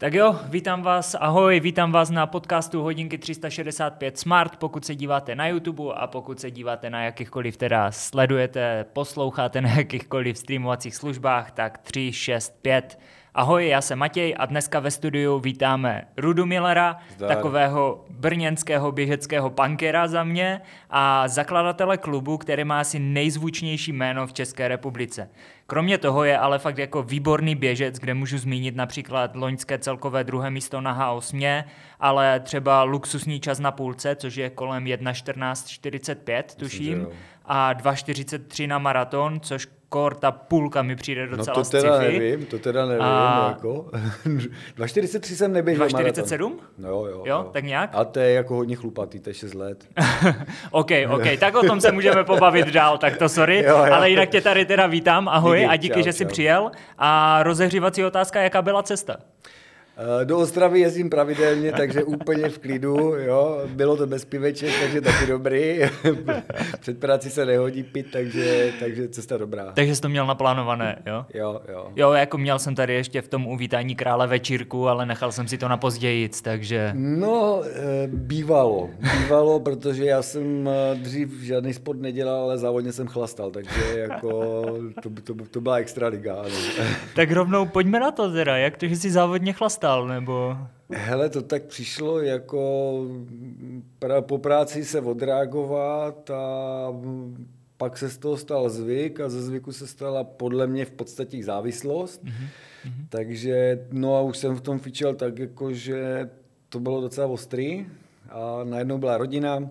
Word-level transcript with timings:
Tak 0.00 0.14
jo, 0.14 0.40
vítám 0.48 0.82
vás, 0.82 1.14
ahoj, 1.14 1.60
vítám 1.60 1.92
vás 1.92 2.10
na 2.10 2.26
podcastu 2.26 2.82
Hodinky 2.82 3.18
365 3.18 4.18
Smart, 4.18 4.56
pokud 4.56 4.84
se 4.84 4.94
díváte 4.94 5.34
na 5.34 5.48
YouTube 5.48 5.82
a 5.94 6.06
pokud 6.06 6.40
se 6.40 6.50
díváte 6.50 6.90
na 6.90 7.04
jakýchkoliv 7.04 7.56
teda 7.56 7.92
sledujete, 7.92 8.86
posloucháte 8.92 9.60
na 9.60 9.70
jakýchkoliv 9.70 10.38
streamovacích 10.38 10.96
službách, 10.96 11.50
tak 11.50 11.78
365 11.78 12.98
Ahoj, 13.38 13.68
já 13.68 13.80
jsem 13.80 13.98
Matěj 13.98 14.34
a 14.38 14.46
dneska 14.46 14.80
ve 14.80 14.90
studiu 14.90 15.38
vítáme 15.38 16.04
Rudu 16.16 16.46
Millera, 16.46 16.96
Zdar. 17.10 17.28
takového 17.28 18.04
brněnského 18.10 18.92
běžeckého 18.92 19.50
punkera 19.50 20.08
za 20.08 20.24
mě 20.24 20.60
a 20.90 21.28
zakladatele 21.28 21.98
klubu, 21.98 22.38
který 22.38 22.64
má 22.64 22.80
asi 22.80 22.98
nejzvučnější 22.98 23.92
jméno 23.92 24.26
v 24.26 24.32
České 24.32 24.68
republice. 24.68 25.30
Kromě 25.66 25.98
toho 25.98 26.24
je 26.24 26.38
ale 26.38 26.58
fakt 26.58 26.78
jako 26.78 27.02
výborný 27.02 27.54
běžec, 27.54 27.98
kde 27.98 28.14
můžu 28.14 28.38
zmínit 28.38 28.76
například 28.76 29.36
loňské 29.36 29.78
celkové 29.78 30.24
druhé 30.24 30.50
místo 30.50 30.80
na 30.80 31.14
H8, 31.14 31.64
ale 32.00 32.40
třeba 32.40 32.82
luxusní 32.82 33.40
čas 33.40 33.58
na 33.58 33.72
půlce, 33.72 34.16
což 34.16 34.36
je 34.36 34.50
kolem 34.50 34.84
1.14.45, 34.84 36.42
tuším, 36.56 37.08
a 37.44 37.74
2.43 37.74 38.68
na 38.68 38.78
maraton, 38.78 39.40
což 39.40 39.68
kor 39.88 40.14
ta 40.14 40.30
půlka 40.32 40.82
mi 40.82 40.96
přijde 40.96 41.26
docela 41.26 41.56
No 41.58 41.64
to 41.64 41.70
teda 41.70 41.98
sci-fi. 41.98 42.18
nevím, 42.18 42.46
to 42.46 42.58
teda 42.58 42.86
nevím, 42.86 43.02
a... 43.02 43.46
jako. 43.48 43.90
2,43 44.26 45.34
jsem 45.34 45.52
neběžel 45.52 45.86
2,47? 45.86 46.52
No 46.78 46.88
jo, 46.88 47.04
jo, 47.04 47.10
jo, 47.10 47.22
jo. 47.26 47.50
tak 47.52 47.64
nějak? 47.64 47.90
A 47.92 48.04
to 48.04 48.20
je 48.20 48.32
jako 48.32 48.54
hodně 48.54 48.76
chlupatý, 48.76 49.20
to 49.20 49.30
je 49.30 49.34
6 49.34 49.54
let. 49.54 49.88
OK, 50.70 50.90
OK, 51.08 51.24
tak 51.40 51.54
o 51.54 51.62
tom 51.66 51.80
se 51.80 51.92
můžeme 51.92 52.24
pobavit 52.24 52.66
dál, 52.66 52.98
tak 52.98 53.16
to 53.16 53.28
sorry, 53.28 53.56
jo, 53.66 53.76
jo. 53.76 53.92
ale 53.94 54.10
jinak 54.10 54.28
tě 54.28 54.40
tady 54.40 54.64
teda 54.64 54.86
vítám, 54.86 55.28
ahoj 55.28 55.58
díky, 55.58 55.68
a 55.68 55.76
díky, 55.76 55.94
čau, 55.94 56.02
že 56.02 56.12
jsi 56.12 56.24
čau. 56.24 56.28
přijel. 56.30 56.70
A 56.98 57.42
rozehřívací 57.42 58.04
otázka, 58.04 58.40
jaká 58.42 58.62
byla 58.62 58.82
cesta? 58.82 59.16
Eh, 60.00 60.24
do 60.24 60.38
Ostravy 60.38 60.80
jezdím 60.80 61.10
pravidelně, 61.10 61.72
takže 61.72 62.04
úplně 62.04 62.48
v 62.48 62.58
klidu, 62.58 62.96
jo. 63.18 63.60
Bylo 63.66 63.96
to 63.96 64.06
bez 64.06 64.24
piveček, 64.24 64.70
takže 64.80 65.00
taky 65.00 65.26
dobrý. 65.26 65.80
Před 66.80 67.00
práci 67.00 67.30
se 67.30 67.46
nehodí 67.46 67.82
pit, 67.82 68.06
takže, 68.12 68.72
takže 68.80 69.08
cesta 69.08 69.36
dobrá. 69.36 69.72
Takže 69.74 69.96
jsi 69.96 70.00
to 70.00 70.08
měl 70.08 70.26
naplánované, 70.26 71.02
jo? 71.06 71.24
Jo, 71.34 71.60
jo. 71.68 71.92
Jo, 71.96 72.12
jako 72.12 72.38
měl 72.38 72.58
jsem 72.58 72.74
tady 72.74 72.94
ještě 72.94 73.22
v 73.22 73.28
tom 73.28 73.46
uvítání 73.46 73.94
krále 73.94 74.26
večírku, 74.26 74.88
ale 74.88 75.06
nechal 75.06 75.32
jsem 75.32 75.48
si 75.48 75.58
to 75.58 75.68
na 75.68 75.76
později, 75.76 76.30
takže... 76.42 76.90
No, 76.94 77.62
eh, 77.64 78.06
bývalo. 78.06 78.90
Bývalo, 79.18 79.60
protože 79.60 80.04
já 80.04 80.22
jsem 80.22 80.68
eh, 80.68 80.94
dřív 80.94 81.42
žádný 81.42 81.74
sport 81.74 82.00
nedělal, 82.00 82.42
ale 82.42 82.58
závodně 82.58 82.92
jsem 82.92 83.06
chlastal, 83.06 83.50
takže 83.50 83.80
jako 83.94 84.64
to, 85.02 85.10
to, 85.24 85.44
to 85.50 85.60
byla 85.60 85.76
extra 85.76 86.08
liga. 86.08 86.36
tak 87.14 87.30
rovnou 87.32 87.66
pojďme 87.66 88.00
na 88.00 88.10
to 88.10 88.32
teda, 88.32 88.56
jak 88.56 88.76
to, 88.76 88.86
že 88.86 88.96
jsi 88.96 89.10
závodně 89.10 89.52
chlastal? 89.52 89.87
Dostal, 89.88 90.08
nebo... 90.08 90.56
Hele, 90.90 91.30
to 91.30 91.42
tak 91.42 91.62
přišlo 91.62 92.20
jako 92.20 93.04
pra, 93.98 94.22
po 94.22 94.38
práci 94.38 94.84
se 94.84 95.00
odreagovat 95.00 96.30
a 96.30 96.92
pak 97.76 97.98
se 97.98 98.08
z 98.08 98.18
toho 98.18 98.36
stal 98.36 98.68
zvyk 98.68 99.20
a 99.20 99.28
ze 99.28 99.42
zvyku 99.42 99.72
se 99.72 99.86
stala 99.86 100.24
podle 100.24 100.66
mě 100.66 100.84
v 100.84 100.90
podstatě 100.90 101.44
závislost. 101.44 102.24
Mm-hmm. 102.24 102.48
Takže, 103.08 103.86
no 103.92 104.16
a 104.16 104.20
už 104.20 104.38
jsem 104.38 104.56
v 104.56 104.60
tom 104.60 104.78
fičel 104.78 105.14
tak 105.14 105.38
jako, 105.38 105.72
že 105.72 106.30
to 106.68 106.80
bylo 106.80 107.00
docela 107.00 107.26
ostrý 107.26 107.86
a 108.30 108.64
najednou 108.64 108.98
byla 108.98 109.18
rodina, 109.18 109.70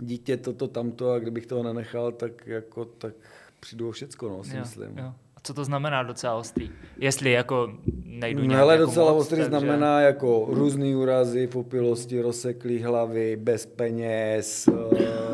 dítě, 0.00 0.36
toto, 0.36 0.68
tamto 0.68 1.12
a 1.12 1.18
kdybych 1.18 1.46
toho 1.46 1.62
nenechal, 1.62 2.12
tak 2.12 2.46
jako, 2.46 2.84
tak 2.84 3.14
přijdu 3.60 3.88
o 3.88 3.92
všecko, 3.92 4.28
no, 4.28 4.44
si 4.44 4.56
jo, 4.56 4.60
myslím. 4.60 4.98
Jo 4.98 5.14
co 5.42 5.54
to 5.54 5.64
znamená 5.64 6.02
docela 6.02 6.34
ostrý? 6.34 6.70
Jestli 6.98 7.32
jako 7.32 7.72
nejdu 8.04 8.44
nějak 8.44 8.62
Ale 8.62 8.74
jako 8.74 8.86
docela 8.86 9.12
moc, 9.12 9.20
ostrý 9.20 9.36
takže... 9.36 9.48
znamená 9.48 10.00
jako 10.00 10.46
různý 10.50 10.96
úrazy 10.96 11.46
v 11.46 11.56
opilosti, 11.56 12.20
rozseklý 12.20 12.82
hlavy, 12.82 13.36
bez 13.36 13.66
peněz, 13.66 14.68
eh, 14.68 15.30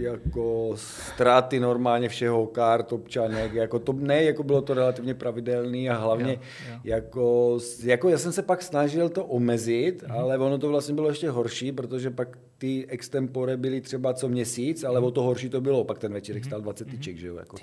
jako 0.00 0.72
ztráty 0.74 1.60
normálně 1.60 2.08
všeho, 2.08 2.46
kart, 2.46 2.92
občanek, 2.92 3.52
jako 3.52 3.78
to 3.78 3.92
ne, 3.92 4.24
jako 4.24 4.42
bylo 4.42 4.62
to 4.62 4.74
relativně 4.74 5.14
pravidelný 5.14 5.90
a 5.90 5.96
hlavně 5.96 6.32
jo, 6.32 6.38
jo. 6.70 6.78
Jako, 6.84 7.58
jako 7.82 8.08
já 8.08 8.18
jsem 8.18 8.32
se 8.32 8.42
pak 8.42 8.62
snažil 8.62 9.08
to 9.08 9.24
omezit, 9.24 10.02
mm. 10.02 10.12
ale 10.12 10.38
ono 10.38 10.58
to 10.58 10.68
vlastně 10.68 10.94
bylo 10.94 11.08
ještě 11.08 11.30
horší, 11.30 11.72
protože 11.72 12.10
pak 12.10 12.38
ty 12.58 12.86
extempore 12.88 13.56
byly 13.56 13.80
třeba 13.80 14.14
co 14.14 14.28
měsíc, 14.28 14.84
ale 14.84 15.00
mm. 15.00 15.06
o 15.06 15.10
to 15.10 15.22
horší 15.22 15.48
to 15.48 15.60
bylo, 15.60 15.84
pak 15.84 15.98
ten 15.98 16.12
večírek 16.12 16.42
mm. 16.42 16.48
stál 16.48 16.60
20 16.60 16.86
mm. 16.86 16.90
tyček, 16.90 17.16
že 17.16 17.26
jo, 17.26 17.36
jako. 17.36 17.56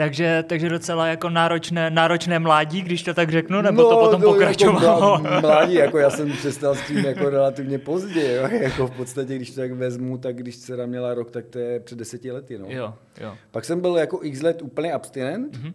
Takže, 0.00 0.44
takže 0.46 0.68
docela 0.68 1.06
jako 1.06 1.30
náročné, 1.30 1.90
náročné 1.90 2.38
mládí, 2.38 2.82
když 2.82 3.02
to 3.02 3.14
tak 3.14 3.30
řeknu, 3.30 3.62
nebo 3.62 3.82
no, 3.82 3.88
to 3.88 3.96
potom 3.96 4.20
no, 4.20 4.32
pokračovalo? 4.32 5.20
Jako 5.24 5.40
mládí, 5.40 5.74
jako 5.74 5.98
já 5.98 6.10
jsem 6.10 6.32
přestal 6.32 6.74
s 6.74 6.86
tím 6.86 6.98
jako 6.98 7.30
relativně 7.30 7.78
pozdě, 7.78 8.34
jo? 8.34 8.48
jako 8.62 8.86
v 8.86 8.90
podstatě, 8.90 9.36
když 9.36 9.50
to 9.50 9.60
tak 9.60 9.72
vezmu, 9.72 10.18
tak 10.18 10.36
když 10.36 10.58
dcera 10.58 10.86
měla 10.86 11.14
rok, 11.14 11.30
tak 11.30 11.46
to 11.46 11.58
je 11.58 11.80
před 11.80 11.98
deseti 11.98 12.30
lety, 12.30 12.58
no. 12.58 12.66
Jo, 12.68 12.94
jo. 13.20 13.34
Pak 13.50 13.64
jsem 13.64 13.80
byl 13.80 13.96
jako 13.96 14.20
x 14.22 14.42
let 14.42 14.62
úplně 14.62 14.92
abstinent, 14.92 15.56
mm-hmm. 15.56 15.72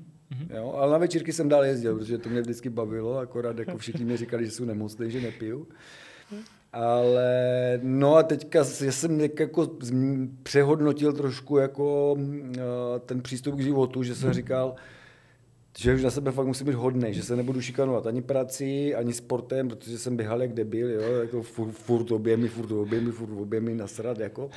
Jo, 0.55 0.73
ale 0.77 0.91
na 0.91 0.97
večírky 0.97 1.33
jsem 1.33 1.49
dál 1.49 1.65
jezdil, 1.65 1.97
protože 1.97 2.17
to 2.17 2.29
mě 2.29 2.41
vždycky 2.41 2.69
bavilo, 2.69 3.17
akorát 3.17 3.59
jako 3.59 3.77
všichni 3.77 4.05
mi 4.05 4.17
říkali, 4.17 4.45
že 4.45 4.51
jsou 4.51 4.65
nemocný, 4.65 5.11
že 5.11 5.21
nepiju. 5.21 5.67
Ale 6.75 7.79
no 7.83 8.15
a 8.15 8.23
teďka 8.23 8.63
jsem 8.63 9.21
jako 9.21 9.77
přehodnotil 10.43 11.13
trošku 11.13 11.57
jako 11.57 12.17
eh, 12.57 12.59
ten 13.05 13.21
přístup 13.21 13.55
k 13.55 13.59
životu, 13.59 14.03
že 14.03 14.15
jsem 14.15 14.25
hmm. 14.25 14.33
říkal, 14.33 14.75
že 15.77 15.95
už 15.95 16.03
na 16.03 16.09
sebe 16.09 16.31
fakt 16.31 16.47
musím 16.47 16.67
být 16.67 16.75
hodný, 16.75 17.13
že 17.13 17.23
se 17.23 17.35
nebudu 17.35 17.61
šikanovat 17.61 18.07
ani 18.07 18.21
prací, 18.21 18.95
ani 18.95 19.13
sportem, 19.13 19.67
protože 19.67 19.97
jsem 19.97 20.17
běhal 20.17 20.41
jak 20.41 20.53
debil, 20.53 20.89
jo, 20.89 21.01
jako 21.01 21.43
furt, 21.43 21.71
furt 21.71 22.11
objemy, 22.11 22.47
furt 22.47 22.71
objemy, 22.71 23.11
furt 23.11 23.41
objemy 23.41 23.75
nasrat, 23.75 24.19
jako. 24.19 24.49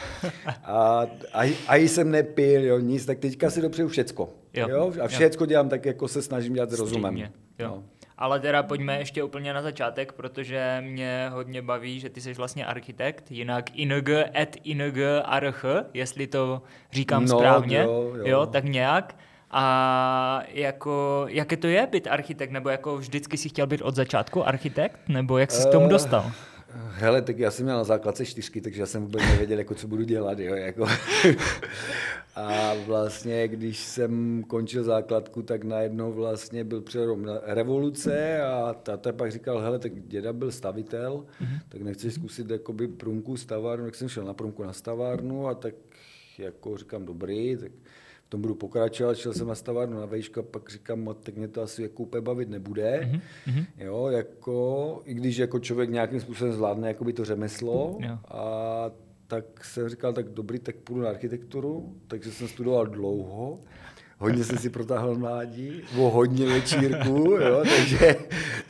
A, 0.65 1.06
a, 1.33 1.43
a 1.69 1.77
jsem 1.77 2.11
nepil, 2.11 2.65
jo, 2.65 2.79
nic, 2.79 3.06
tak 3.06 3.19
teďka 3.19 3.50
si 3.50 3.62
dopřeju 3.62 3.89
všecko, 3.89 4.29
jo, 4.55 4.69
jo 4.69 4.93
a 5.03 5.09
všecko 5.09 5.45
jo. 5.45 5.47
dělám 5.47 5.69
tak, 5.69 5.87
jako 5.87 6.09
se 6.09 6.23
snažím 6.23 6.55
dělat 6.55 6.71
s 6.71 6.79
rozumem. 6.79 7.17
Jo. 7.17 7.29
No. 7.59 7.85
Ale 8.19 8.41
teda 8.41 8.62
pojďme 8.62 8.99
ještě 8.99 9.23
úplně 9.23 9.53
na 9.53 9.62
začátek, 9.62 10.12
protože 10.12 10.83
mě 10.87 11.31
hodně 11.33 11.62
baví, 11.62 12.01
že 12.01 12.09
ty 12.09 12.21
jsi 12.21 12.34
vlastně 12.34 12.67
architekt, 12.67 13.31
jinak 13.31 13.65
ING 13.75 14.09
et 14.37 14.56
ING 14.65 14.99
arch, 15.25 15.65
jestli 15.95 16.27
to 16.27 16.62
říkám 16.93 17.25
no, 17.25 17.39
správně, 17.39 17.79
jo, 17.79 18.12
jo. 18.17 18.23
jo, 18.27 18.47
tak 18.47 18.65
nějak. 18.65 19.17
A 19.51 20.43
jako, 20.49 21.25
jaké 21.29 21.56
to 21.56 21.67
je 21.67 21.87
být 21.87 22.06
architekt, 22.06 22.51
nebo 22.51 22.69
jako 22.69 22.97
vždycky 22.97 23.37
si 23.37 23.49
chtěl 23.49 23.67
být 23.67 23.83
od 23.83 23.95
začátku 23.95 24.49
architekt, 24.49 25.00
nebo 25.09 25.39
jak 25.39 25.50
jsi 25.50 25.69
k 25.69 25.73
tomu 25.73 25.87
eh, 25.87 25.89
dostal? 25.89 26.33
Hele, 26.71 27.23
tak 27.23 27.39
já 27.39 27.51
jsem 27.51 27.65
měl 27.65 27.77
na 27.77 27.84
základce 27.84 28.27
čtyřky, 28.27 28.61
takže 28.61 28.81
já 28.81 28.87
jsem 28.87 29.03
vůbec 29.03 29.23
nevěděl, 29.23 29.59
jako, 29.59 29.75
co 29.75 29.89
budu 29.89 30.03
dělat. 30.05 30.39
Jo, 30.39 30.55
jako. 30.55 30.87
A 32.34 32.75
vlastně, 32.87 33.49
když 33.49 33.79
jsem 33.79 34.45
končil 34.47 34.84
základku, 34.84 35.43
tak 35.43 35.65
najednou 35.65 36.12
vlastně 36.12 36.65
byl 36.65 36.81
přelom 36.81 37.27
revoluce 37.43 38.43
a 38.43 38.75
tata 38.75 39.12
pak 39.12 39.33
říkal, 39.33 39.61
hele, 39.61 39.79
tak 39.79 39.93
děda 40.09 40.33
byl 40.33 40.51
stavitel, 40.51 41.25
mm-hmm. 41.43 41.61
tak 41.69 41.83
nechceš 41.83 42.15
zkusit 42.15 42.51
jakoby 42.51 42.89
průmku, 42.89 43.37
stavárnu, 43.37 43.85
tak 43.85 43.95
jsem 43.95 44.09
šel 44.09 44.25
na 44.25 44.35
průmku 44.35 44.65
na 44.65 44.73
stavárnu 44.73 45.49
a 45.49 45.55
tak 45.55 45.75
jako 46.39 46.77
říkám, 46.77 47.05
dobrý, 47.05 47.56
tak 47.56 47.73
tom 48.28 48.41
budu 48.41 48.55
pokračovat, 48.55 49.16
šel 49.16 49.33
jsem 49.33 49.47
na 49.47 49.55
stavárnu 49.55 50.00
na 50.00 50.06
vejška, 50.06 50.43
pak 50.43 50.71
říkám, 50.71 51.15
tak 51.22 51.37
mě 51.37 51.49
to 51.49 51.62
asi 51.62 51.83
jako 51.83 52.03
úplně 52.03 52.21
bavit 52.21 52.49
nebude, 52.49 53.11
mm-hmm. 53.47 53.66
jo, 53.78 54.06
jako, 54.06 55.03
i 55.05 55.15
když 55.15 55.37
jako 55.37 55.59
člověk 55.59 55.91
nějakým 55.91 56.21
způsobem 56.21 56.53
zvládne 56.53 56.88
jakoby 56.88 57.12
to 57.12 57.25
řemeslo 57.25 57.99
jo. 58.00 58.19
a 58.28 58.91
tak 59.27 59.65
jsem 59.65 59.88
říkal, 59.88 60.12
tak 60.12 60.28
dobrý, 60.28 60.59
tak 60.59 60.77
půjdu 60.77 61.03
na 61.03 61.09
architekturu, 61.09 61.94
takže 62.09 62.33
jsem 62.33 62.49
studoval 62.49 62.87
dlouho, 62.87 63.59
hodně 64.19 64.44
jsem 64.44 64.58
si 64.58 64.70
protáhl 64.70 65.14
mládí, 65.14 65.82
o 65.99 66.11
hodně 66.11 66.47
večírku, 66.47 67.17
jo, 67.19 67.62
takže, 67.76 68.17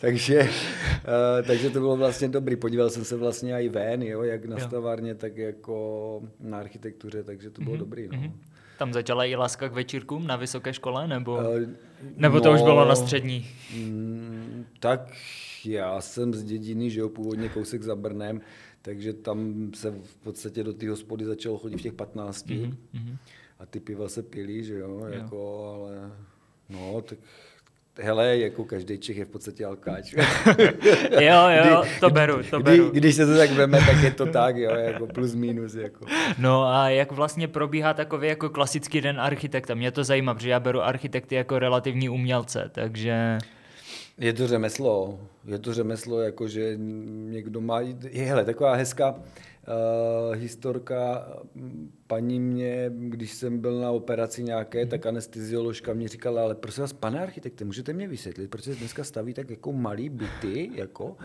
takže, 0.01 0.41
uh, 0.43 1.47
takže 1.47 1.71
to 1.71 1.81
bylo 1.81 1.97
vlastně 1.97 2.29
dobrý. 2.29 2.57
Podíval 2.57 2.91
jsem 2.91 3.05
se 3.05 3.17
vlastně 3.17 3.55
i 3.55 3.69
ven, 3.69 4.03
jo, 4.03 4.23
jak 4.23 4.45
na 4.45 4.59
stavárně, 4.59 5.15
tak 5.15 5.37
jako 5.37 6.23
na 6.41 6.59
architektuře, 6.59 7.23
takže 7.23 7.51
to 7.51 7.63
bylo 7.63 7.77
mm-hmm. 7.77 7.79
dobrý. 7.79 8.09
No. 8.09 8.19
Mm-hmm. 8.19 8.33
Tam 8.79 8.93
začala 8.93 9.25
i 9.25 9.37
láska 9.37 9.69
k 9.69 9.73
večírkům 9.73 10.27
na 10.27 10.37
vysoké 10.37 10.75
škole, 10.75 11.09
nebo, 11.09 11.35
uh, 11.37 11.43
nebo 12.17 12.37
no, 12.37 12.41
to 12.41 12.53
už 12.53 12.63
bylo 12.63 12.85
na 12.85 12.95
střední? 12.95 13.47
Mm, 13.77 14.67
tak 14.81 15.13
já 15.65 16.01
jsem 16.01 16.35
z 16.35 16.45
dědiny, 16.45 16.91
že 16.91 17.01
jo, 17.01 17.09
původně 17.09 17.49
kousek 17.49 17.83
za 17.83 17.97
Brnem, 17.97 18.41
takže 18.83 19.13
tam 19.13 19.71
se 19.75 19.91
v 19.91 20.17
podstatě 20.17 20.65
do 20.65 20.73
té 20.73 20.89
hospody 20.89 21.25
začalo 21.25 21.59
chodit 21.59 21.77
v 21.77 21.83
těch 21.83 21.93
15. 21.93 22.47
Mm-hmm. 22.47 23.17
A 23.59 23.67
ty 23.67 23.81
piva 23.81 24.09
se 24.09 24.23
pili, 24.23 24.65
že 24.65 24.79
jo, 24.79 24.91
jo. 24.91 25.07
jako, 25.07 25.65
ale 25.75 26.13
no, 26.69 27.03
tak 27.03 27.19
hele, 27.99 28.39
jako 28.39 28.65
každý 28.65 28.99
Čech 28.99 29.17
je 29.17 29.25
v 29.25 29.29
podstatě 29.29 29.65
alkáč. 29.65 30.15
jo, 31.21 31.49
jo, 31.65 31.85
to 32.01 32.11
beru, 32.11 32.43
to 32.51 32.61
beru. 32.61 32.91
Kdy, 32.91 33.01
když 33.01 33.15
se 33.15 33.27
to 33.27 33.37
tak 33.37 33.51
veme, 33.51 33.79
tak 33.79 34.03
je 34.03 34.11
to 34.11 34.27
tak, 34.27 34.57
jo, 34.57 34.71
jako 34.71 35.07
plus 35.07 35.35
minus. 35.35 35.75
Jako. 35.75 36.07
No 36.39 36.65
a 36.65 36.91
jak 36.91 37.13
vlastně 37.13 37.49
probíhá 37.49 37.95
takový 37.95 38.29
jako 38.29 38.51
klasický 38.51 39.01
den 39.01 39.21
architekta? 39.21 39.75
Mě 39.75 39.91
to 39.91 40.05
zajímá, 40.05 40.35
protože 40.35 40.51
já 40.51 40.61
beru 40.61 40.83
architekty 40.83 41.35
jako 41.35 41.59
relativní 41.59 42.09
umělce, 42.09 42.71
takže... 42.75 43.39
Je 44.19 44.33
to 44.33 44.47
řemeslo, 44.47 45.19
je 45.47 45.59
to 45.59 45.75
řemeslo, 45.75 46.21
jako 46.21 46.49
že 46.49 46.73
někdo 47.07 47.61
má, 47.61 47.81
je 48.11 48.25
hele, 48.25 48.45
taková 48.45 48.75
hezká 48.75 49.11
uh, 49.11 50.37
historka, 50.37 51.27
paní 52.09 52.41
mě, 52.41 52.91
když 52.95 53.33
jsem 53.33 53.59
byl 53.59 53.81
na 53.81 53.91
operaci 53.91 54.43
nějaké, 54.43 54.87
tak 54.87 55.07
anestezioložka 55.07 55.93
mě 55.93 56.09
říkala, 56.09 56.43
ale 56.43 56.55
prosím 56.55 56.81
vás, 56.81 56.93
pane 56.93 57.21
architekte, 57.21 57.65
můžete 57.65 57.93
mě 57.93 58.09
vysvětlit, 58.09 58.51
proč 58.51 58.65
se 58.65 58.75
dneska 58.75 59.05
staví 59.05 59.35
tak 59.35 59.51
jako 59.51 59.73
malý 59.73 60.09
byty, 60.09 60.71
jako? 60.75 61.17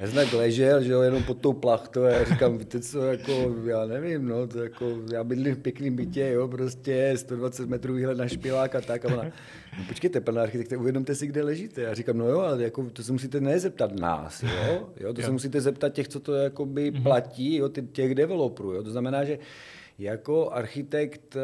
Já 0.00 0.06
jsem 0.06 0.14
tak 0.14 0.32
ležel, 0.32 0.82
že 0.82 0.92
jo, 0.92 1.00
jenom 1.02 1.22
pod 1.22 1.40
tou 1.40 1.52
plachtou 1.52 2.02
a 2.02 2.08
já 2.08 2.24
říkám, 2.24 2.58
víte 2.58 2.80
co, 2.80 3.02
jako, 3.02 3.54
já 3.64 3.86
nevím, 3.86 4.28
no, 4.28 4.46
to 4.46 4.62
jako, 4.62 4.98
já 5.12 5.24
bydlím 5.24 5.54
v 5.54 5.58
pěkném 5.58 5.96
bytě, 5.96 6.30
jo, 6.32 6.48
prostě 6.48 7.12
120 7.16 7.68
metrů 7.68 7.94
výhled 7.94 8.18
na 8.18 8.28
špilák 8.28 8.74
a 8.74 8.80
tak 8.80 9.04
a 9.04 9.14
ona, 9.14 9.24
no 9.78 9.84
počkejte, 9.88 10.20
pane 10.20 10.40
architekte, 10.40 10.76
uvědomte 10.76 11.14
si, 11.14 11.26
kde 11.26 11.42
ležíte. 11.42 11.80
Já 11.80 11.94
říkám, 11.94 12.18
no 12.18 12.28
jo, 12.28 12.40
ale 12.40 12.62
jako, 12.62 12.90
to 12.92 13.02
se 13.02 13.12
musíte 13.12 13.40
nezeptat 13.40 14.00
nás, 14.00 14.42
jo, 14.42 14.88
jo 15.00 15.14
to 15.14 15.20
jo. 15.20 15.26
se 15.26 15.32
musíte 15.32 15.60
zeptat 15.60 15.88
těch, 15.88 16.08
co 16.08 16.20
to 16.20 16.34
jakoby 16.34 16.92
mm-hmm. 16.92 17.02
platí, 17.02 17.56
jo, 17.56 17.68
těch 17.68 18.14
developerů, 18.14 18.72
jo, 18.72 18.82
to 18.82 18.90
znamená, 18.90 19.24
že 19.24 19.38
jako 19.98 20.50
architekt, 20.50 21.36
eh, 21.36 21.40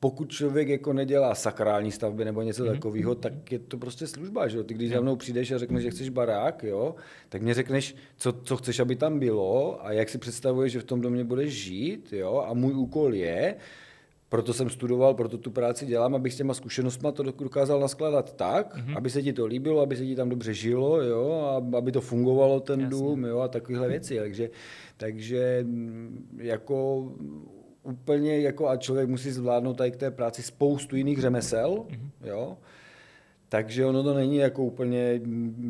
pokud 0.00 0.30
člověk 0.30 0.68
jako 0.68 0.92
nedělá 0.92 1.34
sakrální 1.34 1.92
stavby 1.92 2.24
nebo 2.24 2.42
něco 2.42 2.64
mm-hmm. 2.64 2.74
takového, 2.74 3.14
tak 3.14 3.52
je 3.52 3.58
to 3.58 3.78
prostě 3.78 4.06
služba. 4.06 4.48
Že? 4.48 4.64
Ty 4.64 4.74
když 4.74 4.90
za 4.90 5.00
mnou 5.00 5.16
přijdeš 5.16 5.52
a 5.52 5.58
řekneš, 5.58 5.82
že 5.82 5.90
chceš 5.90 6.08
barák, 6.08 6.62
jo, 6.62 6.94
tak 7.28 7.42
mě 7.42 7.54
řekneš, 7.54 7.96
co, 8.16 8.32
co 8.32 8.56
chceš, 8.56 8.80
aby 8.80 8.96
tam 8.96 9.18
bylo 9.18 9.86
a 9.86 9.92
jak 9.92 10.08
si 10.08 10.18
představuješ, 10.18 10.72
že 10.72 10.80
v 10.80 10.84
tom 10.84 11.00
domě 11.00 11.24
budeš 11.24 11.54
žít. 11.54 12.12
Jo? 12.12 12.44
A 12.48 12.54
můj 12.54 12.74
úkol 12.74 13.14
je, 13.14 13.56
proto 14.36 14.52
jsem 14.52 14.70
studoval, 14.70 15.14
proto 15.14 15.38
tu 15.38 15.50
práci 15.50 15.86
dělám, 15.86 16.14
abych 16.14 16.32
s 16.32 16.36
těma 16.36 16.54
zkušenostmi 16.54 17.08
to 17.12 17.22
dokázal 17.22 17.80
naskladat 17.80 18.36
tak, 18.36 18.76
mm-hmm. 18.76 18.96
aby 18.96 19.10
se 19.10 19.22
ti 19.22 19.32
to 19.32 19.46
líbilo, 19.46 19.80
aby 19.80 19.96
se 19.96 20.06
ti 20.06 20.16
tam 20.16 20.28
dobře 20.28 20.54
žilo, 20.54 21.02
jo, 21.02 21.32
a 21.32 21.78
aby 21.78 21.92
to 21.92 22.00
fungovalo 22.00 22.60
ten 22.60 22.80
Jasně. 22.80 22.90
dům, 22.90 23.24
jo, 23.24 23.38
a 23.38 23.48
takovéhle 23.48 23.88
věci. 23.88 24.18
Takže, 24.18 24.50
takže 24.96 25.60
mm, 25.64 26.28
jako 26.38 27.08
úplně 27.82 28.40
jako 28.40 28.68
a 28.68 28.76
člověk 28.76 29.08
musí 29.08 29.30
zvládnout 29.30 29.74
tady 29.74 29.90
k 29.90 29.96
té 29.96 30.10
práci 30.10 30.42
spoustu 30.42 30.96
jiných 30.96 31.20
řemesel, 31.20 31.70
mm-hmm. 31.70 32.28
jo, 32.28 32.56
takže 33.56 33.86
ono 33.86 34.02
to 34.02 34.14
není 34.14 34.36
jako 34.36 34.62
úplně, 34.62 35.20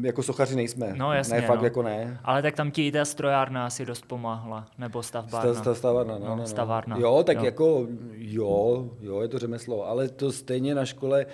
jako 0.02 0.22
sochaři 0.22 0.56
nejsme. 0.56 0.94
No 0.96 1.12
jasně, 1.12 1.40
ne, 1.40 1.46
fakt 1.46 1.58
no. 1.58 1.64
jako 1.64 1.82
ne. 1.82 2.20
Ale 2.24 2.42
tak 2.42 2.54
tam 2.54 2.70
ti 2.70 2.86
i 2.86 2.92
ta 2.92 3.04
strojárna 3.04 3.66
asi 3.66 3.86
dost 3.86 4.06
pomáhla, 4.06 4.66
nebo 4.78 5.02
stavbárna. 5.02 5.54
Sta, 5.54 5.62
sta, 5.62 5.74
stavárna, 5.74 6.18
no, 6.18 6.26
no, 6.26 6.36
no. 6.36 6.46
Stavárna. 6.46 6.96
Jo, 6.98 7.22
tak 7.26 7.36
jo. 7.36 7.44
jako, 7.44 7.86
jo, 8.14 8.90
jo, 9.00 9.20
je 9.20 9.28
to 9.28 9.38
řemeslo, 9.38 9.86
ale 9.86 10.08
to 10.08 10.32
stejně 10.32 10.74
na 10.74 10.84
škole, 10.84 11.26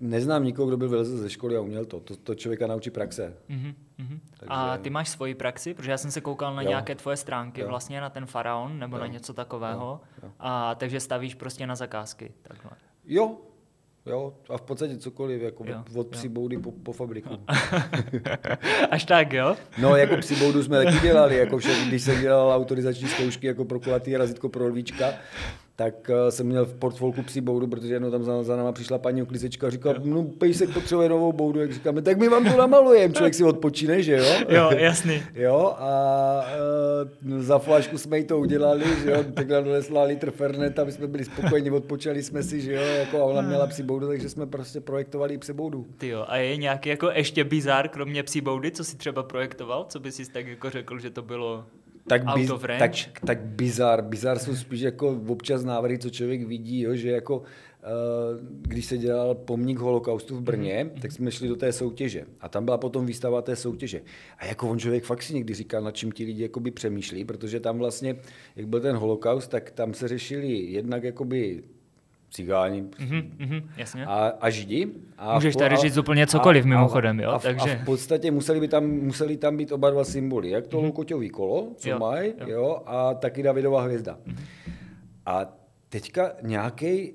neznám 0.00 0.44
nikoho, 0.44 0.68
kdo 0.68 0.76
by 0.76 0.88
vylezl 0.88 1.16
ze 1.16 1.30
školy 1.30 1.56
a 1.56 1.60
uměl 1.60 1.84
to, 1.84 2.00
to, 2.00 2.16
to 2.16 2.34
člověka 2.34 2.66
naučí 2.66 2.90
praxe. 2.90 3.34
Mm-hmm. 3.50 3.74
Mm-hmm. 3.98 4.18
Takže... 4.36 4.54
A 4.54 4.78
ty 4.78 4.90
máš 4.90 5.08
svoji 5.08 5.34
praxi, 5.34 5.74
protože 5.74 5.90
já 5.90 5.98
jsem 5.98 6.10
se 6.10 6.20
koukal 6.20 6.54
na 6.54 6.62
jo. 6.62 6.68
nějaké 6.68 6.94
tvoje 6.94 7.16
stránky, 7.16 7.60
jo. 7.60 7.68
vlastně 7.68 8.00
na 8.00 8.10
ten 8.10 8.26
faraon 8.26 8.78
nebo 8.78 8.96
jo. 8.96 9.00
na 9.00 9.06
něco 9.06 9.34
takového, 9.34 9.86
jo. 9.86 10.00
Jo. 10.22 10.30
a 10.40 10.74
takže 10.74 11.00
stavíš 11.00 11.34
prostě 11.34 11.66
na 11.66 11.76
zakázky. 11.76 12.32
Takhle. 12.42 12.70
Jo, 13.04 13.36
Jo, 14.08 14.34
a 14.48 14.58
v 14.58 14.62
podstatě 14.62 14.96
cokoliv, 14.96 15.42
jako 15.42 15.64
jo, 15.66 15.82
od, 15.90 15.96
od 15.96 16.06
psí 16.06 16.28
boudy 16.28 16.58
po, 16.58 16.72
po 16.72 16.92
fabriku. 16.92 17.30
Až 18.90 19.04
tak, 19.04 19.32
jo? 19.32 19.56
No, 19.78 19.96
jako 19.96 20.16
psí 20.16 20.36
boudu 20.36 20.62
jsme 20.62 20.84
taky 20.84 20.98
dělali, 21.00 21.36
jako 21.36 21.58
však, 21.58 21.76
když 21.88 22.02
jsem 22.02 22.20
dělal 22.20 22.52
autorizační 22.52 23.08
zkoušky 23.08 23.46
jako 23.46 23.64
pro 23.64 23.80
kulatý 23.80 24.16
razítko 24.16 24.48
pro 24.48 24.66
lvíčka, 24.68 25.14
tak 25.78 26.10
uh, 26.10 26.28
jsem 26.28 26.46
měl 26.46 26.64
v 26.64 26.74
portfolku 26.74 27.22
psí 27.22 27.40
boudu, 27.40 27.66
protože 27.66 27.94
jednou 27.94 28.10
tam 28.10 28.24
za, 28.24 28.42
za 28.42 28.56
náma 28.56 28.72
přišla 28.72 28.98
paní 28.98 29.22
uklizečka 29.22 29.66
a 29.66 29.70
říkala, 29.70 29.94
no 30.04 30.22
pejsek 30.24 30.70
potřebuje 30.74 31.08
novou 31.08 31.32
boudu, 31.32 31.60
jak 31.60 31.72
říkáme, 31.72 32.02
tak 32.02 32.18
my 32.18 32.28
vám 32.28 32.44
to 32.44 32.56
namalujeme, 32.56 33.14
člověk 33.14 33.34
si 33.34 33.44
odpočíne, 33.44 34.02
že 34.02 34.16
jo? 34.16 34.24
Jo, 34.48 34.70
jasný. 34.76 35.22
jo, 35.34 35.74
a 35.78 36.42
uh, 37.26 37.40
za 37.40 37.58
flašku 37.58 37.98
jsme 37.98 38.18
jí 38.18 38.24
to 38.24 38.38
udělali, 38.38 38.84
že 39.04 39.10
jo, 39.10 39.24
tak 39.34 39.48
nám 39.48 39.64
donesla 39.64 40.02
litr 40.02 40.30
Fernet, 40.30 40.78
aby 40.78 40.92
jsme 40.92 41.06
byli 41.06 41.24
spokojeni, 41.24 41.70
odpočali 41.70 42.22
jsme 42.22 42.42
si, 42.42 42.60
že 42.60 42.72
jo, 42.72 42.82
jako 42.82 43.20
a 43.20 43.24
ona 43.24 43.40
měla 43.40 43.66
psí 43.66 43.82
boudu, 43.82 44.08
takže 44.08 44.28
jsme 44.28 44.46
prostě 44.46 44.80
projektovali 44.80 45.38
psí 45.38 45.52
boudu. 45.52 45.86
Ty 45.98 46.08
jo, 46.08 46.24
a 46.28 46.36
je 46.36 46.56
nějaký 46.56 46.88
jako 46.88 47.10
ještě 47.10 47.44
bizár, 47.44 47.88
kromě 47.88 48.22
psí 48.22 48.40
boudy, 48.40 48.70
co 48.70 48.84
si 48.84 48.96
třeba 48.96 49.22
projektoval, 49.22 49.86
co 49.88 50.00
by 50.00 50.12
si 50.12 50.32
tak 50.32 50.46
jako 50.46 50.70
řekl, 50.70 50.98
že 50.98 51.10
to 51.10 51.22
bylo 51.22 51.64
tak, 52.08 52.22
biz, 52.34 52.50
tak, 52.78 52.92
tak 53.26 53.40
bizar. 53.40 54.02
Bizar 54.02 54.38
jsou 54.38 54.56
spíš 54.56 54.80
jako 54.80 55.20
občas 55.26 55.64
návrhy, 55.64 55.98
co 55.98 56.10
člověk 56.10 56.46
vidí, 56.46 56.80
jo, 56.80 56.94
že 56.94 57.10
jako 57.10 57.42
eh, 57.82 57.86
když 58.62 58.86
se 58.86 58.98
dělal 58.98 59.34
pomník 59.34 59.78
holokaustu 59.78 60.36
v 60.36 60.40
Brně, 60.40 60.84
mm-hmm. 60.84 61.00
tak 61.00 61.12
jsme 61.12 61.30
šli 61.30 61.48
do 61.48 61.56
té 61.56 61.72
soutěže. 61.72 62.24
A 62.40 62.48
tam 62.48 62.64
byla 62.64 62.78
potom 62.78 63.06
výstava 63.06 63.42
té 63.42 63.56
soutěže. 63.56 64.02
A 64.38 64.46
jako 64.46 64.70
on 64.70 64.78
člověk 64.78 65.04
fakt 65.04 65.22
si 65.22 65.34
někdy 65.34 65.54
říkal, 65.54 65.82
nad 65.82 65.96
čím 65.96 66.12
ti 66.12 66.24
lidi 66.24 66.42
jakoby 66.42 66.70
přemýšlí, 66.70 67.24
protože 67.24 67.60
tam 67.60 67.78
vlastně, 67.78 68.16
jak 68.56 68.68
byl 68.68 68.80
ten 68.80 68.96
holokaust, 68.96 69.50
tak 69.50 69.70
tam 69.70 69.94
se 69.94 70.08
řešili 70.08 70.48
jednak 70.48 71.04
jakoby 71.04 71.62
cigáni 72.30 72.82
mm-hmm, 72.82 73.30
mm-hmm, 73.38 73.62
jasně. 73.76 74.06
A, 74.06 74.32
a 74.40 74.50
židi. 74.50 74.88
A 75.18 75.34
Můžeš 75.34 75.56
tady 75.56 75.76
říct 75.76 75.96
úplně 75.96 76.26
cokoliv 76.26 76.64
a, 76.64 76.68
mimochodem, 76.68 77.20
jo? 77.20 77.30
A, 77.30 77.38
Takže... 77.38 77.72
a 77.72 77.82
v 77.82 77.84
podstatě 77.84 78.30
museli, 78.30 78.60
by 78.60 78.68
tam, 78.68 78.84
museli 78.86 79.36
tam 79.36 79.56
být 79.56 79.72
oba 79.72 79.90
dva 79.90 80.04
symboly, 80.04 80.50
jak 80.50 80.66
to 80.66 80.80
mm-hmm. 80.80 80.92
koťový 80.92 81.28
kolo, 81.30 81.68
co 81.76 81.98
mají, 81.98 82.32
jo. 82.38 82.46
jo, 82.48 82.82
a 82.86 83.14
taky 83.14 83.42
Davidova 83.42 83.82
hvězda. 83.82 84.18
Mm-hmm. 84.26 84.36
A 85.26 85.46
teďka 85.88 86.32
nějaký 86.42 87.12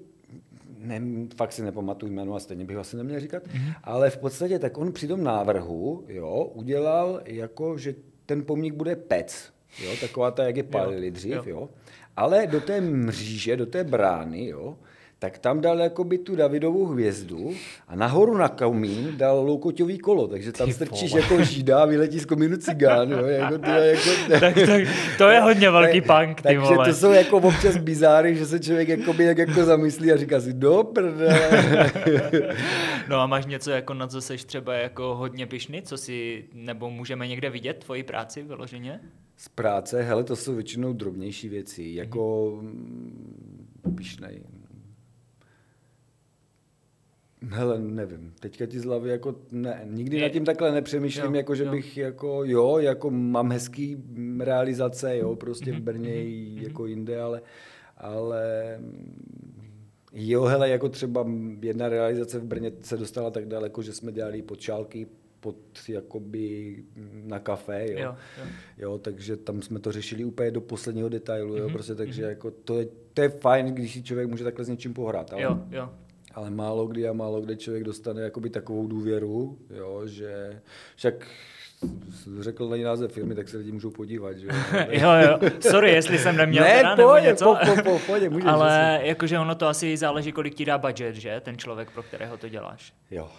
ne, 0.80 1.02
fakt 1.36 1.52
si 1.52 1.64
nepamatuju 1.64 2.12
jméno 2.12 2.36
a 2.36 2.40
stejně 2.40 2.66
bych 2.66 2.78
asi 2.78 2.98
neměl 2.98 3.20
říkat, 3.20 3.44
mm-hmm. 3.44 3.74
ale 3.84 4.10
v 4.10 4.18
podstatě 4.18 4.60
tak 4.60 4.78
on 4.78 4.92
při 4.92 5.08
tom 5.08 5.24
návrhu 5.24 6.04
jo, 6.08 6.52
udělal 6.54 7.22
jako, 7.26 7.78
že 7.78 7.96
ten 8.26 8.44
pomník 8.44 8.74
bude 8.74 8.96
pec, 8.96 9.54
jo, 9.84 9.92
taková 10.02 10.32
ta, 10.32 10.44
jak 10.44 10.58
je 10.58 10.64
palili 10.64 11.12
dřív, 11.12 11.34
jo. 11.34 11.44
jo. 11.46 11.70
Ale 12.18 12.48
do 12.48 12.62
té 12.62 12.82
mříže, 12.82 13.58
do 13.58 13.66
té 13.66 13.84
brány, 13.84 14.48
jo, 14.48 14.78
tak 15.24 15.38
tam 15.38 15.62
dal 15.62 15.80
jakoby 15.80 16.18
tu 16.18 16.36
Davidovou 16.36 16.86
hvězdu 16.86 17.54
a 17.88 17.96
nahoru 17.96 18.38
na 18.38 18.50
komín 18.50 19.18
dal 19.18 19.46
loukoťový 19.46 19.98
kolo, 19.98 20.28
takže 20.28 20.52
tam 20.52 20.68
ty 20.68 20.74
strčíš 20.74 21.12
vole. 21.12 21.24
jako 21.24 21.44
žída 21.44 21.84
a 21.84 21.86
vyletí 21.86 22.20
z 22.20 22.26
komínu 22.26 22.58
cigán. 22.58 23.12
Jo, 23.12 23.26
jako, 23.26 23.58
ty, 23.58 23.70
jako, 23.70 24.10
tak, 24.40 24.56
tak, 24.56 24.82
to 25.18 25.30
je 25.30 25.40
hodně 25.40 25.70
velký 25.70 26.02
punk, 26.02 26.38
ty 26.38 26.44
Takže 26.44 26.60
vole. 26.60 26.88
to 26.88 26.94
jsou 26.94 27.12
jako 27.12 27.38
občas 27.38 27.78
bizáry, 27.78 28.36
že 28.36 28.46
se 28.46 28.60
člověk 28.60 28.88
jakoby, 28.90 29.24
jak 29.24 29.38
jako 29.38 29.66
zamyslí 29.66 30.12
a 30.12 30.18
říká 30.18 30.42
si, 30.42 30.54
do 30.54 30.92
No 33.10 33.20
a 33.20 33.28
máš 33.28 33.46
něco, 33.46 33.72
jako 33.72 33.94
na 33.94 34.08
co 34.08 34.22
seš 34.22 34.44
třeba 34.44 34.74
jako 34.74 35.16
hodně 35.16 35.48
pišný, 35.48 35.82
co 35.82 35.98
si, 35.98 36.46
nebo 36.54 36.90
můžeme 36.90 37.28
někde 37.28 37.50
vidět 37.50 37.84
tvoji 37.84 38.04
práci 38.04 38.44
vyloženě? 38.44 39.00
Z 39.38 39.50
práce, 39.50 40.02
hele, 40.02 40.24
to 40.24 40.36
jsou 40.36 40.56
většinou 40.56 40.94
drobnější 40.94 41.50
věci, 41.50 41.84
jako 41.94 42.52
mm-hmm. 42.62 43.96
pišnej 43.96 44.42
Hele, 47.50 47.80
nevím. 47.80 48.34
Teďka 48.40 48.66
ti 48.66 48.80
z 48.80 48.86
hlavy 48.86 49.10
jako 49.10 49.36
ne, 49.52 49.82
nikdy 49.86 50.18
je, 50.18 50.24
nad 50.24 50.30
tím 50.30 50.46
takhle 50.46 50.72
nepřemýšlím, 50.72 51.26
jo, 51.26 51.34
jako 51.34 51.56
že 51.56 51.64
jo. 51.64 51.72
bych 51.72 51.98
jako 51.98 52.44
jo, 52.46 52.78
jako 52.78 53.10
mám 53.10 53.52
hezký 53.52 53.98
realizace, 54.40 55.18
jo, 55.18 55.36
prostě 55.36 55.72
v 55.72 55.76
mhm, 55.76 55.84
Brně 55.84 56.14
mm-hmm. 56.14 56.54
mhm. 56.56 56.64
jako 56.64 56.86
jinde, 56.86 57.22
ale, 57.22 57.42
ale 57.98 58.80
jo, 60.14 60.44
hele, 60.44 60.70
jako 60.70 60.90
třeba 60.90 61.28
jedna 61.62 61.90
realizace 61.90 62.40
v 62.40 62.44
Brně 62.44 62.72
se 62.82 62.98
dostala 62.98 63.32
tak 63.32 63.46
daleko, 63.46 63.82
že 63.82 63.94
jsme 63.94 64.12
dělali 64.12 64.42
pod 64.42 64.60
šálky, 64.62 65.08
pod 65.40 65.58
jakoby 65.88 66.78
na 67.24 67.40
kafe, 67.40 67.86
jo. 67.92 68.00
Jo, 68.00 68.16
jo. 68.38 68.46
jo, 68.78 68.98
takže 68.98 69.38
tam 69.38 69.62
jsme 69.62 69.80
to 69.80 69.92
řešili 69.92 70.26
úplně 70.26 70.52
do 70.52 70.62
posledního 70.62 71.10
detailu, 71.10 71.58
jo, 71.58 71.68
mm-hmm. 71.68 71.74
prostě, 71.74 71.96
takže 71.96 72.24
mm-hmm. 72.24 72.30
jako 72.30 72.52
to 72.52 72.80
je, 72.80 72.88
to 73.14 73.22
je 73.22 73.30
fajn, 73.30 73.66
když 73.66 73.94
si 73.94 74.04
člověk 74.04 74.30
může 74.30 74.44
takhle 74.44 74.66
s 74.66 74.70
něčím 74.70 74.94
pohrát, 74.94 75.34
ale, 75.34 75.42
jo, 75.42 75.60
jo 75.72 75.90
ale 76.34 76.50
málo 76.50 76.88
kdy 76.88 77.08
a 77.08 77.14
málo 77.14 77.42
kde 77.42 77.56
člověk 77.56 77.84
dostane 77.84 78.22
jakoby 78.22 78.50
takovou 78.50 78.88
důvěru, 78.88 79.58
jo, 79.70 80.02
že 80.08 80.62
však 80.96 81.28
řekl 82.40 82.70
na 82.70 82.78
název 82.78 83.12
firmy, 83.12 83.36
tak 83.36 83.50
se 83.50 83.58
lidi 83.58 83.72
můžou 83.72 83.92
podívat. 83.92 84.38
Že? 84.38 84.48
jo, 84.90 85.10
jo, 85.24 85.50
sorry, 85.60 85.92
jestli 85.92 86.18
jsem 86.18 86.38
neměl 86.38 86.64
ne, 86.64 86.78
teda, 86.78 86.96
nebo 86.96 87.18
něco. 87.18 87.46
Po, 87.46 87.76
po, 87.76 87.82
po, 87.84 88.00
pojď, 88.00 88.30
můžeš, 88.30 88.50
Ale 88.50 89.00
jakože 89.04 89.40
ono 89.40 89.56
to 89.56 89.68
asi 89.68 89.98
záleží, 89.98 90.32
kolik 90.32 90.56
ti 90.56 90.66
dá 90.66 90.78
budget, 90.78 91.16
že? 91.16 91.42
Ten 91.42 91.58
člověk, 91.58 91.92
pro 91.92 92.04
kterého 92.04 92.38
to 92.38 92.50
děláš. 92.50 92.94
Jo, 93.12 93.30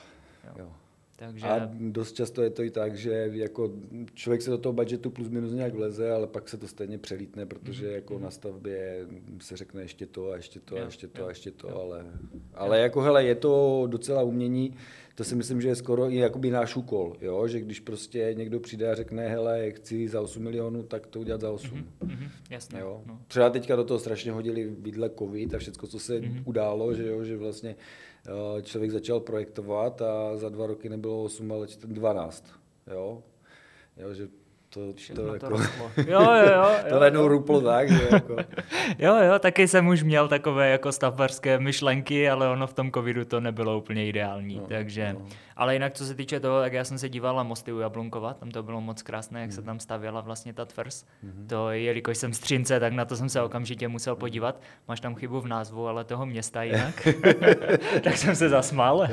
jo. 0.44 0.52
jo. 0.58 0.68
Takže... 1.16 1.46
A 1.46 1.70
dost 1.72 2.12
často 2.12 2.42
je 2.42 2.50
to 2.50 2.62
i 2.62 2.70
tak, 2.70 2.96
že 2.96 3.30
jako 3.32 3.72
člověk 4.14 4.42
se 4.42 4.50
do 4.50 4.58
toho 4.58 4.72
budgetu 4.72 5.10
plus 5.10 5.28
minus 5.28 5.52
nějak 5.52 5.74
vleze, 5.74 6.12
ale 6.12 6.26
pak 6.26 6.48
se 6.48 6.56
to 6.56 6.68
stejně 6.68 6.98
přelítne, 6.98 7.46
protože 7.46 7.86
mm-hmm. 7.86 7.94
jako 7.94 8.18
na 8.18 8.30
stavbě 8.30 9.06
se 9.40 9.56
řekne 9.56 9.82
ještě 9.82 10.06
to 10.06 10.30
a 10.30 10.36
ještě 10.36 10.60
to 10.60 10.76
a 10.76 10.80
ještě 10.80 11.08
to 11.08 11.26
a 11.26 11.28
ještě 11.28 11.50
to, 11.50 11.80
ale 11.80 12.06
Ale 12.54 12.80
jako 12.80 13.00
hele, 13.00 13.24
je 13.24 13.34
to 13.34 13.84
docela 13.86 14.22
umění, 14.22 14.74
to 15.14 15.24
si 15.24 15.34
myslím, 15.34 15.60
že 15.60 15.68
je 15.68 15.76
skoro 15.76 16.10
i 16.10 16.16
jakoby 16.16 16.50
náš 16.50 16.76
úkol, 16.76 17.16
jo? 17.20 17.48
že 17.48 17.60
když 17.60 17.80
prostě 17.80 18.34
někdo 18.36 18.60
přijde 18.60 18.90
a 18.90 18.94
řekne, 18.94 19.28
hele, 19.28 19.70
chci 19.70 20.08
za 20.08 20.20
8 20.20 20.42
milionů, 20.42 20.82
tak 20.82 21.06
to 21.06 21.20
udělat 21.20 21.40
za 21.40 21.50
8. 21.50 21.70
Mm-hmm, 21.70 22.08
mm-hmm, 22.08 22.28
jasně. 22.50 22.80
Jo? 22.80 23.02
No. 23.06 23.20
Třeba 23.28 23.50
teďka 23.50 23.76
do 23.76 23.84
toho 23.84 24.00
strašně 24.00 24.32
hodili 24.32 24.64
vidle 24.78 25.10
covid 25.18 25.54
a 25.54 25.58
všechno, 25.58 25.88
co 25.88 25.98
se 25.98 26.20
mm-hmm. 26.20 26.42
událo, 26.44 26.94
že, 26.94 27.06
jo? 27.06 27.24
že 27.24 27.36
vlastně 27.36 27.76
člověk 28.62 28.90
začal 28.90 29.20
projektovat 29.20 30.02
a 30.02 30.36
za 30.36 30.48
dva 30.48 30.66
roky 30.66 30.88
nebylo 30.88 31.24
8, 31.24 31.52
ale 31.52 31.66
12. 31.86 32.44
Jo? 32.92 33.22
Jo, 33.96 34.14
že 34.14 34.28
to, 34.74 34.80
to, 35.14 35.22
to 35.22 35.32
jako. 35.34 35.58
Jo, 36.10 36.20
jo, 36.22 36.52
jo. 36.54 36.66
to 36.88 36.94
jo, 36.94 37.00
najednou 37.00 37.20
jo. 37.22 37.28
ruplo 37.28 37.60
tak, 37.60 37.90
že 37.90 38.08
jako, 38.12 38.36
Jo, 38.98 39.16
jo, 39.16 39.38
taky 39.38 39.68
jsem 39.68 39.86
už 39.86 40.02
měl 40.02 40.28
takové 40.28 40.68
jako 40.70 40.92
stavbarské 40.92 41.58
myšlenky, 41.58 42.30
ale 42.30 42.48
ono 42.48 42.66
v 42.66 42.74
tom 42.74 42.92
covidu 42.92 43.24
to 43.24 43.40
nebylo 43.40 43.78
úplně 43.78 44.06
ideální, 44.08 44.56
No, 44.56 44.66
takže... 44.68 45.12
no. 45.12 45.26
Ale 45.56 45.72
jinak, 45.74 45.92
co 45.94 46.04
se 46.04 46.14
týče 46.14 46.40
toho, 46.40 46.60
tak 46.60 46.72
já 46.72 46.84
jsem 46.84 46.98
se 46.98 47.08
díval 47.08 47.36
na 47.36 47.42
mosty 47.42 47.72
u 47.72 47.78
Jablunkova, 47.78 48.34
tam 48.34 48.50
to 48.50 48.62
bylo 48.62 48.80
moc 48.80 49.02
krásné, 49.02 49.40
jak 49.40 49.52
se 49.52 49.60
Mhm. 49.60 49.66
tam 49.66 49.80
stavěla 49.80 50.20
vlastně 50.20 50.52
ta 50.52 50.64
tvrz. 50.64 51.04
To, 51.48 51.70
jelikož 51.70 52.18
jsem 52.18 52.34
z 52.34 52.38
Třince, 52.38 52.80
tak 52.80 52.92
na 52.92 53.04
to 53.04 53.16
jsem 53.16 53.28
se 53.28 53.42
okamžitě 53.42 53.88
musel 53.88 54.16
podívat. 54.16 54.60
Máš 54.88 55.00
tam 55.00 55.14
chybu 55.14 55.40
v 55.40 55.46
názvu, 55.46 55.88
ale 55.88 56.04
toho 56.04 56.26
města 56.26 56.62
jinak. 56.62 57.08
tak 58.02 58.16
jsem 58.16 58.34
se 58.36 58.48
zasmál. 58.48 59.06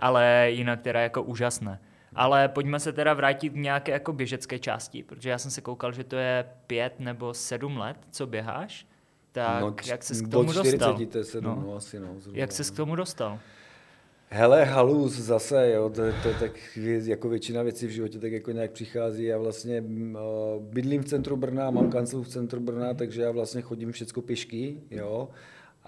Ale 0.00 0.46
jinak 0.50 0.80
teda 0.80 1.00
jako 1.00 1.22
úžasné. 1.22 1.78
Ale 2.16 2.48
pojďme 2.48 2.80
se 2.80 2.92
teda 2.92 3.14
vrátit 3.14 3.48
k 3.50 3.56
nějaké 3.56 3.92
jako 3.92 4.12
běžecké 4.12 4.58
části, 4.58 5.02
protože 5.02 5.30
já 5.30 5.38
jsem 5.38 5.50
se 5.50 5.60
koukal, 5.60 5.92
že 5.92 6.04
to 6.04 6.16
je 6.16 6.46
pět 6.66 6.92
nebo 6.98 7.34
sedm 7.34 7.76
let, 7.76 7.96
co 8.10 8.26
běháš. 8.26 8.86
Tak 9.32 9.60
no, 9.60 9.74
jak 9.86 10.02
ses 10.02 10.22
k 10.22 10.28
tomu 10.28 10.52
40 10.52 10.70
dostal? 10.72 11.06
to 11.06 11.18
je 11.18 11.24
7, 11.24 11.44
No. 11.44 11.62
no. 11.66 11.76
asi 11.76 12.00
no. 12.00 12.08
Zhruba, 12.18 12.38
Jak 12.38 12.52
ses 12.52 12.70
no. 12.70 12.74
k 12.74 12.76
tomu 12.76 12.96
dostal? 12.96 13.38
Hele, 14.28 14.64
halus 14.64 15.12
zase, 15.12 15.70
jo, 15.70 15.90
to, 15.90 16.02
to 16.22 16.28
je 16.28 16.34
tak 16.40 16.78
jako 17.06 17.28
většina 17.28 17.62
věcí 17.62 17.86
v 17.86 17.90
životě 17.90 18.18
tak 18.18 18.32
jako 18.32 18.50
nějak 18.50 18.70
přichází. 18.70 19.24
Já 19.24 19.38
vlastně 19.38 19.80
uh, 19.80 20.18
bydlím 20.60 21.02
v 21.02 21.04
centru 21.04 21.36
Brna, 21.36 21.70
mám 21.70 21.90
kancel 21.90 22.22
v 22.22 22.28
centru 22.28 22.60
Brna, 22.60 22.94
takže 22.94 23.22
já 23.22 23.30
vlastně 23.30 23.62
chodím 23.62 23.92
všecko 23.92 24.22
pěšky, 24.22 24.80
jo. 24.90 25.28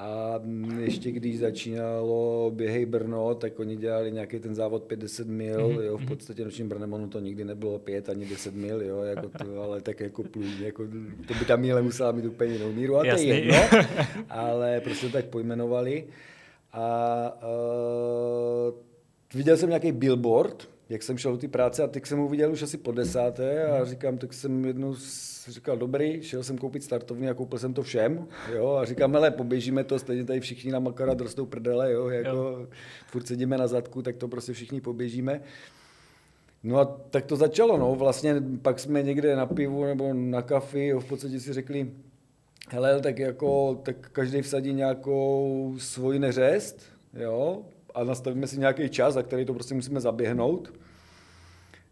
A 0.01 0.41
ještě 0.81 1.11
když 1.11 1.39
začínalo 1.39 2.51
Běhej 2.55 2.87
Brno, 2.87 3.35
tak 3.35 3.59
oni 3.61 3.77
dělali 3.77 4.13
nějaký 4.13 4.39
ten 4.39 4.55
závod 4.55 4.83
50 4.83 5.27
mil, 5.27 5.69
Mhm, 5.69 5.81
jo, 5.81 5.99
v 5.99 6.07
podstatě 6.07 6.45
nočním 6.45 6.69
Brnem, 6.69 6.93
ono 6.93 7.09
to 7.09 7.21
nikdy 7.21 7.45
nebylo 7.45 7.79
5 7.79 8.09
ani 8.09 8.27
10 8.27 8.55
mil, 8.55 8.83
jo, 8.83 9.01
jako 9.03 9.29
to, 9.29 9.63
ale 9.63 9.81
tak 9.81 10.01
jako 10.01 10.23
plůň, 10.23 10.47
jako 10.61 10.83
to 11.29 11.35
by 11.35 11.45
ta 11.45 11.57
míle 11.57 11.83
musela 11.83 12.13
mít 12.13 12.25
úplně 12.27 12.53
jinou 12.53 12.73
míru, 12.73 12.97
a 12.97 13.01
to 13.01 13.07
Jasný. 13.07 13.29
je 13.29 13.35
jedno, 13.45 13.59
ale 14.29 14.81
prostě 14.81 15.09
tak 15.09 15.25
pojmenovali. 15.25 16.05
A 16.73 17.33
uh, 18.69 18.75
viděl 19.35 19.57
jsem 19.57 19.69
nějaký 19.69 19.93
billboard, 19.93 20.69
jak 20.89 21.03
jsem 21.03 21.19
šel 21.19 21.33
do 21.33 21.39
té 21.39 21.49
práce 21.49 21.83
a 21.83 21.87
teď 21.87 22.07
jsem 22.07 22.19
ho 22.19 22.29
viděl 22.29 22.53
už 22.53 22.63
asi 22.63 22.79
po 22.79 22.93
desáté 22.93 23.67
a 23.67 23.85
říkám, 23.85 24.19
tak 24.19 24.33
jsem 24.33 24.65
jednou 24.65 24.95
s- 25.49 25.55
říkal, 25.55 25.77
dobrý, 25.77 26.23
šel 26.23 26.43
jsem 26.43 26.59
koupit 26.59 26.83
startovní 26.83 27.29
a 27.29 27.35
koupil 27.35 27.59
jsem 27.59 27.75
to 27.75 27.83
všem, 27.83 28.27
jo, 28.55 28.71
a 28.73 28.85
říkám, 28.85 29.13
hele, 29.13 29.31
poběžíme 29.31 29.85
to, 29.85 29.99
stejně 29.99 30.25
tady 30.25 30.41
všichni 30.41 30.73
nám 30.73 30.89
akorát 30.89 31.21
rostou 31.21 31.47
prdele, 31.47 31.93
jo, 31.93 32.09
jako 32.09 32.37
Jo. 32.37 32.67
furt 33.07 33.27
sedíme 33.27 33.59
na 33.59 33.67
zadku, 33.67 34.03
tak 34.03 34.17
to 34.17 34.29
prostě 34.29 34.53
všichni 34.53 34.81
poběžíme. 34.81 35.41
No 36.63 36.79
a 36.79 36.85
tak 36.85 37.27
to 37.27 37.37
začalo, 37.37 37.77
no, 37.79 37.95
vlastně 37.95 38.43
pak 38.63 38.79
jsme 38.79 39.03
někde 39.03 39.37
na 39.37 39.47
pivu 39.47 39.85
nebo 39.85 40.15
na 40.15 40.43
kafi, 40.43 40.87
jo, 40.87 41.01
v 41.01 41.05
podstatě 41.05 41.41
si 41.41 41.53
řekli, 41.53 41.91
hele, 42.71 43.01
tak 43.01 43.19
jako, 43.19 43.81
tak 43.83 43.97
každý 44.13 44.43
vsadí 44.43 44.73
nějakou 44.75 45.75
svoji 45.79 46.19
neřest, 46.19 46.83
jo, 47.15 47.63
a 47.95 48.05
nastavíme 48.05 48.47
si 48.47 48.59
nějaký 48.59 48.89
čas, 48.89 49.15
za 49.15 49.23
který 49.23 49.45
to 49.45 49.55
prostě 49.55 49.75
musíme 49.75 50.01
zaběhnout. 50.01 50.73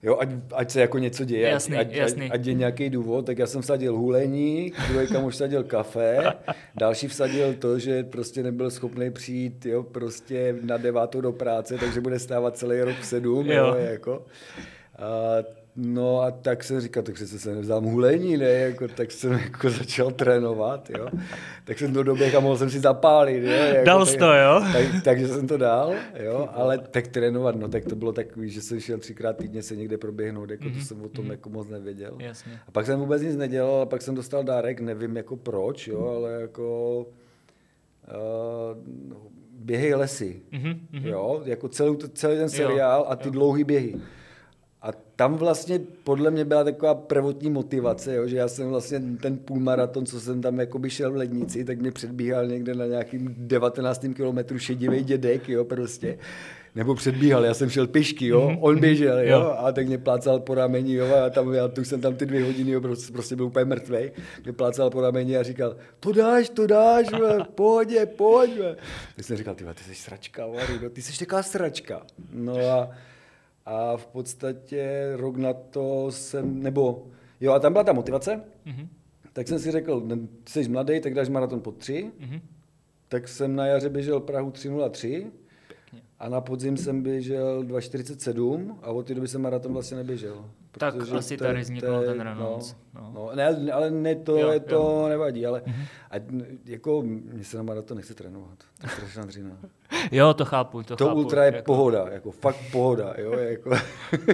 Jo, 0.03 0.19
ať, 0.21 0.29
ať 0.55 0.71
se 0.71 0.81
jako 0.81 0.99
něco 0.99 1.25
děje, 1.25 1.49
Jasný, 1.49 1.77
ať, 1.77 1.93
jasný. 1.93 2.25
Ať, 2.25 2.41
ať, 2.41 2.47
je 2.47 2.55
nějaký 2.55 2.91
důvod, 2.91 3.27
tak 3.27 3.39
já 3.39 3.47
jsem 3.47 3.63
vsadil 3.63 3.97
hulení, 3.97 4.73
druhý 4.89 5.07
kamoš 5.07 5.35
vsadil 5.35 5.65
kafe, 5.65 6.19
další 6.75 7.09
vsadil 7.09 7.55
to, 7.55 7.79
že 7.79 8.05
prostě 8.05 8.43
nebyl 8.43 8.71
schopný 8.71 9.11
přijít 9.11 9.67
jo, 9.67 9.83
prostě 9.83 10.57
na 10.63 10.77
devátou 10.77 11.21
do 11.21 11.33
práce, 11.33 11.79
takže 11.79 12.01
bude 12.01 12.19
stávat 12.19 12.57
celý 12.57 12.81
rok 12.81 12.97
v 13.01 13.07
sedm, 13.07 13.47
jo. 13.47 13.55
Jo. 13.55 13.67
Jo, 13.67 13.75
jako. 13.75 14.27
A, 14.99 15.66
no 15.77 16.21
a 16.21 16.31
tak 16.31 16.65
jsem 16.65 16.81
říkal, 16.81 17.03
tak 17.03 17.15
přece 17.15 17.39
se 17.39 17.55
nevzdám 17.55 17.85
hulení, 17.85 18.37
ne, 18.37 18.45
jako, 18.51 18.89
tak 18.89 19.13
jsem 19.13 19.33
jako 19.33 19.71
začal 19.71 20.11
trénovat, 20.11 20.91
jo. 20.91 21.09
Tak 21.65 21.79
jsem 21.79 21.93
to 21.95 22.03
doběh 22.03 22.35
a 22.35 22.41
mohl 22.41 22.57
jsem 22.57 22.71
si 22.71 22.81
zapálit, 22.81 23.43
jo. 23.45 23.51
Jako, 23.51 23.85
Dal 23.85 24.07
jsi 24.07 24.17
to, 24.19 24.33
jo? 24.35 24.63
tak, 24.73 24.87
takže 25.05 25.29
jsem 25.29 25.47
to 25.47 25.57
dal, 25.57 25.95
jo, 26.25 26.49
ale 26.53 26.79
tak 26.79 27.09
trénovat, 27.09 27.57
no 27.57 27.69
tak 27.69 27.85
to 27.85 27.97
bylo 27.97 28.13
takový, 28.13 28.51
že 28.51 28.63
jsem 28.63 28.81
šel 28.81 28.99
třikrát 28.99 29.37
týdně 29.37 29.63
se 29.63 29.77
někde 29.77 29.99
proběhnout, 29.99 30.51
jako 30.51 30.65
to 30.65 30.81
jsem 30.85 31.03
o 31.03 31.09
tom 31.09 31.31
jako 31.31 31.51
moc 31.51 31.69
nevěděl. 31.69 32.17
Jasně. 32.19 32.53
A 32.69 32.71
pak 32.71 32.87
jsem 32.87 33.01
vůbec 33.01 33.23
nic 33.23 33.37
nedělal, 33.37 33.81
a 33.81 33.87
pak 33.87 34.03
jsem 34.03 34.15
dostal 34.15 34.45
dárek, 34.45 34.81
nevím 34.81 35.17
jako 35.17 35.37
proč, 35.37 35.89
jo, 35.89 36.07
ale 36.17 36.41
jako 36.41 36.99
uh, 38.09 38.79
běhej 39.59 39.95
lesy, 39.95 40.43
Mhm, 40.53 40.81
mhm. 40.93 41.07
jo, 41.09 41.43
jako 41.45 41.69
celý, 41.69 41.97
celý 42.15 42.37
ten 42.37 42.49
seriál 42.49 43.07
a 43.09 43.17
ty 43.17 43.31
dlouhý 43.31 43.65
běhy. 43.65 43.95
A 44.83 44.93
tam 45.17 45.35
vlastně 45.35 45.81
podle 46.05 46.31
mě 46.31 46.45
byla 46.45 46.65
taková 46.65 46.95
prvotní 46.95 47.51
motivace, 47.51 48.15
jo, 48.15 48.29
že 48.29 48.37
já 48.37 48.49
jsem 48.49 48.69
vlastně 48.69 49.01
ten 49.23 49.39
půlmaraton, 49.39 50.07
co 50.07 50.21
jsem 50.21 50.43
tam 50.43 50.61
jakoby 50.61 50.91
šel 50.91 51.13
v 51.13 51.17
lednici, 51.17 51.65
tak 51.65 51.79
mě 51.79 51.91
předbíhal 51.93 52.47
někde 52.47 52.75
na 52.75 52.87
nějakým 52.87 53.35
19. 53.39 54.07
kilometru 54.15 54.59
šedivý 54.59 55.05
dědek, 55.05 55.49
jo, 55.49 55.65
prostě. 55.65 56.19
Nebo 56.75 56.95
předbíhal, 56.95 57.45
já 57.45 57.55
jsem 57.55 57.71
šel 57.71 57.87
pěšky, 57.87 58.27
jo, 58.27 58.57
on 58.61 58.81
běžel, 58.81 59.19
jo, 59.19 59.57
a 59.59 59.73
tak 59.73 59.87
mě 59.87 59.99
plácal 59.99 60.41
po 60.41 60.55
rameni, 60.55 60.95
jo, 60.95 61.15
a 61.27 61.31
tam, 61.31 61.55
já 61.55 61.69
tu 61.69 61.85
jsem 61.85 62.01
tam 62.01 62.15
ty 62.15 62.27
dvě 62.27 62.45
hodiny, 62.45 62.71
jo, 62.71 62.81
prostě, 62.81 63.13
prostě 63.13 63.37
byl 63.37 63.45
úplně 63.45 63.65
mrtvej, 63.65 64.13
mě 64.45 64.53
plácal 64.53 64.91
po 64.91 65.01
rameni 65.01 65.37
a 65.37 65.43
říkal, 65.43 65.77
to 66.01 66.13
dáš, 66.13 66.49
to 66.49 66.67
dáš, 66.67 67.13
ve, 67.13 67.45
pohodě, 67.55 68.07
pojď, 68.07 68.59
ve. 68.59 68.77
Tak 69.17 69.25
jsem 69.25 69.37
říkal, 69.37 69.55
ty, 69.55 69.65
ty 69.65 69.85
jsi 69.85 69.95
sračka, 69.95 70.47
Vary, 70.47 70.81
no, 70.83 70.91
ty 70.91 71.03
jsi 71.03 71.19
taková 71.19 71.43
sračka. 71.43 72.03
No 72.33 72.57
a, 72.59 72.91
a 73.67 73.97
v 73.97 74.07
podstatě 74.07 75.13
rok 75.17 75.37
na 75.37 75.53
to 75.53 76.07
jsem, 76.11 76.63
nebo, 76.63 77.07
jo, 77.41 77.53
a 77.53 77.59
tam 77.59 77.73
byla 77.73 77.85
ta 77.85 77.93
motivace, 77.93 78.45
Mhm, 78.65 78.89
tak 79.33 79.49
jsem 79.49 79.59
si 79.59 79.71
řekl, 79.71 80.09
jsi 80.49 80.69
mladý, 80.69 81.01
tak 81.01 81.15
dáš 81.15 81.29
maraton 81.29 81.61
po 81.61 81.73
tři, 81.73 82.11
mhm. 82.19 82.41
tak 83.09 83.29
jsem 83.29 83.57
na 83.57 83.67
jaře 83.67 83.89
běžel 83.89 84.21
Prahu 84.21 84.51
3.03 84.51 85.27
a 86.19 86.29
na 86.29 86.41
podzim 86.41 86.77
jsem 86.77 87.03
běžel 87.03 87.65
2.47 87.65 88.77
a 88.83 88.91
od 88.91 89.07
té 89.07 89.15
doby 89.15 89.29
jsem 89.29 89.43
maraton 89.43 89.73
vlastně 89.73 89.97
neběžel. 89.97 90.51
Tak 90.79 90.95
asi 91.19 91.37
to- 91.37 91.45
tady 91.45 91.59
je- 91.59 91.81
ten 92.07 92.21
Reynolds, 92.21 92.77
No, 92.95 93.01
no. 93.01 93.13
no. 93.15 93.31
ne, 93.35 93.73
ale 93.73 93.91
ne, 93.91 94.15
to, 94.15 94.37
Jo, 94.39 94.51
je, 94.51 94.61
to 94.61 94.75
jo. 94.75 94.99
Mhm. 95.01 95.09
nevadí, 95.11 95.47
ale 95.47 95.63
a, 96.11 96.15
jako 96.65 97.03
mě 97.03 97.45
se 97.45 97.57
na 97.57 97.63
maraton 97.63 97.97
nechce 97.97 98.15
trénovat. 98.15 98.59
To 98.81 98.87
je 98.87 98.89
strašná 98.91 99.25
dřina. 99.25 99.51
Jo, 100.13 100.35
to 100.35 100.45
chápu, 100.45 100.83
to, 100.83 100.97
To 100.97 101.07
chápu. 101.07 101.19
ultra 101.19 101.45
je 101.45 101.53
jako... 101.55 101.65
pohoda, 101.65 102.07
jako 102.11 102.31
fakt 102.31 102.57
pohoda, 102.73 103.15
jo, 103.19 103.33
jako. 103.33 103.71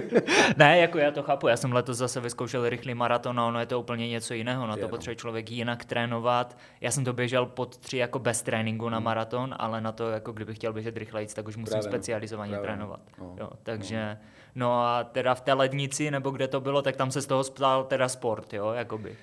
Ne, 0.57 0.77
jako 0.79 0.97
já 0.97 1.11
to 1.11 1.23
chápu, 1.23 1.47
já 1.47 1.57
jsem 1.57 1.73
letos 1.73 1.97
zase 1.97 2.19
vyzkoušel 2.19 2.69
rychlý 2.69 2.93
maraton 2.93 3.39
a 3.39 3.45
ono 3.47 3.59
je 3.59 3.65
to 3.65 3.79
úplně 3.79 4.09
něco 4.09 4.33
jiného, 4.33 4.67
na 4.67 4.73
Je, 4.73 4.77
to 4.79 4.85
no. 4.85 4.89
potřebuje 4.89 5.15
člověk 5.15 5.51
jinak 5.51 5.85
trénovat. 5.85 6.57
Já 6.81 6.91
jsem 6.91 7.03
to 7.05 7.13
běžel 7.13 7.45
pod 7.45 7.77
tři 7.77 7.97
jako 7.97 8.19
bez 8.19 8.41
tréninku 8.41 8.89
na 8.89 8.99
maraton, 8.99 9.55
ale 9.59 9.81
na 9.81 9.91
to, 9.91 10.09
jako 10.09 10.31
kdybych 10.31 10.55
chtěl 10.55 10.73
běžet 10.73 10.97
rychlejc, 10.97 11.33
tak 11.33 11.47
už 11.47 11.57
musím 11.57 11.71
Právě, 11.71 11.85
no. 11.87 11.91
specializovaně 11.91 12.51
Právě, 12.51 12.67
no. 12.67 12.73
trénovat. 12.75 12.99
No, 13.19 13.35
Jo, 13.39 13.49
takže, 13.63 14.17
no 14.21 14.27
a 14.61 15.03
teda 15.03 15.35
v 15.35 15.41
té 15.41 15.53
lednici, 15.53 16.11
nebo 16.11 16.29
kde 16.29 16.47
to 16.47 16.61
bylo, 16.61 16.81
tak 16.81 16.95
tam 16.95 17.11
se 17.11 17.21
z 17.21 17.25
toho 17.25 17.43
stal 17.43 17.83
teda 17.83 18.09
sport, 18.09 18.53
jo, 18.53 18.71
jakoby. 18.71 19.15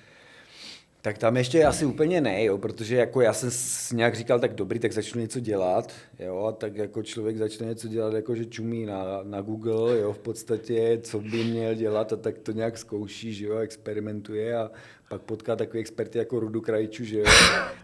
Tak 1.03 1.17
tam 1.17 1.37
ještě 1.37 1.65
asi 1.65 1.85
úplně 1.85 2.21
ne, 2.21 2.43
jo, 2.43 2.57
protože 2.57 2.95
jako 2.95 3.21
já 3.21 3.33
jsem 3.33 3.49
nějak 3.97 4.15
říkal, 4.15 4.39
tak 4.39 4.53
dobrý, 4.53 4.79
tak 4.79 4.91
začnu 4.91 5.21
něco 5.21 5.39
dělat, 5.39 5.91
jo, 6.19 6.45
a 6.45 6.51
tak 6.51 6.75
jako 6.75 7.03
člověk 7.03 7.37
začne 7.37 7.67
něco 7.67 7.87
dělat, 7.87 8.13
jako 8.13 8.35
že 8.35 8.45
čumí 8.45 8.85
na, 8.85 9.03
na 9.23 9.41
Google, 9.41 9.99
jo, 9.99 10.13
v 10.13 10.19
podstatě, 10.19 10.99
co 11.03 11.19
by 11.19 11.43
měl 11.43 11.75
dělat 11.75 12.13
a 12.13 12.15
tak 12.15 12.37
to 12.37 12.51
nějak 12.51 12.77
zkouší, 12.77 13.33
že 13.33 13.45
jo, 13.45 13.57
experimentuje 13.57 14.57
a 14.57 14.71
pak 15.11 15.21
potká 15.21 15.55
takový 15.55 15.79
experty 15.79 16.17
jako 16.17 16.39
Rudu 16.39 16.61
Krajču, 16.61 17.03
že 17.03 17.19
jo. 17.19 17.25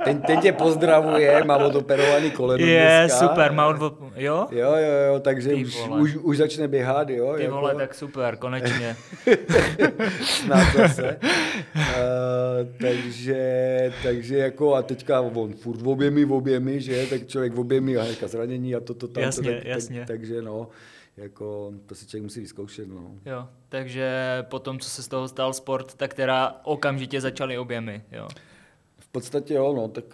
Ten, 0.03 0.21
ten 0.21 0.39
tě 0.39 0.51
pozdravuje, 0.51 1.43
má 1.43 1.57
odoperovaný 1.57 2.31
koleno 2.31 2.65
Je, 2.65 2.99
dneska. 3.03 3.27
super, 3.27 3.51
má 3.51 3.67
odvo... 3.67 3.97
jo? 4.15 4.47
Jo, 4.51 4.71
jo, 4.75 5.13
jo, 5.13 5.19
takže 5.19 5.49
Ty 5.49 5.65
už, 5.65 5.87
vole. 5.87 6.01
už, 6.01 6.15
už 6.15 6.37
začne 6.37 6.67
běhat, 6.67 7.09
jo. 7.09 7.33
Ty 7.37 7.43
jako 7.43 7.55
vole, 7.55 7.75
tak 7.75 7.93
super, 7.95 8.35
konečně. 8.35 8.95
snad 10.23 10.75
zase. 10.75 11.19
uh, 11.75 11.81
takže, 12.81 13.91
takže 14.03 14.37
jako 14.37 14.75
a 14.75 14.81
teďka 14.81 15.21
on 15.21 15.53
furt 15.53 15.81
v 15.81 15.87
objemi, 15.87 16.25
v 16.25 16.33
objemi, 16.33 16.81
že, 16.81 17.05
tak 17.09 17.27
člověk 17.27 17.53
v 17.53 17.59
objemi 17.59 17.97
a 17.97 18.05
zranění 18.25 18.75
a 18.75 18.79
to, 18.79 18.93
to, 18.93 19.07
tam, 19.07 19.23
Jasně, 19.23 19.51
to, 19.51 19.57
tak, 19.57 19.65
jasně. 19.65 19.99
Tak, 19.99 20.07
takže 20.07 20.41
no, 20.41 20.67
jako 21.17 21.73
to 21.85 21.95
si 21.95 22.07
člověk 22.07 22.23
musí 22.23 22.39
vyzkoušet, 22.39 22.87
no. 22.87 23.11
Jo, 23.25 23.47
takže 23.69 24.37
potom, 24.49 24.79
co 24.79 24.89
se 24.89 25.03
z 25.03 25.07
toho 25.07 25.27
stal 25.27 25.53
sport, 25.53 25.93
tak 25.93 26.13
teda 26.13 26.61
okamžitě 26.63 27.21
začaly 27.21 27.57
objemy, 27.57 28.01
jo. 28.11 28.27
V 28.99 29.07
podstatě 29.07 29.53
jo, 29.53 29.73
no, 29.73 29.87
tak 29.87 30.05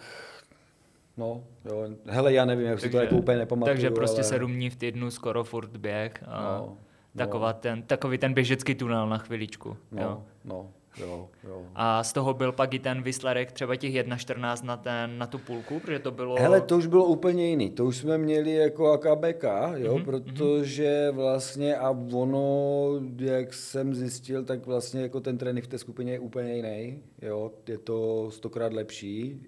No, 1.16 1.44
jo. 1.64 1.88
Hele, 2.06 2.32
já 2.32 2.44
nevím, 2.44 2.66
jak 2.66 2.80
si 2.80 2.90
to 2.90 2.98
jako 2.98 3.16
úplně 3.16 3.38
nepamatuju. 3.38 3.74
Takže 3.74 3.90
prostě 3.90 4.20
ale... 4.20 4.24
sedm 4.24 4.52
dní 4.54 4.70
v 4.70 4.76
týdnu, 4.76 5.10
skoro 5.10 5.44
furt 5.44 5.76
běh. 5.76 6.12
A 6.26 6.58
No, 6.58 6.76
taková 7.16 7.52
ten, 7.52 7.82
takový 7.82 8.18
ten 8.18 8.34
běžecký 8.34 8.74
tunel 8.74 9.08
na 9.08 9.18
chviličku. 9.18 9.76
No, 9.92 10.02
Jo. 10.02 10.24
no, 10.44 10.70
jo, 11.00 11.28
jo. 11.48 11.62
A 11.74 12.04
z 12.04 12.12
toho 12.12 12.34
byl 12.34 12.52
pak 12.52 12.74
i 12.74 12.78
ten 12.78 13.02
výsledek 13.02 13.52
třeba 13.52 13.76
těch 13.76 13.94
1.14 13.94 14.64
na, 14.64 14.76
ten, 14.76 15.18
na 15.18 15.26
tu 15.26 15.38
půlku, 15.38 15.80
protože 15.80 15.98
to 15.98 16.10
bylo... 16.10 16.36
Hele, 16.38 16.60
to 16.60 16.76
už 16.76 16.86
bylo 16.86 17.04
úplně 17.04 17.46
jiný. 17.48 17.70
To 17.70 17.84
už 17.84 17.96
jsme 17.96 18.18
měli 18.18 18.54
jako 18.54 18.92
AKBK, 18.92 19.44
jo, 19.74 19.94
Mhm, 19.94 20.04
protože 20.04 21.08
vlastně 21.10 21.76
a 21.76 21.90
ono, 22.12 23.00
jak 23.18 23.54
jsem 23.54 23.94
zjistil, 23.94 24.44
tak 24.44 24.66
vlastně 24.66 25.02
jako 25.02 25.20
ten 25.20 25.38
trénink 25.38 25.64
v 25.64 25.68
té 25.68 25.78
skupině 25.78 26.12
je 26.12 26.18
úplně 26.18 26.54
jiný, 26.56 26.98
jo, 27.22 27.50
je 27.68 27.78
to 27.78 28.30
stokrát 28.30 28.72
lepší, 28.72 29.40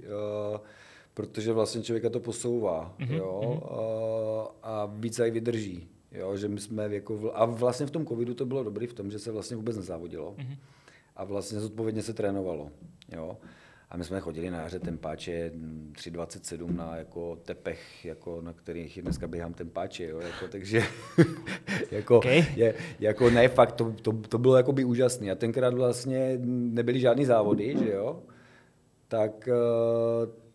uh, 0.53 0.59
protože 1.15 1.53
vlastně 1.53 1.83
člověka 1.83 2.11
to 2.11 2.21
posouvá, 2.21 2.95
Mhm, 2.99 3.15
jo, 3.15 3.41
uh, 3.71 4.47
a 4.63 4.87
víc 4.95 5.21
aj 5.21 5.31
vydrží, 5.31 5.89
jo, 6.13 6.37
že 6.37 6.49
my 6.49 6.61
jsme 6.61 6.95
jako, 6.95 7.31
a 7.35 7.45
vlastně 7.45 7.87
v 7.87 7.91
tom 7.91 8.07
covidu 8.07 8.35
to 8.35 8.47
bylo 8.47 8.65
dobrý 8.65 8.87
v 8.87 8.95
tom, 8.95 9.11
že 9.11 9.19
se 9.19 9.33
vlastně 9.33 9.57
vůbec 9.57 9.77
nezávodilo 9.77 10.35
a 11.17 11.25
vlastně 11.25 11.61
zodpovědně 11.61 12.03
se 12.03 12.13
trénovalo, 12.13 12.71
jo. 13.13 13.39
A 13.91 13.97
my 13.97 14.05
jsme 14.05 14.21
chodili 14.21 14.51
na 14.51 14.61
jaře 14.61 14.79
tempáče 14.79 15.51
mm, 15.55 15.93
3,27 15.97 16.77
na 16.77 16.97
jako 16.97 17.37
tepech, 17.37 18.05
jako 18.05 18.41
na 18.41 18.53
kterých 18.53 19.03
dneska 19.03 19.29
běhám 19.29 19.55
tempáče, 19.55 20.05
jo, 20.05 20.21
jako, 20.21 20.49
takže 20.49 20.83
jako, 21.91 22.17
Okay. 22.17 22.45
je, 22.57 22.75
jako 23.01 23.31
ne, 23.31 23.49
fakt, 23.49 23.73
to, 23.73 23.93
to, 24.03 24.13
to 24.13 24.39
bylo 24.39 24.57
jakoby 24.57 24.85
úžasný. 24.85 25.31
A 25.31 25.35
tenkrát 25.35 25.75
vlastně 25.75 26.39
nebyly 26.43 27.01
žádný 27.01 27.25
závody, 27.25 27.77
že 27.79 27.91
jo, 27.93 28.23
tak, 29.09 29.49
eh, 29.49 30.46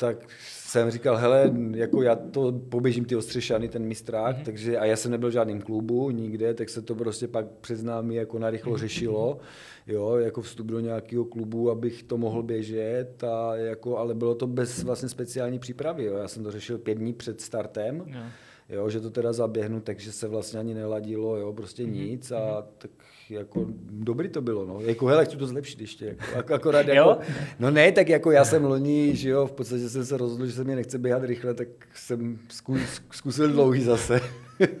tak 0.00 0.28
jsem 0.40 0.90
říkal, 0.90 1.16
hele, 1.16 1.52
jako 1.74 2.02
já 2.02 2.16
to 2.16 2.52
poběžím 2.52 3.04
ty 3.04 3.16
ostřešany, 3.16 3.68
ten 3.68 3.84
mistrák, 3.84 4.36
mm-hmm. 4.36 4.44
takže 4.44 4.78
a 4.78 4.84
já 4.84 4.96
jsem 4.96 5.10
nebyl 5.10 5.28
v 5.28 5.32
žádném 5.32 5.60
klubu, 5.60 6.10
nikde, 6.10 6.54
tak 6.54 6.68
se 6.68 6.82
to 6.82 6.94
prostě 6.94 7.28
pak 7.28 7.46
před 7.60 7.82
námi 7.82 8.14
jako 8.14 8.38
narychlo 8.38 8.76
řešilo, 8.78 9.38
jo, 9.86 10.16
jako 10.16 10.42
vstup 10.42 10.66
do 10.66 10.80
nějakého 10.80 11.24
klubu, 11.24 11.70
abych 11.70 12.02
to 12.02 12.18
mohl 12.18 12.42
běžet, 12.42 13.24
a 13.24 13.56
jako, 13.56 13.98
ale 13.98 14.14
bylo 14.14 14.34
to 14.34 14.46
bez 14.46 14.82
vlastně 14.82 15.08
speciální 15.08 15.58
přípravy, 15.58 16.04
jo. 16.04 16.16
já 16.16 16.28
jsem 16.28 16.42
to 16.44 16.50
řešil 16.50 16.78
pět 16.78 16.98
dní 16.98 17.12
před 17.12 17.40
startem, 17.40 18.04
Jo. 18.06 18.20
jo, 18.68 18.90
že 18.90 19.00
to 19.00 19.10
teda 19.10 19.32
zaběhnu, 19.32 19.80
takže 19.80 20.12
se 20.12 20.28
vlastně 20.28 20.60
ani 20.60 20.74
neladilo, 20.74 21.36
jo, 21.36 21.52
prostě 21.52 21.84
nic 21.84 22.32
a 22.32 22.66
tak 22.78 22.90
jako 23.30 23.66
dobrý 23.90 24.28
to 24.28 24.40
bylo, 24.40 24.66
no. 24.66 24.80
Jako 24.80 25.06
hele, 25.06 25.24
chci 25.24 25.36
to 25.36 25.46
zlepšit 25.46 25.80
ještě, 25.80 26.04
jako, 26.06 26.24
ak- 26.38 26.54
akorát 26.54 26.88
Jo? 26.88 26.94
jako, 26.94 27.18
no 27.58 27.70
ne, 27.70 27.92
tak 27.92 28.08
jako 28.08 28.30
já 28.30 28.44
jsem 28.44 28.64
loni, 28.64 29.16
že 29.16 29.28
jo, 29.30 29.46
v 29.46 29.52
podstatě 29.52 29.88
jsem 29.88 30.04
se 30.06 30.16
rozhodl, 30.16 30.46
že 30.46 30.52
se 30.52 30.64
mě 30.64 30.76
nechce 30.76 30.98
běhat 30.98 31.24
rychle, 31.24 31.54
tak 31.54 31.68
jsem 31.94 32.38
zkus, 32.48 32.80
zkusil 33.10 33.48
dlouhý 33.48 33.82
zase. 33.82 34.20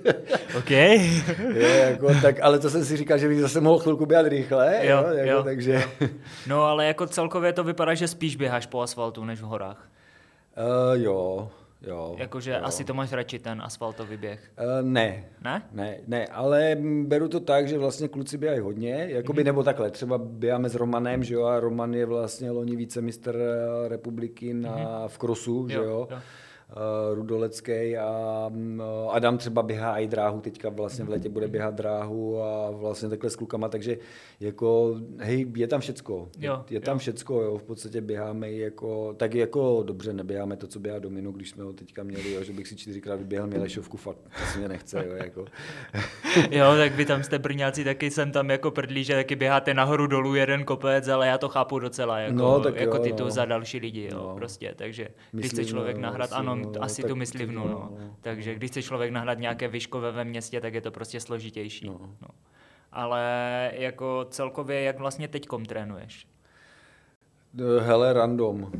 OK. 0.58 0.70
je, 0.70 1.86
jako, 1.90 2.08
tak, 2.22 2.40
ale 2.40 2.58
to 2.58 2.70
jsem 2.70 2.84
si 2.84 2.96
říkal, 2.96 3.18
že 3.18 3.28
bych 3.28 3.40
zase 3.40 3.60
mohl 3.60 3.78
chvilku 3.78 4.06
běhat 4.06 4.26
rychle, 4.26 4.80
jo, 4.82 4.96
Jo, 5.08 5.14
jako, 5.16 5.30
jo. 5.30 5.42
takže... 5.42 5.82
No 6.48 6.62
ale 6.64 6.86
jako 6.86 7.06
celkově 7.06 7.52
to 7.52 7.64
vypadá, 7.64 7.94
že 7.94 8.08
spíš 8.08 8.36
běháš 8.36 8.66
po 8.66 8.80
asfaltu 8.80 9.24
než 9.24 9.40
v 9.40 9.44
horách. 9.44 9.88
Uh, 10.96 11.02
jo, 11.02 11.50
jo. 11.82 12.14
Jakože 12.18 12.50
jo. 12.50 12.60
asi 12.62 12.84
to 12.84 12.94
máš 12.94 13.12
radši 13.12 13.38
ten 13.38 13.62
asfaltový 13.62 14.16
běh. 14.16 14.52
Uh, 14.58 14.88
ne, 14.88 15.24
Ne? 15.44 15.62
Ne, 15.72 15.98
ne, 16.06 16.26
ale 16.26 16.76
beru 17.04 17.28
to 17.28 17.40
tak, 17.40 17.68
že 17.68 17.78
vlastně 17.78 18.08
kluci 18.08 18.38
běhají 18.38 18.60
hodně, 18.60 19.06
jakoby, 19.08 19.44
nebo 19.44 19.62
takhle, 19.62 19.90
třeba 19.90 20.18
běháme 20.18 20.68
s 20.68 20.74
Romanem, 20.74 21.24
že 21.24 21.34
jo, 21.34 21.44
a 21.44 21.60
Roman 21.60 21.94
je 21.94 22.06
vlastně 22.06 22.50
loni 22.50 22.76
vícemistr 22.76 23.36
eh, 23.36 23.88
republiky 23.88 24.54
na, 24.54 25.08
v 25.08 25.18
krosu, 25.18 25.68
že 25.68 25.74
Jo, 25.74 25.82
jo, 25.82 26.06
jo. 26.10 26.18
Uh, 26.76 27.14
Rudolecký 27.14 27.96
a 27.96 28.46
mm, 28.48 28.82
Adam 29.10 29.38
třeba 29.38 29.62
běhá 29.62 29.98
i 29.98 30.06
dráhu, 30.06 30.40
teďka 30.40 30.68
vlastně 30.68 31.04
v 31.04 31.08
létě 31.08 31.28
bude 31.28 31.48
běhat 31.48 31.74
dráhu 31.74 32.42
a 32.42 32.70
vlastně 32.70 33.08
takhle 33.08 33.30
s 33.30 33.36
klukama, 33.36 33.68
takže 33.68 33.98
jako, 34.40 34.96
hej, 35.18 35.46
je 35.56 35.66
tam 35.66 35.80
všecko, 35.80 36.28
Jo, 36.38 36.64
je, 36.70 36.80
tam 36.80 36.94
jo. 36.94 36.98
všecko, 36.98 37.42
jo, 37.42 37.58
v 37.58 37.62
podstatě 37.62 38.00
běháme 38.00 38.50
i 38.50 38.58
jako, 38.58 39.14
tak 39.16 39.34
jako 39.34 39.82
dobře 39.82 40.12
neběháme 40.12 40.56
to, 40.56 40.66
co 40.66 40.80
běhá 40.80 40.98
Dominu, 40.98 41.32
když 41.32 41.50
jsme 41.50 41.64
ho 41.64 41.72
teďka 41.72 42.02
měli, 42.02 42.32
jo, 42.32 42.42
že 42.44 42.52
bych 42.52 42.68
si 42.68 42.76
čtyřikrát 42.76 43.16
vyběhl 43.18 43.46
Mělešovku, 43.46 43.96
fakt, 43.96 44.18
to 44.18 44.46
si 44.52 44.58
mě 44.58 44.68
nechce, 44.68 45.04
jo, 45.06 45.12
jako. 45.16 45.44
Jo, 46.50 46.64
tak 46.76 46.94
vy 46.94 47.04
tam 47.04 47.22
jste 47.22 47.38
Brňáci 47.38 47.84
taky 47.84 48.10
jsem 48.10 48.32
tam 48.32 48.50
jako 48.50 48.70
prdlí, 48.70 49.04
že 49.04 49.14
taky 49.14 49.36
běháte 49.36 49.74
nahoru 49.74 50.06
dolů 50.06 50.34
jeden 50.34 50.64
kopec, 50.64 51.08
ale 51.08 51.26
já 51.26 51.38
to 51.38 51.48
chápu 51.48 51.78
docela 51.78 52.18
jako, 52.18 52.34
No, 52.36 52.60
tak 52.60 52.76
jako 52.76 52.96
jo, 52.96 53.02
titul 53.02 53.26
no. 53.26 53.30
za 53.30 53.44
další 53.44 53.78
lidi, 53.78 54.08
jo, 54.12 54.18
No. 54.28 54.34
prostě, 54.34 54.74
takže 54.76 55.08
když 55.32 55.46
chce 55.46 55.56
Myslivnu, 55.56 55.70
člověk 55.70 55.96
jo, 55.96 56.02
nahrát, 56.02 56.32
asi, 56.32 56.44
ano, 56.62 56.72
no, 56.76 56.82
asi 56.84 57.02
tak 57.02 57.08
tu 57.08 57.16
myslivnu, 57.16 57.62
to- 57.62 57.68
no, 57.68 57.90
no. 58.00 58.16
takže 58.20 58.54
když 58.54 58.70
chce 58.70 58.82
člověk 58.82 59.10
nahrát 59.12 59.38
nějaké 59.38 59.68
výškové 59.68 60.12
ve 60.12 60.24
městě, 60.24 60.60
tak 60.60 60.74
je 60.74 60.80
to 60.80 60.90
prostě 60.90 61.20
složitější, 61.20 61.86
No. 61.86 61.98
no. 62.22 62.28
Ale 62.92 63.22
jako 63.74 64.26
celkově, 64.30 64.80
jak 64.82 64.98
vlastně 64.98 65.28
teďkom 65.28 65.64
trénuješ? 65.64 66.26
No, 67.54 67.64
Hele, 67.80 68.12
random. 68.12 68.72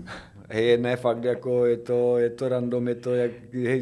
Hej, 0.51 0.79
ne, 0.79 0.97
fakt, 0.97 1.25
jako 1.25 1.67
je 1.67 1.77
to, 1.77 2.19
je 2.19 2.31
to 2.31 2.49
random, 2.49 2.89
je 2.89 2.95
to 2.95 3.15
jak, 3.15 3.31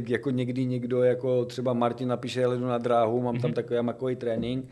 jako 0.09 0.31
někdy 0.31 0.65
někdo, 0.67 1.03
jako 1.03 1.45
třeba 1.45 1.73
Martin 1.73 2.09
napíše, 2.09 2.41
hele, 2.41 2.57
jdu 2.57 2.67
na 2.67 2.79
dráhu, 2.79 3.23
mám 3.23 3.39
tam 3.39 3.53
takový 3.53 3.83
makový 3.83 4.17
trénink, 4.17 4.69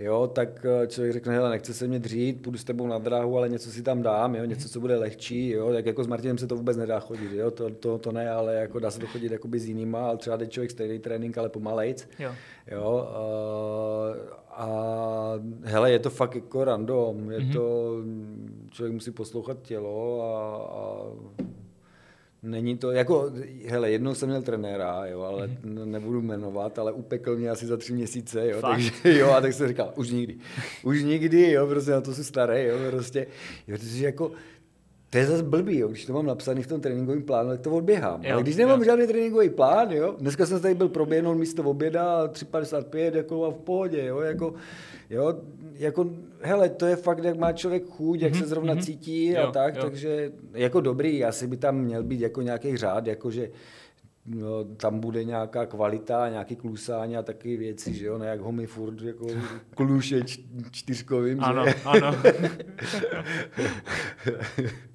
jo, 0.00 0.26
tak 0.26 0.66
eh, 0.82 0.86
člověk 0.86 1.12
řekne, 1.12 1.34
hele, 1.34 1.50
nechce 1.50 1.74
se 1.74 1.88
mě 1.88 1.98
dřít, 1.98 2.42
půjdu 2.42 2.58
s 2.58 2.64
tebou 2.64 2.86
na 2.86 2.98
dráhu, 2.98 3.38
ale 3.38 3.48
něco 3.48 3.70
si 3.70 3.82
tam 3.82 4.02
dám, 4.02 4.34
jo, 4.34 4.44
něco, 4.44 4.68
co 4.68 4.80
bude 4.80 4.96
lehčí, 4.96 5.48
jo, 5.48 5.72
tak 5.72 5.86
jako 5.86 6.04
s 6.04 6.06
Martinem 6.06 6.38
se 6.38 6.46
to 6.46 6.56
vůbec 6.56 6.76
nedá 6.76 7.00
chodit, 7.00 7.32
jo, 7.32 7.50
to, 7.50 7.70
to, 7.70 7.98
to 7.98 8.12
ne, 8.12 8.30
ale 8.30 8.54
jako 8.54 8.78
dá 8.78 8.90
se 8.90 9.00
to 9.00 9.06
chodit 9.06 9.32
jakoby 9.32 9.58
s 9.58 9.68
jinýma, 9.68 10.08
ale 10.08 10.16
třeba 10.16 10.36
jde 10.36 10.46
člověk 10.46 10.70
stejný 10.70 10.98
trénink, 10.98 11.38
ale 11.38 11.48
pomalejc, 11.48 12.08
Jo. 12.18 12.32
Jo, 12.70 13.08
a, 14.50 14.64
a 14.64 15.32
hele, 15.62 15.90
je 15.90 15.98
to 15.98 16.10
fakt 16.10 16.34
jako 16.34 16.64
random, 16.64 17.30
je 17.30 17.38
mm-hmm. 17.38 17.52
to, 17.52 17.96
člověk 18.70 18.94
musí 18.94 19.10
poslouchat 19.10 19.62
tělo 19.62 20.22
a, 20.22 20.56
a 20.56 21.06
není 22.42 22.78
to, 22.78 22.90
jako, 22.90 23.32
hele, 23.66 23.90
jednou 23.90 24.14
jsem 24.14 24.28
měl 24.28 24.42
trenéra, 24.42 25.06
jo, 25.06 25.20
ale 25.20 25.46
mm-hmm. 25.46 25.84
nebudu 25.84 26.22
jmenovat, 26.22 26.78
ale 26.78 26.92
upekl 26.92 27.36
mě 27.36 27.50
asi 27.50 27.66
za 27.66 27.76
tři 27.76 27.92
měsíce, 27.92 28.48
jo, 28.48 28.60
Fakt? 28.60 28.72
takže, 28.72 28.92
jo, 29.18 29.30
a 29.30 29.40
tak 29.40 29.52
jsem 29.52 29.68
říkal, 29.68 29.92
už 29.96 30.10
nikdy, 30.10 30.36
už 30.82 31.02
nikdy, 31.02 31.50
jo, 31.50 31.66
prostě 31.66 31.90
na 31.90 32.00
to 32.00 32.14
jsem 32.14 32.24
starý, 32.24 32.64
jo, 32.64 32.76
prostě, 32.90 33.26
jo, 33.68 33.78
protože 33.78 34.04
jako, 34.04 34.32
to 35.10 35.18
je 35.18 35.26
zase 35.26 35.42
blbý, 35.42 35.78
jo. 35.78 35.88
když 35.88 36.04
to 36.06 36.12
mám 36.12 36.26
napsaný 36.26 36.62
v 36.62 36.66
tom 36.66 36.80
tréninkovém 36.80 37.22
plánu, 37.22 37.48
tak 37.50 37.60
to 37.60 37.70
odběhám. 37.70 38.22
Jo, 38.24 38.32
Ale 38.32 38.42
když 38.42 38.56
nemám 38.56 38.78
jo. 38.78 38.84
žádný 38.84 39.06
tréninkový 39.06 39.48
plán, 39.50 39.90
jo, 39.92 40.14
dneska 40.18 40.46
jsem 40.46 40.60
tady 40.60 40.74
byl 40.74 40.88
proběhnout 40.88 41.34
místo 41.38 41.62
oběda 41.62 42.26
3,55 42.26 43.14
jako 43.16 43.44
a 43.46 43.50
v 43.50 43.58
pohodě, 43.58 44.04
jo, 44.06 44.20
jako, 44.20 44.54
jo, 45.10 45.34
jako, 45.74 46.10
hele, 46.42 46.68
to 46.68 46.86
je 46.86 46.96
fakt, 46.96 47.24
jak 47.24 47.38
má 47.38 47.52
člověk 47.52 47.84
chuť, 47.86 48.20
jak 48.20 48.34
se 48.34 48.46
zrovna 48.46 48.76
cítí 48.76 49.36
a 49.36 49.40
Mhm, 49.40 49.46
Jo, 49.46 49.52
tak, 49.52 49.76
jo. 49.76 49.82
takže 49.82 50.32
jako 50.52 50.80
dobrý, 50.80 51.24
asi 51.24 51.46
by 51.46 51.56
tam 51.56 51.76
měl 51.78 52.02
být 52.02 52.20
jako 52.20 52.42
nějaký 52.42 52.76
řád, 52.76 53.06
jakože 53.06 53.50
No, 54.26 54.64
tam 54.64 55.00
bude 55.00 55.24
nějaká 55.24 55.66
kvalita, 55.66 56.28
nějaký 56.28 56.56
klusání 56.56 57.16
a 57.16 57.22
taky 57.22 57.56
věci, 57.56 57.94
že 57.94 58.06
jo, 58.06 58.18
ne 58.18 58.26
jak 58.26 58.40
ho 58.40 58.52
my 58.52 58.66
furt 58.66 59.02
jako 59.02 59.26
kluše 59.74 60.20
čtyřkovým, 60.70 61.44
Ano, 61.44 61.64
že? 61.66 61.74
ano. 61.84 62.16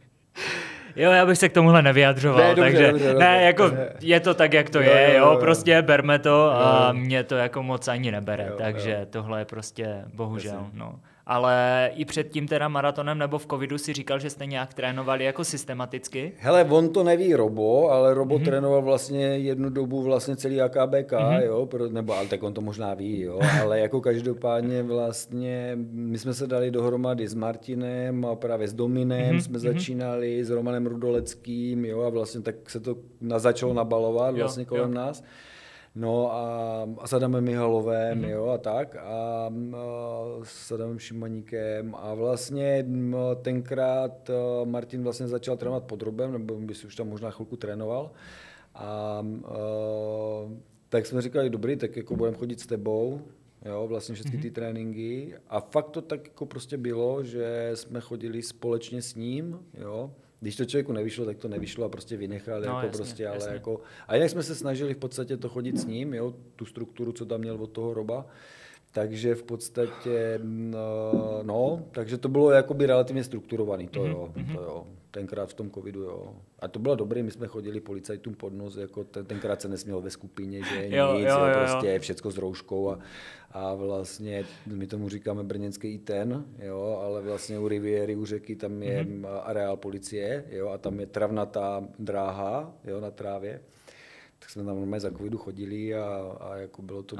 Jo, 0.95 1.12
já 1.12 1.26
bych 1.26 1.38
se 1.38 1.50
k 1.50 1.54
tomuhle 1.54 1.82
nevyjadřoval, 1.82 2.38
Ne, 2.43 2.56
dobře, 2.56 2.62
takže 2.62 2.88
dobře, 2.91 3.08
dobře. 3.08 3.19
ne, 3.26 3.41
jako 3.43 3.67
Ne. 3.67 3.89
je 4.02 4.19
to 4.19 4.34
tak, 4.34 4.54
jak 4.54 4.69
to 4.69 4.78
Jo, 4.82 4.89
je, 4.91 5.13
jo, 5.13 5.26
jo, 5.26 5.32
jo. 5.34 5.38
prostě 5.39 5.82
berme 5.82 6.19
to 6.19 6.52
a 6.52 6.88
Jo. 6.88 6.93
mě 7.00 7.24
to 7.24 7.36
jako 7.36 7.63
moc 7.63 7.88
ani 7.88 8.12
nebere, 8.12 8.45
Jo, 8.50 8.56
takže 8.58 8.91
jo. 9.00 9.06
tohle 9.10 9.41
je 9.41 9.45
prostě 9.45 9.95
bohužel, 10.13 10.54
Jasně. 10.54 10.69
no. 10.74 10.95
Ale 11.27 11.89
i 11.95 12.05
před 12.05 12.29
tím 12.29 12.47
teda 12.47 12.67
maratonem 12.67 13.17
nebo 13.17 13.38
v 13.38 13.45
covidu 13.47 13.77
si 13.77 13.93
říkal, 13.93 14.19
že 14.19 14.29
jste 14.29 14.45
nějak 14.45 14.73
trénovali 14.73 15.23
jako 15.23 15.43
systematicky? 15.43 16.31
Hele, 16.38 16.63
on 16.63 16.89
to 16.89 17.03
neví 17.03 17.35
Robo, 17.35 17.89
ale 17.91 18.13
Robo 18.13 18.35
Mhm. 18.35 18.41
mm-hmm. 18.43 18.45
trénoval 18.45 18.81
vlastně 18.81 19.25
jednu 19.25 19.69
dobu 19.69 20.01
vlastně 20.01 20.35
celý 20.35 20.61
AKBK, 20.61 21.11
Mhm. 21.11 21.21
mm-hmm. 21.23 21.43
jo, 21.45 21.65
pro, 21.65 21.89
nebo 21.89 22.17
ale 22.17 22.27
tak 22.27 22.43
on 22.43 22.53
to 22.53 22.61
možná 22.61 22.93
ví, 22.93 23.21
jo, 23.21 23.39
ale 23.61 23.79
jako 23.79 24.01
každopádně 24.01 24.83
vlastně 24.83 25.71
my 25.91 26.17
jsme 26.17 26.33
se 26.33 26.47
dali 26.47 26.71
dohromady 26.71 27.27
s 27.27 27.33
Martinem 27.33 28.25
a 28.25 28.35
právě 28.35 28.67
s 28.67 28.73
Dominem 28.73 29.19
Mhm, 29.21 29.38
mm-hmm. 29.38 29.41
jsme 29.41 29.59
začínali, 29.59 30.43
s 30.45 30.49
Romanem 30.49 30.85
Rudoleckým, 30.88 31.85
jo, 31.85 32.01
a 32.01 32.09
vlastně 32.09 32.41
tak 32.41 32.69
se 32.69 32.79
to 32.79 32.95
na, 33.21 33.39
začalo 33.39 33.73
nabalovat 33.73 34.31
Jo, 34.35 34.39
vlastně 34.39 34.65
kolem 34.65 34.89
jo. 34.89 34.95
nás. 34.95 35.23
No 35.95 36.31
a, 36.34 36.88
a 36.97 37.08
s 37.08 37.13
Adamem 37.13 37.43
Mihalovem, 37.43 38.17
Mhm. 38.17 38.25
mm-hmm. 38.27 38.31
jo, 38.34 38.47
a 38.49 38.58
tak. 38.58 38.95
A, 38.95 38.99
a 39.03 39.49
s 40.43 40.71
Adamem 40.71 40.99
Šimaníkem. 40.99 41.95
A 41.95 42.13
vlastně 42.13 42.86
tenkrát 43.41 44.29
a, 44.29 44.63
Martin 44.65 45.03
vlastně 45.03 45.27
začal 45.27 45.58
trénovat 45.58 45.84
pod 45.84 46.01
Robem, 46.01 46.31
nebo 46.31 46.55
by 46.55 46.75
si 46.75 46.88
už 46.88 46.95
tam 46.95 47.10
možná 47.10 47.31
chvilku 47.31 47.55
trénoval. 47.58 48.12
A, 48.75 48.84
a 48.84 49.23
tak 50.89 51.05
jsme 51.05 51.21
říkali, 51.21 51.49
dobrý, 51.49 51.75
tak 51.75 51.97
jako 51.97 52.15
budeme 52.15 52.38
chodit 52.38 52.60
s 52.60 52.67
tebou, 52.67 53.21
jo, 53.65 53.88
vlastně 53.88 54.15
všechny 54.15 54.38
ty 54.38 54.51
tréninky. 54.51 55.34
A 55.49 55.60
fakt 55.60 55.89
to 55.89 56.01
tak 56.01 56.27
jako 56.27 56.45
prostě 56.45 56.77
bylo, 56.77 57.23
že 57.23 57.71
jsme 57.73 57.99
chodili 57.99 58.41
společně 58.41 59.01
s 59.01 59.15
ním, 59.15 59.60
jo. 59.73 60.12
Když 60.45 60.55
to 60.55 60.65
člověku 60.65 60.93
nevyšlo, 60.93 61.25
tak 61.25 61.38
to 61.38 61.47
nevyšlo 61.47 61.86
a 61.86 61.89
prostě 61.89 62.17
vynechal, 62.17 62.60
No, 62.62 62.65
jako 62.65 62.75
jasně, 62.86 62.97
prostě, 62.97 63.27
ale 63.27 63.38
jasně. 63.38 63.53
jako, 63.53 63.81
a 64.08 64.15
jinak 64.15 64.29
jsme 64.29 64.43
se 64.43 64.55
snažili 64.55 64.93
v 64.93 64.97
podstatě 64.97 65.38
to 65.38 65.49
chodit 65.49 65.77
s 65.77 65.86
ním, 65.86 66.13
jo, 66.13 66.34
tu 66.55 66.65
strukturu, 66.65 67.12
co 67.12 67.25
tam 67.25 67.41
měl 67.41 67.55
od 67.63 67.67
toho 67.71 67.93
Roba, 67.93 68.25
takže 68.91 69.36
v 69.36 69.43
podstatě, 69.43 70.39
no, 70.43 71.39
no 71.43 71.86
takže 71.91 72.17
to 72.17 72.29
bylo 72.29 72.51
jakoby 72.51 72.86
relativně 72.86 73.23
strukturovaný, 73.23 73.88
to 73.88 74.05
jo, 74.05 74.34
to 74.53 74.62
jo, 74.62 74.88
tenkrát 75.15 75.49
v 75.49 75.54
tom 75.54 75.71
covidu, 75.71 76.01
jo. 76.01 76.36
A 76.60 76.67
to 76.67 76.80
bylo 76.80 76.95
dobré, 76.95 77.23
my 77.23 77.32
jsme 77.32 77.47
chodili 77.47 77.80
policajtům 77.80 78.34
pod 78.36 78.54
nos, 78.54 78.75
jako 78.78 79.04
ten, 79.04 79.25
tenkrát 79.25 79.62
se 79.62 79.67
nesmělo 79.67 80.01
ve 80.01 80.10
skupině, 80.10 80.63
že 80.63 80.88
Jo, 80.89 81.13
nic, 81.13 81.25
jo, 81.28 81.39
jo, 81.39 81.39
jo, 81.39 81.45
jo. 81.47 81.54
prostě 81.60 81.99
všecko 81.99 82.32
s 82.32 82.38
rouškou 82.38 82.89
a, 82.91 82.99
a 83.51 83.73
vlastně 83.73 84.45
my 84.65 84.88
tomu 84.88 85.10
říkáme 85.10 85.43
brněnský 85.43 85.88
i 85.93 85.97
ten, 85.97 86.45
jo, 86.60 86.99
ale 87.04 87.21
vlastně 87.21 87.60
u 87.60 87.67
Riviery, 87.67 88.15
u 88.15 88.25
řeky, 88.25 88.56
tam 88.56 88.84
je 88.84 89.04
Mhm. 89.04 89.21
mm-hmm. 89.23 89.41
areál 89.43 89.78
policie, 89.78 90.45
jo, 90.49 90.69
a 90.69 90.78
tam 90.78 90.99
je 90.99 91.06
travnatá 91.06 91.88
dráha, 91.99 92.73
jo, 92.84 93.01
na 93.01 93.12
trávě. 93.12 93.62
Tak 94.39 94.49
jsme 94.49 94.63
tam 94.63 94.78
normálně 94.80 94.99
za 95.01 95.12
covidu 95.12 95.38
chodili 95.38 95.95
a, 95.95 96.06
a 96.39 96.56
jako 96.56 96.82
bylo 96.82 97.04
to, 97.04 97.15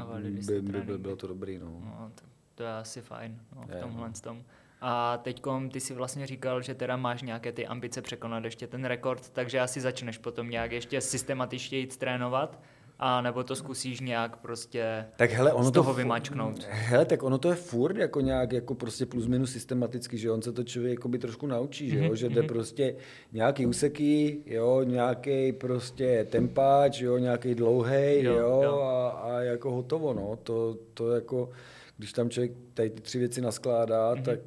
by, 0.46 0.62
by, 0.62 0.82
by, 0.82 0.98
bylo 0.98 1.16
to 1.16 1.28
dobrý, 1.28 1.58
no. 1.60 1.66
No, 1.70 2.12
to, 2.16 2.22
to 2.56 2.64
je 2.64 2.70
asi 2.74 3.02
fajn 3.02 3.40
no, 3.56 3.66
v 3.68 3.72
Je, 3.76 3.82
tomhle 3.82 4.12
tom. 4.22 4.44
A 4.88 5.18
teďkom 5.18 5.70
ty 5.70 5.80
si 5.80 5.94
vlastně 5.94 6.28
říkal, 6.28 6.62
že 6.62 6.76
teda 6.76 6.98
máš 6.98 7.22
nějaké 7.22 7.52
ty 7.52 7.68
ambice 7.68 8.02
překonat 8.02 8.44
ještě 8.44 8.68
ten 8.68 8.86
rekord, 8.86 9.30
takže 9.30 9.60
asi 9.60 9.82
začneš 9.82 10.18
potom 10.18 10.50
nějak 10.50 10.72
ještě 10.72 11.02
systematičtěji 11.02 11.88
trénovat, 11.88 12.60
a 13.00 13.22
nebo 13.22 13.44
to 13.44 13.56
zkusíš 13.56 14.00
nějak 14.00 14.38
prostě 14.38 15.06
Tak 15.16 15.32
hele, 15.32 15.54
ono 15.54 15.64
z 15.64 15.72
toho 15.72 15.86
to, 15.86 15.94
fu- 15.94 15.98
vymačknout. 15.98 16.64
Hele, 16.70 17.06
tak 17.06 17.24
ono 17.24 17.38
to 17.38 17.50
je 17.50 17.56
furt 17.56 17.98
jako 17.98 18.22
nějak 18.22 18.52
jako 18.52 18.76
prostě 18.76 19.06
plus 19.06 19.28
minus 19.28 19.52
systematicky, 19.52 20.18
že 20.18 20.32
on 20.32 20.42
se 20.42 20.52
to 20.52 20.64
člověk 20.64 21.00
jakoby 21.00 21.18
trošku 21.20 21.48
naučí, 21.48 21.90
že 21.90 22.06
jo, 22.06 22.16
že 22.16 22.30
jde 22.30 22.44
prostě 22.44 22.96
nějaký 23.34 23.66
úseky, 23.66 24.38
jo, 24.46 24.84
nějaký 24.84 25.54
prostě 25.54 26.28
tempáč, 26.30 27.00
jo, 27.00 27.18
nějaký 27.18 27.56
dlouhý, 27.56 28.24
Jo, 28.24 28.34
jo, 28.34 28.62
jo. 28.64 28.80
A, 28.82 29.10
a, 29.10 29.40
jako 29.40 29.72
hotovo, 29.72 30.14
no, 30.14 30.40
to, 30.44 30.78
to 30.94 31.12
jako, 31.12 31.50
když 31.98 32.14
tam 32.14 32.30
člověk 32.30 32.52
tady 32.74 32.90
ty 32.90 33.02
tři 33.02 33.20
věci 33.20 33.42
naskládá, 33.42 34.16
tak, 34.16 34.40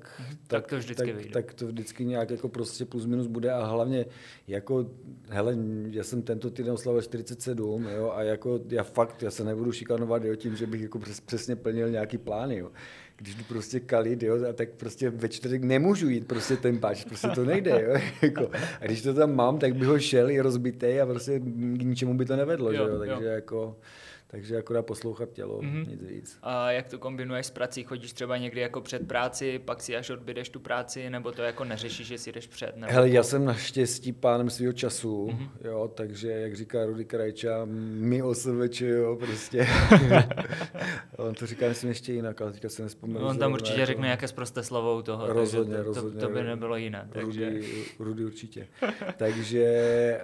Tak 0.47 0.67
to 0.67 0.77
vždycky 0.79 1.07
tak, 1.07 1.17
vyjde. 1.17 1.31
tak 1.31 1.55
to 1.55 1.67
vždycky 1.67 2.05
nějak 2.05 2.31
jako 2.31 2.49
prostě 2.49 2.85
plus 2.85 3.07
minus 3.07 3.27
bude 3.27 3.51
a 3.53 3.65
hlavně 3.67 4.07
jako, 4.49 4.91
hele, 5.29 5.57
já 5.91 6.05
jsem 6.05 6.23
tento 6.23 6.51
týden 6.51 6.73
oslavil 6.73 7.03
47, 7.03 7.89
jo, 7.97 8.13
a 8.15 8.23
jako 8.23 8.61
já 8.69 8.83
fakt, 8.83 9.23
já 9.23 9.31
se 9.31 9.45
nebudu 9.45 9.73
šikanovat, 9.73 10.25
jo, 10.25 10.35
tím, 10.37 10.57
že 10.57 10.67
bych 10.67 10.81
jako 10.81 10.99
přes, 10.99 11.21
přesně 11.21 11.57
plnil 11.57 11.91
nějaký 11.91 12.19
plány, 12.19 12.57
jo. 12.57 12.71
Když 13.17 13.35
jdu 13.35 13.45
prostě 13.49 13.81
kalit, 13.81 14.23
jo, 14.23 14.49
a 14.51 14.53
tak 14.53 14.69
prostě 14.71 15.11
ve 15.11 15.29
čtvrtek 15.29 15.63
nemůžu 15.63 16.09
jít 16.09 16.27
prostě 16.27 16.57
ten 16.57 16.79
páč, 16.79 17.05
prostě 17.05 17.29
to 17.29 17.45
nejde, 17.45 17.83
jo, 17.89 18.01
jako. 18.23 18.51
A 18.81 18.85
když 18.85 19.03
to 19.03 19.15
tam 19.15 19.35
mám, 19.37 19.59
tak 19.59 19.75
bych 19.77 19.89
ho 19.89 19.99
šel 19.99 20.31
i 20.31 20.41
rozbitej 20.41 21.01
a 21.01 21.07
prostě 21.07 21.39
k 21.39 21.83
ničemu 21.83 22.15
by 22.17 22.25
to 22.25 22.37
nevedlo, 22.37 22.73
Jo, 22.73 22.77
že 22.77 22.83
jo, 22.83 22.89
jo. 22.89 22.99
takže 22.99 23.25
jako, 23.29 23.77
takže 24.31 24.57
akorát 24.59 24.83
poslouchat 24.83 25.31
tělo, 25.33 25.59
mm-hmm. 25.61 25.89
nic 25.89 26.03
víc. 26.03 26.39
A 26.43 26.71
jak 26.73 26.89
to 26.89 26.99
kombinuješ 26.99 27.47
s 27.47 27.51
prací? 27.51 27.85
Chodíš 27.85 28.13
třeba 28.13 28.37
někdy 28.37 28.61
jako 28.61 28.81
před 28.81 29.09
práci, 29.09 29.59
pak 29.59 29.83
si 29.83 29.97
až 29.97 30.11
odbydeš 30.11 30.49
tu 30.49 30.61
práci, 30.61 31.11
nebo 31.11 31.33
to 31.33 31.43
jako 31.43 31.65
neřešíš, 31.65 32.07
že 32.07 32.19
si 32.19 32.33
jdeš 32.33 32.47
před? 32.47 32.77
Nebo... 32.77 32.93
Hele, 32.93 33.09
já 33.11 33.23
jsem 33.23 33.45
naštěstí 33.45 34.13
pánem 34.13 34.51
svého 34.51 34.73
času, 34.73 35.27
Mhm. 35.27 35.39
mm-hmm. 35.39 35.67
jo, 35.69 35.91
takže 35.95 36.31
jak 36.31 36.57
říká 36.57 36.85
Rudy 36.87 37.05
Krajča, 37.05 37.61
my 37.65 38.23
OSVČ, 38.23 38.81
jo, 38.81 39.17
prostě. 39.17 39.67
On 41.17 41.35
to 41.35 41.47
říká, 41.47 41.69
myslím, 41.69 41.89
ještě 41.89 42.13
jinak, 42.13 42.41
ale 42.43 42.53
teďka 42.53 42.69
se 42.69 42.83
nespomenu. 42.83 43.27
On 43.27 43.39
tam 43.39 43.53
určitě 43.53 43.81
jako 43.81 43.87
řekne 43.87 44.05
nějaké 44.07 44.29
sprosté 44.29 44.63
slovo 44.63 44.99
u 44.99 45.03
toho, 45.03 45.27
Rozhodně, 45.33 45.75
takže 45.75 45.85
to, 45.85 45.95
rozhodně. 45.95 46.21
to, 46.21 46.27
to 46.27 46.33
by 46.33 46.43
nebylo 46.43 46.77
jiné. 46.77 47.09
Takže... 47.13 47.45
Rudy, 47.51 47.85
Rudy 47.99 48.25
určitě. 48.25 48.69
takže, 49.17 50.21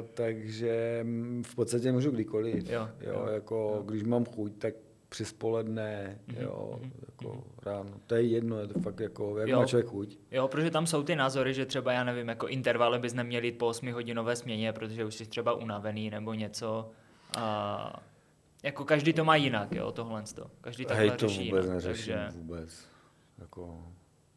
uh, 0.00 0.06
takže 0.14 1.00
mm, 1.02 1.42
v 1.46 1.54
podstatě 1.54 1.92
můžu 1.92 2.10
kdykoliv. 2.10 2.70
Jo, 2.70 2.88
jo, 3.00 3.15
jo, 3.16 3.26
jako, 3.32 3.82
když 3.86 4.02
mám 4.02 4.24
chuť, 4.24 4.52
tak 4.58 4.74
přes 5.08 5.32
poledne, 5.32 6.18
Mhm, 6.26 6.42
jo, 6.42 6.80
jako 7.08 7.44
ráno. 7.62 7.90
To 8.06 8.14
je 8.14 8.22
jedno, 8.22 8.58
je 8.60 8.66
to 8.66 8.80
fakt 8.80 9.00
jako, 9.00 9.38
jak 9.38 9.48
Jo. 9.48 9.58
má 9.60 9.66
člověk 9.66 9.86
chuť. 9.86 10.18
Jo, 10.30 10.48
protože 10.48 10.70
tam 10.70 10.86
jsou 10.86 11.02
ty 11.02 11.16
názory, 11.16 11.54
že 11.54 11.66
třeba, 11.66 11.92
já 11.92 12.04
nevím, 12.04 12.28
jako 12.28 12.48
intervaly 12.48 12.98
bys 12.98 13.14
neměl 13.14 13.44
jít 13.44 13.58
po 13.58 13.66
8 13.66 13.92
hodinové 13.92 14.36
směně, 14.36 14.72
protože 14.72 15.04
už 15.04 15.14
jsi 15.14 15.26
třeba 15.26 15.52
unavený 15.52 16.10
nebo 16.10 16.34
něco. 16.34 16.90
A 17.38 18.02
jako 18.62 18.84
každý 18.84 19.12
to 19.12 19.24
má 19.24 19.36
jinak, 19.36 19.72
jo, 19.72 19.92
tohle. 19.92 20.22
Každý 20.60 20.84
takhle 20.84 21.08
Hej, 21.08 21.18
to 21.18 21.26
vůbec 21.26 21.38
jinak, 21.40 21.68
neřeším, 21.68 22.14
takže 22.14 22.38
vůbec. 22.38 22.86
Jako, 23.38 23.84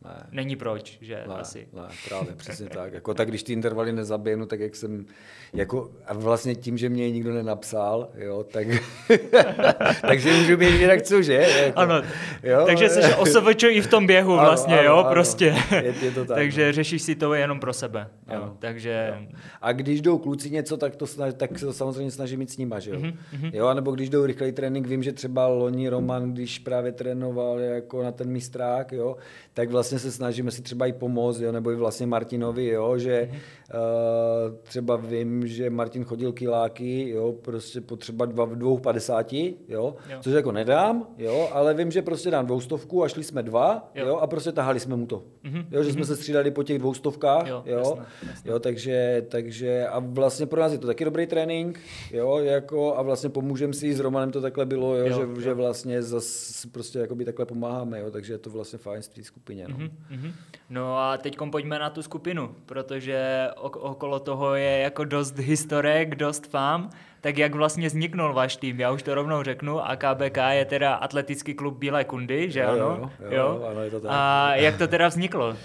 ne. 0.03 0.23
není 0.31 0.55
proč, 0.55 0.97
že 1.01 1.23
Ne, 1.27 1.35
asi. 1.35 1.67
ne, 1.73 1.81
právě, 2.09 2.33
přesně 2.35 2.69
tak. 2.73 2.93
Jako, 2.93 3.13
tak 3.13 3.27
když 3.27 3.43
ty 3.43 3.53
intervaly 3.53 3.91
nezaběhnu, 3.91 4.45
tak 4.45 4.59
jak 4.59 4.75
jsem, 4.75 5.05
jako, 5.53 5.91
a 6.05 6.13
vlastně 6.13 6.55
tím, 6.55 6.77
že 6.77 6.89
mě 6.89 7.03
je 7.03 7.11
nikdo 7.11 7.33
nenapsal, 7.33 8.09
jo, 8.17 8.43
tak, 8.43 8.67
takže 10.01 10.33
můžu 10.33 10.57
být 10.57 10.79
jinak 10.81 11.01
co, 11.01 11.21
že? 11.21 11.33
Jako, 11.33 11.79
Ano, 11.79 12.01
jo, 12.43 12.63
takže 12.65 12.89
jsi 12.89 13.13
OSVČ 13.15 13.63
i 13.63 13.81
v 13.81 13.87
tom 13.87 14.07
běhu 14.07 14.33
Ano, 14.33 14.49
vlastně, 14.49 14.79
ano, 14.79 14.83
jo, 14.89 14.95
ano. 14.97 15.09
prostě. 15.11 15.55
Je- 15.71 15.93
je 16.01 16.11
to 16.11 16.25
tak, 16.25 16.37
takže 16.37 16.65
no. 16.67 16.73
řešíš 16.73 17.01
si 17.01 17.15
to 17.15 17.33
jenom 17.33 17.59
pro 17.59 17.73
sebe, 17.73 18.07
jo, 18.27 18.35
Ano. 18.35 18.55
takže... 18.59 19.13
A 19.61 19.71
když 19.71 20.01
jdou 20.01 20.17
kluci 20.17 20.49
něco, 20.51 20.77
tak, 20.77 20.95
to 20.95 21.07
snaž, 21.07 21.33
tak 21.37 21.59
se 21.59 21.65
to 21.65 21.73
samozřejmě 21.73 22.11
snažím 22.11 22.39
mít 22.39 22.51
s 22.51 22.57
nima, 22.57 22.79
že 22.79 22.91
jo? 22.91 22.99
Mhm, 22.99 23.51
jo? 23.53 23.67
A 23.67 23.73
nebo 23.73 23.91
když 23.91 24.09
jdou 24.09 24.25
rychlej 24.25 24.51
trénink, 24.51 24.87
vím, 24.87 25.03
že 25.03 25.11
třeba 25.13 25.47
loni 25.47 25.89
Roman, 25.89 26.33
když 26.33 26.59
právě 26.59 26.91
trénoval 26.91 27.59
jako 27.59 28.03
na 28.03 28.11
ten 28.11 28.29
mistrák, 28.29 28.91
jo, 28.91 29.15
tak 29.53 29.69
vlastně 29.69 29.88
se 29.99 30.11
snažíme 30.11 30.51
si 30.51 30.61
třeba 30.61 30.85
i 30.85 30.93
pomoct, 30.93 31.39
jo, 31.39 31.51
nebo 31.51 31.71
i 31.71 31.75
vlastně 31.75 32.07
Martinovi, 32.07 32.65
jo, 32.67 32.97
že 32.97 33.29
Mhm. 33.31 33.39
uh, 33.39 34.55
třeba 34.63 34.95
vím, 34.95 35.47
že 35.47 35.69
Martin 35.69 36.03
chodil 36.03 36.31
kiláky, 36.33 37.09
jo, 37.09 37.31
prostě 37.41 37.81
po 37.81 37.95
třeba 37.95 38.25
dva, 38.25 38.45
dvou 38.45 38.77
padesáti, 38.77 39.55
jo, 39.67 39.95
Jo. 40.09 40.17
což 40.21 40.33
jako 40.33 40.51
nedám, 40.51 41.07
jo, 41.17 41.49
ale 41.51 41.73
vím, 41.73 41.91
že 41.91 42.01
prostě 42.01 42.31
dám 42.31 42.45
dvoustovku 42.45 43.03
a 43.03 43.07
šli 43.07 43.23
jsme 43.23 43.43
dva, 43.43 43.91
Jo. 43.95 44.07
jo, 44.07 44.17
a 44.17 44.27
prostě 44.27 44.51
tahali 44.51 44.79
jsme 44.79 44.95
mu 44.95 45.05
to. 45.05 45.23
Mhm, 45.43 45.65
Jo, 45.71 45.83
že 45.83 45.93
jsme 45.93 46.05
se 46.05 46.15
střídali 46.15 46.51
po 46.51 46.63
těch 46.63 46.79
dvoustovkách, 46.79 47.47
Jo, 47.47 47.63
jo, 47.65 47.77
jasné, 47.77 48.05
jasné. 48.29 48.51
Jo, 48.51 48.59
takže, 48.59 49.25
takže 49.29 49.87
a 49.87 49.99
vlastně 49.99 50.45
pro 50.45 50.61
nás 50.61 50.71
je 50.71 50.77
to 50.77 50.87
taky 50.87 51.05
dobrý 51.05 51.27
trénink, 51.27 51.79
jo, 52.11 52.37
jako 52.37 52.97
a 52.97 53.01
vlastně 53.01 53.29
pomůžeme 53.29 53.73
si, 53.73 53.93
s 53.93 53.99
Romanem 53.99 54.31
to 54.31 54.41
takhle 54.41 54.65
bylo, 54.65 54.95
jo, 54.95 55.05
Jo, 55.07 55.15
že, 55.15 55.21
jo. 55.21 55.39
že 55.41 55.53
vlastně 55.53 56.01
zas 56.03 56.65
prostě 56.71 56.99
jakoby 56.99 57.25
takhle 57.25 57.45
pomáháme, 57.45 57.99
jo, 57.99 58.11
takže 58.11 58.33
je 58.33 58.37
to 58.37 58.49
vlastně 58.49 58.79
fajn 58.79 59.01
v 59.01 59.07
té 59.07 59.23
skupině, 59.23 59.65
no. 59.69 59.77
Mhm, 59.79 59.97
mhm. 60.09 60.33
No 60.69 60.97
a 60.97 61.17
teď 61.17 61.37
pojďme 61.51 61.79
na 61.79 61.89
tu 61.89 62.01
skupinu, 62.01 62.55
protože 62.65 63.47
ok- 63.61 63.77
okolo 63.81 64.19
toho 64.19 64.55
je 64.55 64.79
jako 64.79 65.03
dost 65.03 65.37
historek, 65.37 66.15
dost 66.15 66.47
fám. 66.47 66.89
Tak 67.21 67.37
jak 67.37 67.55
vlastně 67.55 67.87
vzniknul 67.87 68.33
váš 68.33 68.55
tým? 68.55 68.79
Já 68.79 68.91
už 68.91 69.03
to 69.03 69.15
rovnou 69.15 69.43
řeknu. 69.43 69.85
AKBK 69.89 70.37
je 70.51 70.65
teda 70.65 70.93
atletický 70.93 71.53
klub 71.53 71.77
Bílé 71.77 72.03
kundy, 72.03 72.51
že 72.51 72.59
Jo, 72.59 72.69
ano? 72.69 72.79
jo, 72.79 73.09
jo, 73.19 73.29
jo, 73.37 73.67
ano, 73.71 73.81
je 73.81 73.91
to 73.91 73.99
tak. 73.99 74.11
A 74.13 74.55
jak 74.55 74.77
to 74.77 74.87
teda 74.87 75.07
vzniklo? 75.07 75.55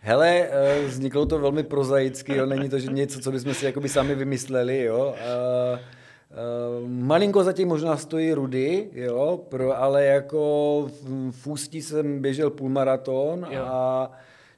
Hele, 0.00 0.48
eh, 0.50 0.82
vzniklo 0.86 1.26
to 1.26 1.38
velmi 1.38 1.62
prozaicky, 1.62 2.36
jo, 2.36 2.46
není 2.46 2.68
to 2.68 2.78
že 2.78 2.86
něco, 2.92 3.20
co 3.20 3.32
bychom 3.32 3.54
si 3.54 3.66
jakoby 3.66 3.88
sami 3.88 4.14
vymysleli, 4.14 4.82
jo. 4.82 5.14
Uh, 5.72 5.78
malinko 6.86 7.44
zatím 7.44 7.68
možná 7.68 7.96
stojí 7.96 8.32
Rudy, 8.32 8.88
jo, 8.92 9.40
pro, 9.48 9.78
ale 9.82 10.04
jako 10.04 10.40
v, 11.02 11.30
v 11.32 11.46
Ústí 11.46 11.82
jsem 11.82 12.22
běžel 12.22 12.50
půlmaraton 12.50 13.46
Jo. 13.50 13.62
a 13.66 14.10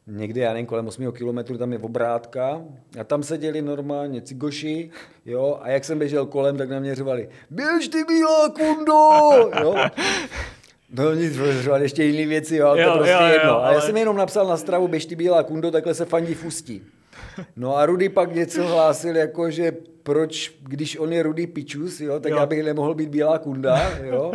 někde, 0.07 0.41
já 0.41 0.53
nevím, 0.53 0.67
kolem 0.67 0.87
8 0.87 1.13
kilometrů 1.13 1.59
tam 1.59 1.73
je 1.73 1.79
obrátka 1.79 2.63
a 3.01 3.05
tam 3.05 3.23
seděli 3.23 3.63
normálně 3.63 4.21
cigoši, 4.23 4.91
jo, 5.27 5.59
a 5.63 5.69
jak 5.71 5.85
jsem 5.85 5.99
běžel 5.99 6.27
kolem, 6.27 6.57
tak 6.57 6.69
na 6.71 6.81
mě 6.81 6.95
řvali, 6.95 7.29
běž 7.51 7.89
ty 7.89 8.05
bílá 8.05 8.49
kundo, 8.49 8.93
jo. 9.63 9.75
No 10.97 11.15
nic, 11.15 11.33
řvali 11.51 11.85
ještě 11.85 12.05
jiné 12.05 12.27
věci, 12.29 12.57
jo, 12.57 12.67
ale 12.69 12.83
Jo, 12.83 12.91
to 12.91 12.97
prostě 12.99 13.13
jo, 13.13 13.21
jo, 13.21 13.27
jedno. 13.33 13.63
A 13.63 13.67
já 13.67 13.73
ale- 13.73 13.81
jsem 13.81 13.97
jenom 13.97 14.17
napsal 14.17 14.47
na 14.47 14.57
stravu, 14.57 14.89
běž 14.89 15.07
ty 15.07 15.17
bílá 15.17 15.43
kundo, 15.43 15.71
takhle 15.71 15.95
se 15.95 16.05
fandí 16.05 16.35
v 16.35 16.45
Ústí. 16.45 16.83
No 17.57 17.77
a 17.77 17.87
Rudy 17.87 18.09
pak 18.09 18.35
něco 18.35 18.67
hlásil, 18.67 19.17
jako 19.17 19.51
že 19.51 19.73
proč, 20.03 20.55
když 20.63 20.97
on 20.99 21.13
je 21.13 21.23
Rudy 21.23 21.47
Pičus, 21.47 22.01
jo, 22.01 22.21
tak 22.21 22.33
Jo. 22.33 22.39
já 22.39 22.47
bych 22.47 22.63
nemohl 22.65 22.95
být 22.95 23.09
Bílá 23.09 23.39
kunda, 23.39 23.99
jo. 24.03 24.33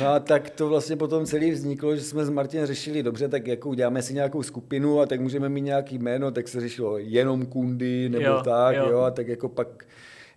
No 0.00 0.08
a 0.08 0.20
tak 0.20 0.50
to 0.50 0.68
vlastně 0.68 0.96
potom 0.96 1.26
celý 1.26 1.50
vzniklo, 1.50 1.96
že 1.96 2.02
jsme 2.02 2.24
s 2.24 2.30
Martinem 2.30 2.66
řešili, 2.66 3.02
dobře, 3.02 3.28
tak 3.28 3.46
jako 3.46 3.68
uděláme 3.68 4.02
si 4.02 4.14
nějakou 4.14 4.42
skupinu 4.42 5.00
a 5.00 5.06
tak 5.06 5.20
můžeme 5.20 5.48
mít 5.48 5.60
nějaký 5.60 5.98
jméno, 5.98 6.30
tak 6.30 6.48
se 6.48 6.60
řešilo 6.60 6.98
jenom 6.98 7.46
kundy 7.46 8.08
nebo 8.08 8.24
Jo, 8.24 8.40
tak, 8.44 8.76
jo. 8.76 8.88
jo, 8.90 8.98
a 9.00 9.10
tak 9.10 9.28
jako 9.28 9.48
pak 9.48 9.68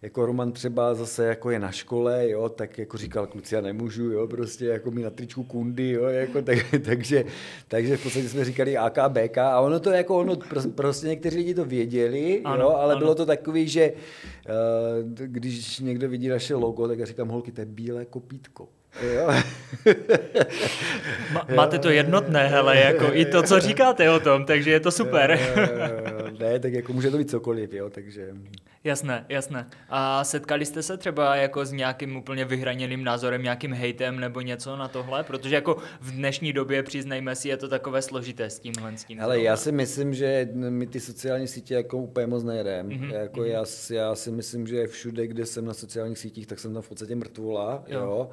jako 0.01 0.25
Roman 0.25 0.51
třeba 0.51 0.93
zase 0.93 1.25
jako 1.25 1.51
je 1.51 1.59
na 1.59 1.71
škole, 1.71 2.29
jo, 2.29 2.49
tak 2.49 2.77
jako 2.77 2.97
říkal, 2.97 3.27
kluci, 3.27 3.55
já 3.55 3.61
nemůžu, 3.61 4.11
jo, 4.11 4.27
prostě 4.27 4.65
jako 4.65 4.91
mi 4.91 5.01
na 5.03 5.09
tričku 5.09 5.43
kundy, 5.43 5.89
jo, 5.89 6.03
jako 6.05 6.41
tak, 6.41 6.57
takže, 6.85 7.23
takže 7.67 7.97
v 7.97 8.03
podstatě 8.03 8.29
jsme 8.29 8.45
říkali 8.45 8.77
AKBK 8.77 9.37
a 9.37 9.59
ono 9.59 9.79
to 9.79 9.89
jako, 9.91 10.17
ono, 10.17 10.33
pr- 10.35 10.71
prostě 10.71 11.07
někteří 11.07 11.37
lidi 11.37 11.53
to 11.53 11.65
věděli, 11.65 12.41
Ano, 12.45 12.63
jo, 12.63 12.69
ale 12.75 12.91
ano. 12.93 12.99
bylo 12.99 13.15
to 13.15 13.25
takový, 13.25 13.67
že 13.67 13.91
uh, 13.91 15.09
když 15.25 15.79
někdo 15.79 16.09
vidí 16.09 16.27
naše 16.27 16.55
logo, 16.55 16.87
tak 16.87 16.99
já 16.99 17.05
říkám, 17.05 17.27
holky, 17.27 17.51
to 17.51 17.61
je 17.61 17.65
bílé 17.65 18.05
kopítko. 18.05 18.67
Jo. 19.15 19.31
Máte 21.55 21.79
to 21.79 21.89
jednotné, 21.89 22.47
hele, 22.47 22.77
jako 22.79 23.05
i 23.13 23.25
to, 23.25 23.43
co 23.43 23.59
říkáte 23.59 24.09
o 24.09 24.19
tom, 24.19 24.45
takže 24.45 24.71
je 24.71 24.79
to 24.79 24.91
super. 24.91 25.31
Eh, 25.31 26.18
ne, 26.39 26.59
tak 26.59 26.73
jako 26.73 26.93
může 26.93 27.11
to 27.11 27.17
být 27.17 27.29
cokoliv, 27.29 27.73
jo, 27.73 27.89
takže... 27.89 28.33
Jasné, 28.83 29.25
jasné. 29.29 29.69
A 29.89 30.23
setkali 30.23 30.65
jste 30.65 30.83
se 30.83 30.97
třeba 30.97 31.35
jako 31.35 31.65
s 31.65 31.71
nějakým 31.71 32.15
úplně 32.15 32.45
vyhraněným 32.45 33.03
názorem, 33.03 33.43
nějakým 33.43 33.73
hejtem 33.73 34.19
nebo 34.19 34.41
něco 34.41 34.75
na 34.75 34.87
tohle? 34.87 35.23
Protože 35.23 35.55
jako 35.55 35.77
v 36.01 36.11
dnešní 36.11 36.53
době, 36.53 36.83
přiznejme 36.83 37.35
si, 37.35 37.49
je 37.49 37.57
to 37.57 37.69
takové 37.69 38.01
složité 38.01 38.49
s 38.49 38.59
tímhle. 38.59 38.97
S 38.97 39.03
tím 39.03 39.21
Ale 39.21 39.41
já 39.41 39.57
si 39.57 39.71
myslím, 39.71 40.13
že 40.13 40.49
my 40.53 40.87
ty 40.87 40.99
sociální 40.99 41.47
sítě 41.47 41.73
jako 41.73 41.97
úplně 41.97 42.27
moc 42.27 42.43
nejedem. 42.43 42.89
Mm-hmm. 42.89 43.13
Jako 43.13 43.43
já, 43.43 43.65
já 43.89 44.15
si 44.15 44.31
myslím, 44.31 44.67
že 44.67 44.87
všude, 44.87 45.27
kde 45.27 45.45
jsem 45.45 45.65
na 45.65 45.73
sociálních 45.73 46.19
sítích, 46.19 46.47
tak 46.47 46.59
jsem 46.59 46.73
tam 46.73 46.81
v 46.81 46.89
podstatě 46.89 47.15
mrtvula, 47.15 47.83
jo. 47.87 47.99
jo 47.99 48.29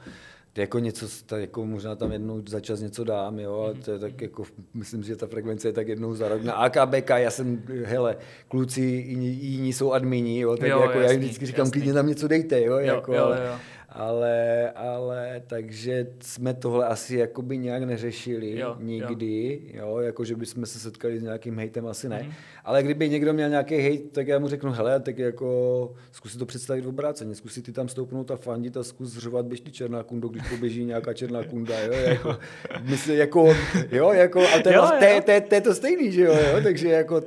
jako 0.58 0.78
něco, 0.78 1.06
tak 1.26 1.40
jako 1.40 1.66
možná 1.66 1.96
tam 1.96 2.12
jednou 2.12 2.42
za 2.48 2.60
čas 2.60 2.80
něco 2.80 3.04
dám, 3.04 3.38
jo, 3.38 3.54
ale 3.54 3.74
to 3.74 3.92
je 3.92 3.98
tak 3.98 4.20
jako, 4.20 4.44
myslím, 4.74 5.02
že 5.02 5.16
ta 5.16 5.26
frekvence 5.26 5.68
je 5.68 5.72
tak 5.72 5.88
jednou 5.88 6.14
za 6.14 6.28
rok. 6.28 6.42
Na 6.42 6.52
AKBK 6.52 7.08
já 7.08 7.30
jsem, 7.30 7.62
hele, 7.86 8.16
kluci 8.48 8.80
jiní, 8.80 9.44
jiní 9.44 9.72
jsou 9.72 9.92
admini, 9.92 10.40
jo, 10.40 10.56
tak 10.56 10.68
jo, 10.68 10.80
jako 10.80 10.98
jasný, 10.98 11.04
já 11.04 11.10
jim 11.10 11.20
vždycky 11.20 11.46
říkám, 11.46 11.66
jasný. 11.66 11.72
klidně 11.72 11.92
tam 11.92 12.06
něco 12.06 12.28
dejte, 12.28 12.60
jo, 12.60 12.72
jo 12.72 12.78
jako, 12.78 13.14
jo, 13.14 13.28
jo 13.28 13.58
ale, 13.96 14.70
ale 14.70 15.42
takže 15.46 16.06
jsme 16.20 16.54
tohle 16.54 16.86
asi 16.86 17.16
jakoby 17.16 17.58
nějak 17.58 17.82
neřešili 17.82 18.58
jo, 18.58 18.76
nikdy, 18.80 19.60
jo. 19.74 19.88
jo, 19.88 19.98
jako 19.98 20.24
že 20.24 20.36
bychom 20.36 20.66
se 20.66 20.78
setkali 20.78 21.18
s 21.18 21.22
nějakým 21.22 21.58
hejtem, 21.58 21.86
asi 21.86 22.08
ne. 22.08 22.22
Mm. 22.22 22.32
Ale 22.64 22.82
kdyby 22.82 23.08
někdo 23.08 23.32
měl 23.32 23.48
nějaký 23.48 23.76
hejt, 23.76 24.12
tak 24.12 24.28
já 24.28 24.38
mu 24.38 24.48
řeknu, 24.48 24.72
hele, 24.72 25.00
tak 25.00 25.18
jako 25.18 25.92
zkus 26.12 26.36
to 26.36 26.46
představit 26.46 26.84
v 26.84 26.88
obráceně, 26.88 27.34
zkus 27.34 27.52
si 27.52 27.62
ty 27.62 27.72
tam 27.72 27.88
stoupnout 27.88 28.30
a 28.30 28.36
fandit 28.36 28.76
a 28.76 28.82
zkus 28.82 29.18
řovat, 29.18 29.46
běž 29.46 29.60
ty 29.60 29.72
černá 29.72 30.02
kundo, 30.02 30.28
když 30.28 30.48
poběží 30.48 30.84
nějaká 30.84 31.12
černá 31.12 31.44
kunda, 31.44 31.80
jo, 31.80 31.92
jako, 32.06 32.38
myslím, 32.82 33.16
jako, 33.16 33.54
jo, 33.92 34.12
jako, 34.12 34.40
a 34.40 34.62
to 34.62 34.68
je, 34.68 34.74
to, 34.74 35.32
to, 35.32 35.48
to, 35.48 35.54
je 35.54 35.60
to 35.60 35.74
stejný, 35.74 36.12
že 36.12 36.22
jo, 36.22 36.34
jo, 36.34 36.60
takže 36.62 36.88
jako, 36.88 37.22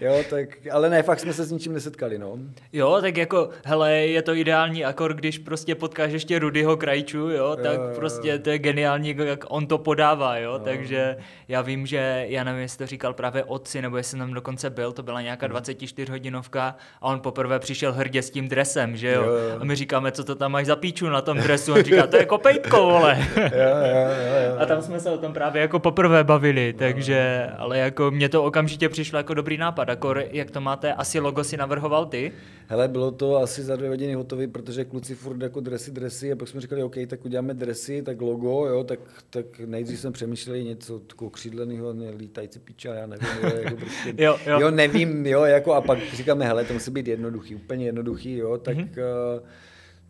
jo, 0.00 0.24
tak, 0.30 0.48
ale 0.70 0.90
ne, 0.90 1.02
fakt 1.02 1.20
jsme 1.20 1.32
se 1.32 1.44
s 1.44 1.52
ničím 1.52 1.72
nesetkali, 1.72 2.18
no. 2.18 2.38
Jo, 2.72 2.98
tak 3.00 3.16
jako, 3.16 3.50
hele, 3.64 3.92
je 3.92 4.22
to 4.22 4.34
ideální 4.34 4.84
akor, 4.84 5.14
když 5.14 5.38
prostě 5.38 5.74
potkáš 5.74 6.07
máš 6.08 6.12
ještě 6.12 6.38
Rudyho 6.38 6.76
Krajču, 6.76 7.18
jo, 7.18 7.56
tak 7.62 7.74
jo, 7.74 7.82
jo, 7.82 7.94
prostě 7.94 8.38
to 8.38 8.50
je 8.50 8.58
geniální, 8.58 9.16
jak 9.18 9.44
on 9.48 9.66
to 9.66 9.78
podává, 9.78 10.36
jo, 10.36 10.52
jo. 10.52 10.58
takže 10.58 11.16
já 11.48 11.60
vím, 11.62 11.86
že, 11.86 12.24
já 12.28 12.44
nevím, 12.44 12.62
jestli 12.62 12.78
to 12.78 12.86
říkal 12.86 13.14
právě 13.14 13.44
otci, 13.44 13.82
nebo 13.82 13.96
jestli 13.96 14.18
tam 14.18 14.34
dokonce 14.34 14.70
byl, 14.70 14.92
to 14.92 15.02
byla 15.02 15.20
nějaká 15.20 15.46
24 15.46 16.06
hmm. 16.06 16.14
hodinovka 16.14 16.76
a 17.00 17.06
on 17.06 17.20
poprvé 17.20 17.58
přišel 17.58 17.92
hrdě 17.92 18.22
s 18.22 18.30
tím 18.30 18.48
dresem, 18.48 18.96
že 18.96 19.12
jo, 19.12 19.22
jo, 19.22 19.32
jo. 19.32 19.58
a 19.60 19.64
my 19.64 19.76
říkáme, 19.76 20.12
co 20.12 20.24
to 20.24 20.34
tam 20.34 20.52
máš 20.52 20.66
za 20.66 20.76
píču 20.76 21.08
na 21.08 21.20
tom 21.20 21.38
dresu, 21.38 21.72
on 21.72 21.82
říká, 21.82 22.06
to 22.06 22.16
je 22.16 22.26
kopejtko, 22.26 22.76
vole. 22.76 23.18
jo, 23.36 23.42
jo, 23.42 24.08
jo, 24.26 24.50
jo. 24.50 24.56
A 24.58 24.66
tam 24.66 24.82
jsme 24.82 25.00
se 25.00 25.10
o 25.10 25.18
tom 25.18 25.32
právě 25.32 25.62
jako 25.62 25.78
poprvé 25.78 26.24
bavili, 26.24 26.72
takže, 26.72 27.50
ale 27.58 27.78
jako 27.78 28.10
mě 28.10 28.28
to 28.28 28.44
okamžitě 28.44 28.88
přišlo 28.88 29.16
jako 29.16 29.34
dobrý 29.34 29.56
nápad, 29.56 29.88
jako 29.88 30.14
jak 30.30 30.50
to 30.50 30.60
máte, 30.60 30.92
asi 30.92 31.20
logo 31.20 31.44
si 31.44 31.56
navrhoval 31.56 32.06
ty? 32.06 32.32
Hele, 32.70 32.88
bylo 32.88 33.10
to 33.10 33.36
asi 33.36 33.62
za 33.62 33.76
dvě 33.76 33.88
hodiny 33.88 34.14
hotový, 34.14 34.46
protože 34.46 34.84
kluci 34.84 35.14
furt 35.14 35.42
jako 35.42 35.60
dresy 35.60 35.90
dresy 35.98 36.32
a 36.32 36.36
pak 36.36 36.48
jsme 36.48 36.60
říkali, 36.60 36.82
OK, 36.82 36.96
tak 37.06 37.24
uděláme 37.24 37.54
dresy, 37.54 38.02
tak 38.02 38.20
logo, 38.20 38.66
jo, 38.66 38.84
tak, 38.84 39.00
tak 39.30 39.58
nejdřív 39.58 40.00
jsme 40.00 40.10
přemýšleli 40.10 40.64
něco 40.64 40.98
takového 40.98 41.30
křídleného, 41.30 41.94
lítající 42.16 42.58
piča, 42.58 42.94
já 42.94 43.06
nevím, 43.06 43.28
jo, 43.42 43.50
jako 43.62 43.76
prostě, 43.76 44.14
jo, 44.24 44.38
jo. 44.46 44.60
jo, 44.60 44.70
nevím, 44.70 45.26
jo, 45.26 45.42
jako 45.42 45.72
a 45.72 45.80
pak 45.80 45.98
říkáme, 46.14 46.44
hele, 46.46 46.64
to 46.64 46.72
musí 46.72 46.90
být 46.90 47.08
jednoduchý, 47.08 47.54
úplně 47.54 47.86
jednoduchý, 47.86 48.36
jo, 48.36 48.58
tak 48.58 48.76
mm-hmm. 48.76 49.38
uh, 49.40 49.48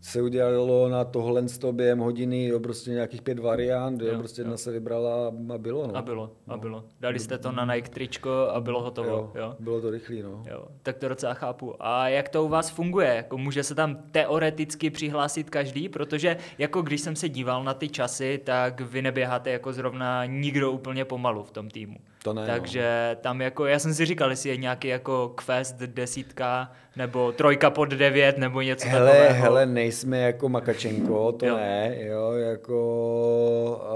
se 0.00 0.22
udělalo 0.22 0.88
na 0.88 1.04
tohle 1.04 1.42
během 1.72 1.98
hodiny 1.98 2.46
jo, 2.46 2.60
prostě 2.60 2.90
nějakých 2.90 3.22
pět 3.22 3.38
variant, 3.38 4.02
jo, 4.02 4.08
jo 4.08 4.18
prostě 4.18 4.40
jedna 4.40 4.52
jo. 4.52 4.58
se 4.58 4.70
vybrala 4.70 5.32
a 5.54 5.58
bylo. 5.58 5.86
No. 5.86 5.96
A 5.96 6.02
bylo, 6.02 6.32
a 6.48 6.52
no. 6.52 6.58
bylo. 6.58 6.84
Dali 7.00 7.18
jste 7.18 7.38
to 7.38 7.52
na 7.52 7.74
Nike 7.74 7.88
tričko 7.88 8.30
a 8.30 8.60
bylo 8.60 8.82
hotovo. 8.82 9.08
Jo, 9.08 9.32
jo. 9.34 9.56
Bylo 9.58 9.80
to 9.80 9.90
rychlý, 9.90 10.22
no. 10.22 10.42
Jo, 10.50 10.64
tak 10.82 10.96
to 10.98 11.08
docela 11.08 11.34
chápu. 11.34 11.74
A 11.80 12.08
jak 12.08 12.28
to 12.28 12.44
u 12.44 12.48
vás 12.48 12.70
funguje? 12.70 13.14
Jako 13.14 13.38
může 13.38 13.62
se 13.62 13.74
tam 13.74 13.96
teoreticky 14.10 14.90
přihlásit 14.90 15.50
každý? 15.50 15.88
Protože 15.88 16.36
jako 16.58 16.82
když 16.82 17.00
jsem 17.00 17.16
se 17.16 17.28
díval 17.28 17.64
na 17.64 17.74
ty 17.74 17.88
časy, 17.88 18.40
tak 18.44 18.80
vy 18.80 19.02
neběháte 19.02 19.50
jako 19.50 19.72
zrovna 19.72 20.24
nikdo 20.24 20.72
úplně 20.72 21.04
pomalu 21.04 21.42
v 21.42 21.50
tom 21.50 21.70
týmu. 21.70 21.96
To 22.28 22.34
ne, 22.34 22.46
Takže 22.46 23.10
no. 23.14 23.20
tam 23.20 23.40
jako, 23.40 23.66
já 23.66 23.78
jsem 23.78 23.94
si 23.94 24.04
říkal, 24.04 24.30
jestli 24.30 24.50
je 24.50 24.56
nějaký 24.56 24.88
jako 24.88 25.34
quest 25.46 25.76
desítka, 25.76 26.72
nebo 26.96 27.32
trojka 27.32 27.70
pod 27.70 27.88
devět, 27.88 28.38
nebo 28.38 28.60
něco 28.60 28.88
hele, 28.88 29.10
takového. 29.10 29.42
Hele, 29.42 29.66
nejsme 29.66 30.18
jako 30.18 30.48
Makačenko, 30.48 31.32
to 31.32 31.46
jo. 31.46 31.56
ne, 31.56 31.96
jo, 32.00 32.32
jako 32.32 33.88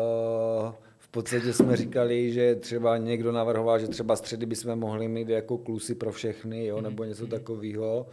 uh, 0.67 0.73
v 0.99 1.09
podstatě 1.09 1.53
jsme 1.53 1.77
říkali, 1.77 2.33
že 2.33 2.55
třeba 2.55 2.97
někdo 2.97 3.33
navrhoval, 3.33 3.79
že 3.79 3.89
třeba 3.89 4.17
středy 4.17 4.47
bychom 4.47 4.77
mohli 4.77 5.09
mít 5.09 5.29
jako 5.29 5.59
klusy 5.59 5.95
pro 5.95 6.13
všechny, 6.13 6.67
jo, 6.67 6.77
mhm, 6.77 6.85
nebo 6.85 7.05
něco 7.05 7.23
mhm. 7.23 7.31
takového. 7.31 8.07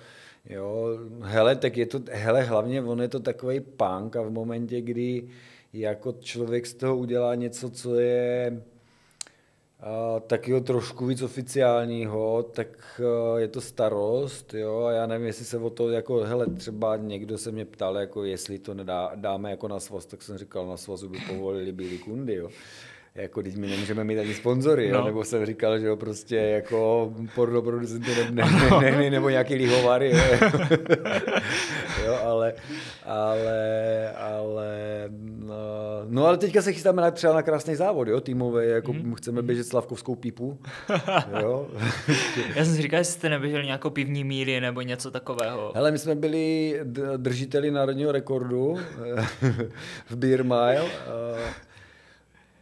Jo, 0.50 1.00
hele, 1.22 1.56
tak 1.56 1.78
je 1.78 1.86
to, 1.86 2.00
hele, 2.12 2.44
hlavně 2.44 2.82
on 2.82 3.02
je 3.02 3.08
to 3.08 3.20
takový 3.20 3.60
punk 3.60 4.16
a 4.16 4.22
v 4.22 4.30
momentě, 4.30 4.82
kdy 4.82 5.24
jako 5.74 6.12
člověk 6.20 6.66
z 6.66 6.74
toho 6.74 6.98
udělá 6.98 7.36
něco, 7.36 7.70
co 7.70 8.00
je 8.00 8.62
a 9.80 10.20
takyho 10.20 10.62
trošku 10.62 11.06
víc 11.06 11.22
oficiálního, 11.22 12.44
tak 12.44 13.02
je 13.38 13.48
to 13.48 13.62
starost, 13.62 14.54
jo, 14.54 14.84
a 14.84 14.92
já 14.92 15.06
nevím, 15.08 15.28
jestli 15.28 15.46
se 15.46 15.58
o 15.58 15.70
to, 15.70 15.90
jako, 15.90 16.18
hele, 16.18 16.48
třeba 16.48 16.98
někdo 16.98 17.38
se 17.38 17.52
mě 17.52 17.66
ptal, 17.66 17.98
jako, 17.98 18.24
jestli 18.24 18.60
to 18.60 18.74
nedá, 18.74 19.12
dáme 19.16 19.52
jako 19.52 19.68
na 19.68 19.80
svaz, 19.80 20.06
tak 20.06 20.22
jsem 20.22 20.38
říkal, 20.38 20.68
na 20.68 20.78
svazu 20.78 21.10
by 21.10 21.20
povolili 21.28 21.72
bílý 21.72 21.98
kundy, 21.98 22.36
jo 22.36 22.50
jako 23.16 23.44
teď 23.44 23.56
my 23.56 23.68
nemůžeme 23.68 24.04
mít 24.04 24.20
ani 24.20 24.34
sponzory, 24.34 24.92
no. 24.92 25.06
nebo 25.06 25.24
jsem 25.24 25.46
říkal, 25.46 25.80
že 25.80 25.88
jo, 25.88 25.96
prostě 25.96 26.36
jako 26.36 27.12
pornoproducenty 27.36 28.12
ne, 28.32 28.32
ne, 28.32 28.70
ne, 28.82 28.92
ne, 28.92 29.10
nebo 29.10 29.30
nějaký 29.30 29.56
lihovary, 29.56 30.12
jo, 30.12 30.50
jo, 32.06 32.20
ale, 32.24 32.54
ale, 33.06 34.14
ale, 34.14 35.10
no, 35.40 35.56
no, 36.08 36.26
ale 36.26 36.38
teďka 36.38 36.62
se 36.62 36.74
chystáme 36.74 37.02
na, 37.02 37.12
třeba 37.12 37.34
na 37.34 37.42
krásný 37.42 37.76
závod, 37.76 38.08
jo, 38.08 38.22
týmový, 38.22 38.68
jako 38.68 38.94
mm. 38.94 39.16
chceme 39.16 39.42
běžet 39.42 39.68
slavkovskou 39.68 40.16
pipu, 40.16 40.60
jo. 41.42 41.68
Já 42.56 42.66
jsem 42.66 42.76
si 42.76 42.82
říkal, 42.82 43.00
jestli 43.00 43.14
jste 43.14 43.30
neběželi 43.30 43.66
nějakou 43.66 43.90
pivní 43.90 44.24
míry 44.24 44.62
nebo 44.62 44.82
něco 44.82 45.12
takového. 45.12 45.72
Hele, 45.76 45.92
my 45.92 45.98
jsme 45.98 46.16
byli 46.16 46.80
držiteli 47.18 47.72
národního 47.72 48.12
rekordu 48.12 48.78
v 50.10 50.16
Beer 50.16 50.44
Mile, 50.44 50.86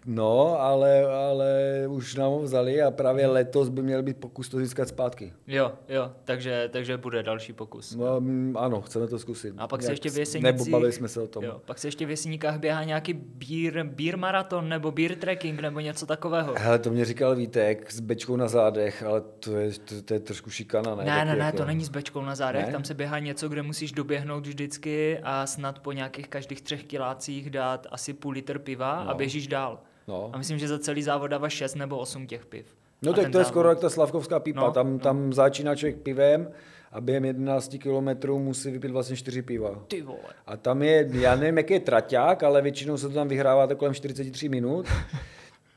No, 0.09 0.59
ale, 0.59 1.05
ale 1.05 1.83
už 1.87 2.15
nám 2.15 2.31
ho 2.31 2.39
vzali 2.39 2.81
a 2.81 2.91
právě 2.91 3.27
letos 3.27 3.69
by 3.69 3.81
měl 3.81 4.03
být 4.03 4.17
pokus 4.17 4.49
to 4.49 4.59
získat 4.59 4.87
zpátky. 4.87 5.33
Jo, 5.47 5.71
jo, 5.89 6.11
takže, 6.23 6.69
takže 6.71 6.97
bude 6.97 7.23
další 7.23 7.53
pokus. 7.53 7.95
No, 7.95 8.21
mm, 8.21 8.57
ano, 8.57 8.81
chceme 8.81 9.07
to 9.07 9.19
zkusit. 9.19 9.53
A 9.57 9.67
pak 9.67 9.81
se 9.81 9.91
ještě 9.91 10.09
v 10.09 10.17
Jesenících... 10.17 10.43
Nebo 10.43 10.65
bavili 10.65 10.91
jsme 10.91 11.07
se 11.07 11.21
o 11.21 11.27
tom. 11.27 11.43
Jo, 11.43 11.61
pak 11.65 11.79
se 11.79 11.87
ještě 11.87 12.05
v 12.05 12.09
Jeseníkách 12.09 12.59
běhá 12.59 12.83
nějaký 12.83 13.13
beer, 13.13 13.83
beer 13.83 14.17
maraton 14.17 14.69
nebo 14.69 14.91
beer 14.91 15.15
trekking 15.15 15.59
nebo 15.59 15.79
něco 15.79 16.05
takového. 16.05 16.53
Hele, 16.57 16.79
to 16.79 16.89
mě 16.89 17.05
říkal 17.05 17.35
Vítek 17.35 17.91
s 17.91 17.99
bečkou 17.99 18.35
na 18.35 18.47
zádech, 18.47 19.03
ale 19.03 19.21
to 19.21 19.57
je, 19.57 19.71
to, 19.71 20.01
to 20.01 20.13
je 20.13 20.19
trošku 20.19 20.49
šikana, 20.49 20.95
ne? 20.95 21.03
Ne, 21.03 21.25
ne, 21.25 21.35
ne, 21.35 21.45
jako... 21.45 21.57
to 21.57 21.65
není 21.65 21.85
s 21.85 21.89
bečkou 21.89 22.21
na 22.21 22.35
zádech, 22.35 22.65
ne? 22.65 22.71
tam 22.71 22.83
se 22.83 22.93
běhá 22.93 23.19
něco, 23.19 23.49
kde 23.49 23.63
musíš 23.63 23.91
doběhnout 23.91 24.47
vždycky 24.47 25.19
a 25.23 25.45
snad 25.45 25.79
po 25.79 25.91
nějakých 25.91 26.27
každých 26.27 26.61
třech 26.61 26.83
kilácích 26.83 27.49
dát 27.49 27.87
asi 27.91 28.13
půl 28.13 28.31
litr 28.31 28.59
piva 28.59 29.03
no. 29.03 29.09
a 29.09 29.13
běžíš 29.13 29.47
dál. 29.47 29.79
No. 30.07 30.29
A 30.33 30.37
myslím, 30.37 30.59
že 30.59 30.67
za 30.67 30.79
celý 30.79 31.03
závod 31.03 31.31
dává 31.31 31.49
6 31.49 31.75
nebo 31.75 31.97
8 31.97 32.27
těch 32.27 32.45
piv. 32.45 32.65
No 33.01 33.13
tak 33.13 33.25
to 33.25 33.31
závod... 33.31 33.39
je 33.39 33.45
skoro 33.45 33.69
jak 33.69 33.79
ta 33.79 33.89
slavkovská 33.89 34.39
pipa. 34.39 34.61
No, 34.61 34.71
tam, 34.71 34.93
no. 34.93 34.99
tam 34.99 35.33
začíná 35.33 35.75
člověk 35.75 35.97
pivem 35.97 36.51
a 36.91 37.01
během 37.01 37.25
11 37.25 37.75
kilometrů 37.81 38.39
musí 38.39 38.71
vypít 38.71 38.91
vlastně 38.91 39.15
4 39.15 39.41
piva. 39.41 39.83
Ty 39.87 40.01
vole. 40.01 40.19
A 40.47 40.57
tam 40.57 40.81
je, 40.81 41.09
já 41.11 41.35
nevím, 41.35 41.57
jaký 41.57 41.73
je 41.73 41.79
traťák, 41.79 42.43
ale 42.43 42.61
většinou 42.61 42.97
se 42.97 43.07
to 43.07 43.13
tam 43.13 43.27
vyhrává 43.27 43.67
kolem 43.75 43.93
43 43.93 44.49
minut. 44.49 44.85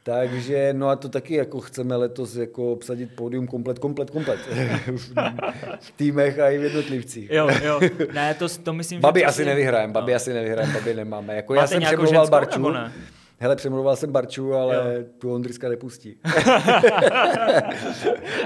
Takže, 0.03 0.73
no 0.73 0.89
a 0.89 0.97
to 0.97 1.09
taky 1.09 1.35
jako 1.35 1.61
chceme 1.61 1.97
letos 1.97 2.37
jako 2.37 2.73
obsadit 2.73 3.11
pódium 3.15 3.47
komplet, 3.47 3.79
komplet, 3.79 4.11
komplet. 4.11 4.41
v 5.81 5.91
týmech 5.97 6.39
a 6.39 6.49
i 6.49 6.59
v 6.59 6.63
jednotlivcích. 6.63 7.31
Jo, 7.31 7.49
jo. 7.65 7.81
Ne, 8.13 8.35
to, 8.35 8.49
to 8.49 8.73
myslím, 8.73 9.01
babi 9.01 9.21
že... 9.21 9.27
asi 9.27 9.45
nevyhrajeme, 9.45 9.93
babi 9.93 10.13
no. 10.13 10.17
asi 10.17 10.33
nevyhrajeme, 10.33 10.73
babi 10.75 10.95
nemáme. 10.95 11.37
Jako 11.37 11.55
Máte 11.55 11.63
já 11.63 11.67
jsem 11.67 11.83
přemluval 11.83 12.29
Barču. 12.29 12.75
Hele, 13.43 13.57
přemluval 13.57 13.97
jsem 13.97 14.13
Barču, 14.13 14.55
ale 14.55 14.75
jo. 14.77 15.05
tu 15.19 15.35
Ondryska 15.35 15.69
nepustí. 15.69 16.17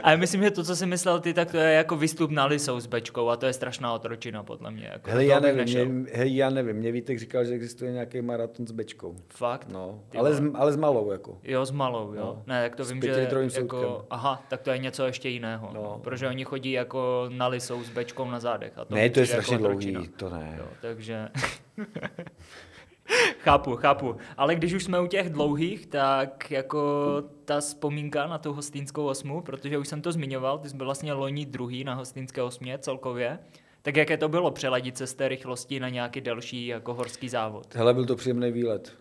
a 0.02 0.16
myslím, 0.16 0.42
že 0.42 0.50
to, 0.50 0.64
co 0.64 0.76
jsi 0.76 0.86
myslel 0.86 1.20
ty, 1.20 1.34
tak 1.34 1.50
to 1.50 1.56
je 1.56 1.72
jako 1.72 1.96
výstup 1.96 2.30
na 2.30 2.46
Lisou 2.46 2.80
s 2.80 2.86
Bečkou 2.86 3.28
a 3.28 3.36
to 3.36 3.46
je 3.46 3.52
strašná 3.52 3.92
otročina, 3.92 4.42
podle 4.42 4.70
mě. 4.70 4.90
Jako 4.92 5.10
hele, 5.10 5.24
já 5.24 5.40
nevím, 5.40 5.64
mě, 5.64 6.10
hej, 6.12 6.36
já 6.36 6.50
nevím, 6.50 6.76
mě 6.76 6.92
Vítek 6.92 7.18
říkal, 7.18 7.44
že 7.44 7.54
existuje 7.54 7.92
nějaký 7.92 8.22
maraton 8.22 8.66
s 8.66 8.70
Bečkou. 8.70 9.16
Fakt? 9.28 9.68
No, 9.72 10.00
ale 10.16 10.34
s, 10.34 10.42
ale 10.54 10.72
s 10.72 10.76
malou 10.76 11.10
jako. 11.10 11.38
Jo, 11.42 11.66
s 11.66 11.70
malou, 11.70 12.14
jo. 12.14 12.20
No. 12.20 12.42
Ne, 12.46 12.62
tak 12.62 12.76
to 12.76 12.84
s 12.84 12.90
vím, 12.90 13.02
že 13.02 13.28
jako, 13.56 14.06
aha, 14.10 14.44
tak 14.48 14.62
to 14.62 14.70
je 14.70 14.78
něco 14.78 15.06
ještě 15.06 15.28
jiného. 15.28 15.70
No. 15.74 15.82
No, 15.82 16.00
protože 16.04 16.28
oni 16.28 16.44
chodí 16.44 16.72
jako 16.72 17.26
na 17.28 17.46
Lisou 17.46 17.84
s 17.84 17.90
Bečkou 17.90 18.30
na 18.30 18.40
zádech. 18.40 18.72
A 18.76 18.84
to 18.84 18.94
ne, 18.94 19.10
to 19.10 19.20
je 19.20 19.26
strašně 19.26 19.54
jako 19.54 19.68
dlouhý, 19.68 20.08
to 20.16 20.30
ne. 20.30 20.54
Jo, 20.58 20.66
takže... 20.80 21.28
chápu, 23.38 23.76
chápu. 23.76 24.16
Ale 24.36 24.54
když 24.54 24.72
už 24.72 24.84
jsme 24.84 25.00
u 25.00 25.06
těch 25.06 25.30
dlouhých, 25.30 25.86
tak 25.86 26.50
jako 26.50 27.14
ta 27.44 27.60
vzpomínka 27.60 28.26
na 28.26 28.38
tu 28.38 28.52
hostýnskou 28.52 29.06
osmu, 29.06 29.42
protože 29.42 29.78
už 29.78 29.88
jsem 29.88 30.02
to 30.02 30.12
zmiňoval, 30.12 30.58
ty 30.58 30.68
jsi 30.68 30.76
byl 30.76 30.86
vlastně 30.86 31.12
loni 31.12 31.46
druhý 31.46 31.84
na 31.84 31.94
hostýnské 31.94 32.42
osmě 32.42 32.78
celkově, 32.78 33.38
tak 33.84 33.96
jaké 33.96 34.16
to 34.16 34.28
bylo 34.28 34.50
přeladit 34.50 34.96
se 34.96 35.06
z 35.06 35.14
té 35.14 35.28
rychlosti 35.28 35.80
na 35.80 35.88
nějaký 35.88 36.20
delší 36.20 36.66
jako 36.66 36.94
horský 36.94 37.28
závod? 37.28 37.74
Hele, 37.74 37.94
byl 37.94 38.06
to 38.06 38.16
příjemný 38.16 38.52
výlet. 38.52 38.92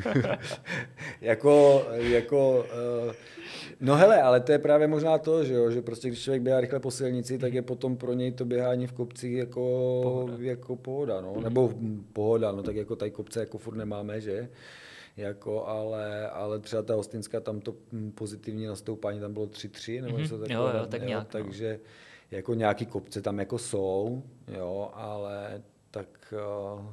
jako, 1.20 1.84
jako, 1.98 2.66
uh, 3.06 3.12
no 3.80 3.96
hele, 3.96 4.22
ale 4.22 4.40
to 4.40 4.52
je 4.52 4.58
právě 4.58 4.86
možná 4.86 5.18
to, 5.18 5.44
že 5.44 5.54
jo, 5.54 5.70
že 5.70 5.82
prostě 5.82 6.08
když 6.08 6.22
člověk 6.22 6.42
běhá 6.42 6.60
rychle 6.60 6.80
po 6.80 6.90
silnici, 6.90 7.38
tak 7.38 7.54
je 7.54 7.62
potom 7.62 7.96
pro 7.96 8.12
něj 8.12 8.32
to 8.32 8.44
běhání 8.44 8.86
v 8.86 8.92
kopcích 8.92 9.36
jako 9.36 9.60
pohoda, 10.02 10.34
jako 10.38 10.76
pohoda 10.76 11.20
no, 11.20 11.40
nebo 11.40 11.72
pohoda, 12.12 12.52
no 12.52 12.62
tak 12.62 12.76
jako 12.76 12.96
tady 12.96 13.10
kopce 13.10 13.40
jako 13.40 13.58
furt 13.58 13.76
nemáme, 13.76 14.20
že? 14.20 14.48
jako, 15.16 15.66
ale, 15.66 16.28
ale 16.28 16.58
třeba 16.58 16.82
ta 16.82 16.94
hostinská, 16.94 17.40
tam 17.40 17.60
to 17.60 17.74
pozitivní 18.14 18.66
nastoupání, 18.66 19.20
tam 19.20 19.32
bylo 19.32 19.46
3-3 19.46 20.02
nebo 20.02 20.18
něco 20.18 20.38
takového. 20.38 20.68
Jo, 20.68 20.78
jo, 20.78 20.86
tak 20.86 21.02
nějak, 21.02 21.34
no. 21.34 21.50
Jako 22.30 22.54
nějaký 22.54 22.86
kopce 22.86 23.22
tam 23.22 23.38
jako 23.38 23.58
jsou, 23.58 24.22
jo, 24.48 24.90
ale 24.94 25.62
tak 25.90 26.34
uh, 26.76 26.86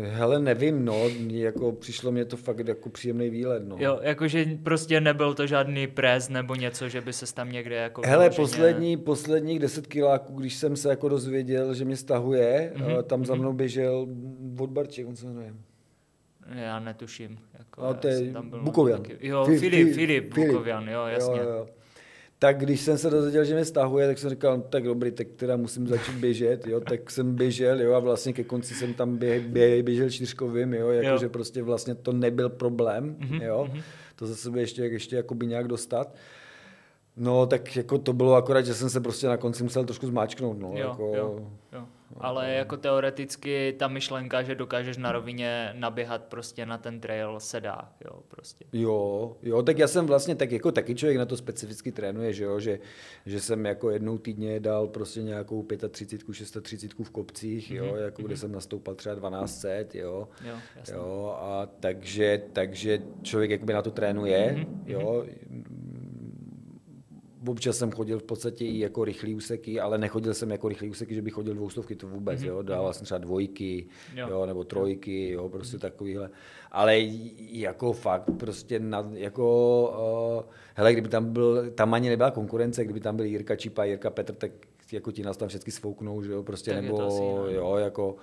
Hele, 0.00 0.38
nevím, 0.38 0.84
no, 0.84 1.08
jako 1.28 1.72
přišlo 1.72 2.12
mě 2.12 2.24
to 2.24 2.36
fakt 2.36 2.68
jako 2.68 2.90
příjemný 2.90 3.30
výlet, 3.30 3.62
no. 3.66 3.76
Jo, 3.78 3.98
jakože 4.02 4.46
prostě 4.62 5.00
nebyl 5.00 5.34
to 5.34 5.46
žádný 5.46 5.86
prez 5.86 6.28
nebo 6.28 6.54
něco, 6.54 6.88
že 6.88 7.00
by 7.00 7.12
se 7.12 7.34
tam 7.34 7.52
někde 7.52 7.76
jako... 7.76 8.02
Hele, 8.04 8.28
vloženě... 8.28 8.36
poslední, 8.36 8.96
posledních 8.96 9.58
deset 9.58 9.86
kiláků, 9.86 10.32
když 10.32 10.54
jsem 10.54 10.76
se 10.76 10.88
jako 10.88 11.08
dozvěděl, 11.08 11.74
že 11.74 11.84
mě 11.84 11.96
stahuje, 11.96 12.72
mm-hmm. 12.76 13.02
tam 13.02 13.24
za 13.24 13.34
mhm. 13.34 13.42
mnou 13.42 13.52
běžel 13.52 14.06
od 14.58 14.70
Barček, 14.70 15.08
on 15.08 15.16
se 15.16 15.26
jmenuje. 15.26 15.54
Já 16.54 16.80
netuším. 16.80 17.38
Jako, 17.58 17.82
no, 17.82 17.94
to 17.94 18.08
je 18.08 18.32
tam 18.32 18.50
byl 18.50 18.62
Bukovian. 18.62 19.02
Taky, 19.02 19.28
jo, 19.28 19.44
Filip, 19.44 19.60
Filip, 19.60 19.94
Filip 19.94 20.34
Bukovian, 20.34 20.88
jo, 20.88 21.06
jasně. 21.06 21.38
Jo, 21.38 21.48
jo 21.48 21.68
tak 22.42 22.58
když 22.58 22.80
jsem 22.80 22.98
se 22.98 23.10
dozvěděl, 23.10 23.44
že 23.44 23.54
mě 23.54 23.64
stahuje, 23.64 24.06
tak 24.06 24.18
jsem 24.18 24.30
říkal, 24.30 24.56
no, 24.56 24.62
tak 24.62 24.84
dobrý, 24.84 25.10
tak 25.10 25.26
teda 25.36 25.56
musím 25.56 25.86
začít 25.86 26.14
běžet, 26.14 26.66
jo, 26.66 26.80
tak 26.80 27.10
jsem 27.10 27.34
běžel, 27.34 27.80
jo, 27.80 27.94
a 27.94 27.98
vlastně 27.98 28.32
ke 28.32 28.44
konci 28.44 28.74
jsem 28.74 28.94
tam 28.94 29.16
bě, 29.16 29.40
bě, 29.40 29.82
běžel 29.82 30.10
čtyřkovým, 30.10 30.74
jo, 30.74 30.88
jakože 30.88 31.28
prostě 31.28 31.62
vlastně 31.62 31.94
to 31.94 32.12
nebyl 32.12 32.48
problém, 32.48 33.16
mm-hmm, 33.20 33.42
jo, 33.42 33.68
mm-hmm. 33.72 33.82
to 34.16 34.26
za 34.26 34.36
sebe 34.36 34.60
ještě, 34.60 34.82
ještě 34.82 35.16
jakoby 35.16 35.46
nějak 35.46 35.68
dostat. 35.68 36.14
No, 37.16 37.46
tak 37.46 37.76
jako 37.76 37.98
to 37.98 38.12
bylo 38.12 38.34
akorát, 38.34 38.66
že 38.66 38.74
jsem 38.74 38.90
se 38.90 39.00
prostě 39.00 39.26
na 39.26 39.36
konci 39.36 39.62
musel 39.62 39.84
trošku 39.84 40.06
zmáčknout, 40.06 40.58
no, 40.58 40.68
jo, 40.68 40.88
jako... 40.88 41.12
Jo, 41.16 41.50
jo. 41.72 41.86
Ale 42.20 42.52
jako 42.52 42.76
teoreticky 42.76 43.74
ta 43.78 43.88
myšlenka, 43.88 44.42
že 44.42 44.54
dokážeš 44.54 44.96
na 44.96 45.12
rovině 45.12 45.72
naběhat 45.72 46.24
prostě 46.24 46.66
na 46.66 46.78
ten 46.78 47.00
trail 47.00 47.40
se 47.40 47.60
dá, 47.60 47.92
jo, 48.04 48.22
prostě. 48.28 48.64
Jo, 48.72 49.36
jo, 49.42 49.62
tak 49.62 49.78
já 49.78 49.88
jsem 49.88 50.06
vlastně 50.06 50.34
tak 50.34 50.52
jako 50.52 50.72
taky 50.72 50.94
člověk 50.94 51.18
na 51.18 51.26
to 51.26 51.36
specificky 51.36 51.92
trénuje, 51.92 52.32
že 52.32 52.44
jo, 52.44 52.60
že, 52.60 52.78
že 53.26 53.40
jsem 53.40 53.66
jako 53.66 53.90
jednou 53.90 54.18
týdně 54.18 54.60
dal 54.60 54.86
prostě 54.86 55.22
nějakou 55.22 55.66
35, 55.90 56.34
630 56.34 56.94
v 56.94 57.10
kopcích, 57.10 57.70
jo, 57.70 57.84
mm-hmm. 57.84 58.04
jako 58.04 58.22
kde 58.22 58.34
mhm. 58.34 58.40
jsem 58.40 58.52
nastoupal 58.52 58.94
třeba 58.94 59.14
1200, 59.14 59.86
jo, 59.94 60.28
jo, 60.44 60.54
jo 60.92 61.36
a 61.40 61.68
takže, 61.80 62.42
takže 62.52 63.02
člověk 63.22 63.50
jakoby 63.50 63.72
na 63.72 63.82
to 63.82 63.90
trénuje, 63.90 64.54
mm-hmm. 64.56 64.82
jo, 64.86 65.24
občas 67.46 67.78
jsem 67.78 67.90
chodil 67.90 68.18
v 68.18 68.22
podstatě 68.22 68.64
i 68.64 68.78
jako 68.78 69.04
rychlý 69.04 69.34
úseky, 69.34 69.80
ale 69.80 69.98
nechodil 69.98 70.34
jsem 70.34 70.50
jako 70.50 70.68
rychlý 70.68 70.90
úseky, 70.90 71.14
že 71.14 71.22
bych 71.22 71.34
chodil 71.34 71.54
dvoustovky, 71.54 71.96
to 71.96 72.08
vůbec, 72.08 72.40
mm-hmm. 72.40 72.46
jo, 72.46 72.62
dával 72.62 72.92
jsem 72.92 73.04
třeba 73.04 73.18
dvojky, 73.18 73.86
jo. 74.14 74.28
jo 74.30 74.46
nebo 74.46 74.64
trojky, 74.64 75.30
jo, 75.30 75.48
prostě 75.48 75.76
mm-hmm. 75.76 75.80
takovýhle. 75.80 76.30
Ale 76.70 76.98
jako 77.38 77.92
fakt, 77.92 78.30
prostě 78.38 78.80
na, 78.80 79.10
jako, 79.12 80.44
uh, 80.44 80.52
hele, 80.74 80.92
kdyby 80.92 81.08
tam 81.08 81.32
byl, 81.32 81.70
tam 81.70 81.94
ani 81.94 82.08
nebyla 82.08 82.30
konkurence, 82.30 82.84
kdyby 82.84 83.00
tam 83.00 83.16
byl 83.16 83.24
Jirka 83.24 83.56
Čipa, 83.56 83.84
Jirka 83.84 84.10
Petr, 84.10 84.34
tak 84.34 84.50
jako 84.92 85.12
ti 85.12 85.22
nás 85.22 85.36
tam 85.36 85.48
všechny 85.48 85.72
svouknou, 85.72 86.22
že 86.22 86.32
jo, 86.32 86.42
prostě, 86.42 86.74
tak 86.74 86.82
nebo, 86.82 87.46
jo, 87.48 87.76
jako, 87.76 88.16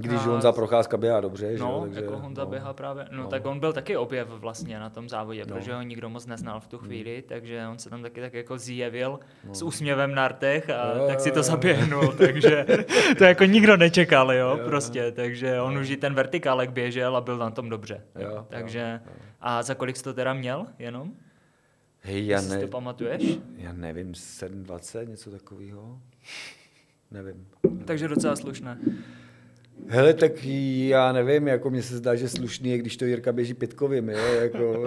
když 0.00 0.20
a... 0.20 0.22
Honza 0.22 0.52
Procházka 0.52 0.96
běhá 0.96 1.20
dobře, 1.20 1.46
no, 1.58 1.82
že? 1.84 1.84
Takže, 1.84 2.00
jako 2.00 2.18
Honza 2.18 2.44
no, 2.44 2.50
běhá 2.50 2.72
právě, 2.72 3.06
no, 3.10 3.22
no, 3.22 3.28
tak 3.28 3.46
on 3.46 3.60
byl 3.60 3.72
taky 3.72 3.96
objev 3.96 4.28
vlastně 4.28 4.78
na 4.78 4.90
tom 4.90 5.08
závodě, 5.08 5.44
no. 5.46 5.56
protože 5.56 5.74
ho 5.74 5.82
nikdo 5.82 6.08
moc 6.08 6.26
neznal 6.26 6.60
v 6.60 6.66
tu 6.66 6.78
hmm. 6.78 6.86
chvíli, 6.86 7.16
no. 7.16 7.28
takže 7.28 7.66
on 7.70 7.78
se 7.78 7.90
tam 7.90 8.02
taky 8.02 8.20
tak 8.20 8.34
jako 8.34 8.58
zjevil 8.58 9.20
no. 9.44 9.54
s 9.54 9.62
úsměvem 9.62 10.14
na 10.14 10.28
rtech 10.28 10.70
a 10.70 10.98
jo, 10.98 11.06
tak 11.06 11.20
si 11.20 11.30
to 11.30 11.42
zaběhnul, 11.42 12.12
takže 12.18 12.66
to 13.18 13.24
jako 13.24 13.44
nikdo 13.44 13.76
nečekal, 13.76 14.32
jo, 14.32 14.56
jo, 14.58 14.64
prostě, 14.64 15.12
takže 15.12 15.60
on 15.60 15.78
už 15.78 15.90
i 15.90 15.96
ten 15.96 16.14
vertikálek 16.14 16.70
běžel 16.70 17.16
a 17.16 17.20
byl 17.20 17.38
na 17.38 17.50
tom 17.50 17.68
dobře, 17.68 18.02
jo, 18.18 18.46
takže 18.48 19.00
jo, 19.04 19.10
jo. 19.14 19.22
a 19.40 19.62
za 19.62 19.74
kolik 19.74 19.96
jsi 19.96 20.02
to 20.02 20.14
teda 20.14 20.34
měl 20.34 20.66
jenom? 20.78 21.12
Hej, 22.00 22.26
já 22.26 22.40
ne... 22.40 22.60
to 22.60 22.68
pamatuješ? 22.68 23.38
Já 23.56 23.72
nevím, 23.72 24.14
720, 24.14 25.08
něco 25.08 25.30
takového. 25.30 25.98
Nevím. 27.10 27.46
Takže 27.84 28.08
docela 28.08 28.36
slušné. 28.36 28.78
Hele, 29.88 30.14
tak 30.14 30.32
já 30.44 31.12
nevím, 31.12 31.48
jako 31.48 31.70
mně 31.70 31.82
se 31.82 31.96
zdá, 31.96 32.14
že 32.14 32.28
slušný 32.28 32.70
je, 32.70 32.78
když 32.78 32.96
to 32.96 33.04
Jirka 33.04 33.32
běží 33.32 33.54
pětkovým, 33.54 34.08
jo, 34.08 34.18
jako... 34.18 34.86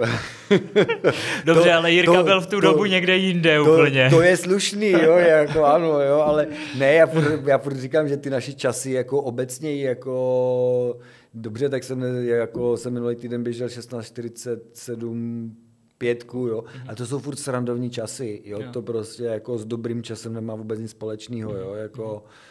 Dobře, 1.44 1.64
to, 1.64 1.72
ale 1.72 1.92
Jirka 1.92 2.12
to, 2.12 2.22
byl 2.22 2.40
v 2.40 2.46
tu 2.46 2.56
to, 2.56 2.60
dobu 2.60 2.84
někde 2.84 3.16
jinde 3.16 3.56
to, 3.56 3.72
úplně. 3.72 4.10
To 4.10 4.22
je 4.22 4.36
slušný, 4.36 4.90
jo, 4.90 5.16
jako 5.16 5.64
ano, 5.64 6.00
jo, 6.00 6.18
ale 6.18 6.46
ne, 6.78 6.94
já 6.94 7.06
furt, 7.06 7.46
já 7.46 7.58
furt 7.58 7.76
říkám, 7.76 8.08
že 8.08 8.16
ty 8.16 8.30
naše 8.30 8.52
časy 8.52 8.90
jako 8.90 9.22
obecně 9.22 9.82
jako... 9.82 10.98
Dobře, 11.34 11.68
tak 11.68 11.84
jsem, 11.84 12.02
jako, 12.26 12.76
jsem 12.76 12.92
minulý 12.92 13.16
týden 13.16 13.42
běžel 13.42 13.68
16.47 13.68 15.50
pětku, 15.98 16.38
jo, 16.38 16.60
mm-hmm. 16.60 16.84
a 16.88 16.94
to 16.94 17.06
jsou 17.06 17.18
furt 17.18 17.36
srandovní 17.36 17.90
časy, 17.90 18.42
jo, 18.44 18.60
jo, 18.60 18.72
to 18.72 18.82
prostě 18.82 19.24
jako 19.24 19.58
s 19.58 19.64
dobrým 19.64 20.02
časem 20.02 20.32
nemá 20.32 20.54
vůbec 20.54 20.80
nic 20.80 20.90
společného, 20.90 21.56
jo, 21.56 21.74
jako... 21.74 22.02
Mm-hmm 22.02 22.50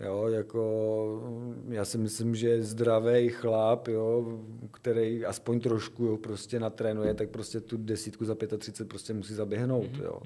Jo, 0.00 0.28
jako, 0.28 1.22
já 1.68 1.84
si 1.84 1.98
myslím, 1.98 2.34
že 2.34 2.62
zdravý 2.62 3.28
chlap, 3.28 3.88
jo, 3.88 4.38
který 4.70 5.24
aspoň 5.24 5.60
trošku 5.60 6.04
jo, 6.04 6.16
prostě 6.16 6.60
natrénuje, 6.60 7.14
tak 7.14 7.30
prostě 7.30 7.60
tu 7.60 7.76
desítku 7.76 8.24
za 8.24 8.34
35 8.58 8.88
prostě 8.88 9.14
musí 9.14 9.34
zaběhnout. 9.34 9.92
Mm-hmm. 9.92 10.02
Jo. 10.02 10.20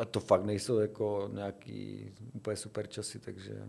A 0.00 0.04
to 0.04 0.20
fakt 0.20 0.44
nejsou 0.44 0.78
jako 0.78 1.30
nějaký 1.32 2.12
úplně 2.34 2.56
super 2.56 2.86
časy, 2.86 3.18
takže... 3.18 3.62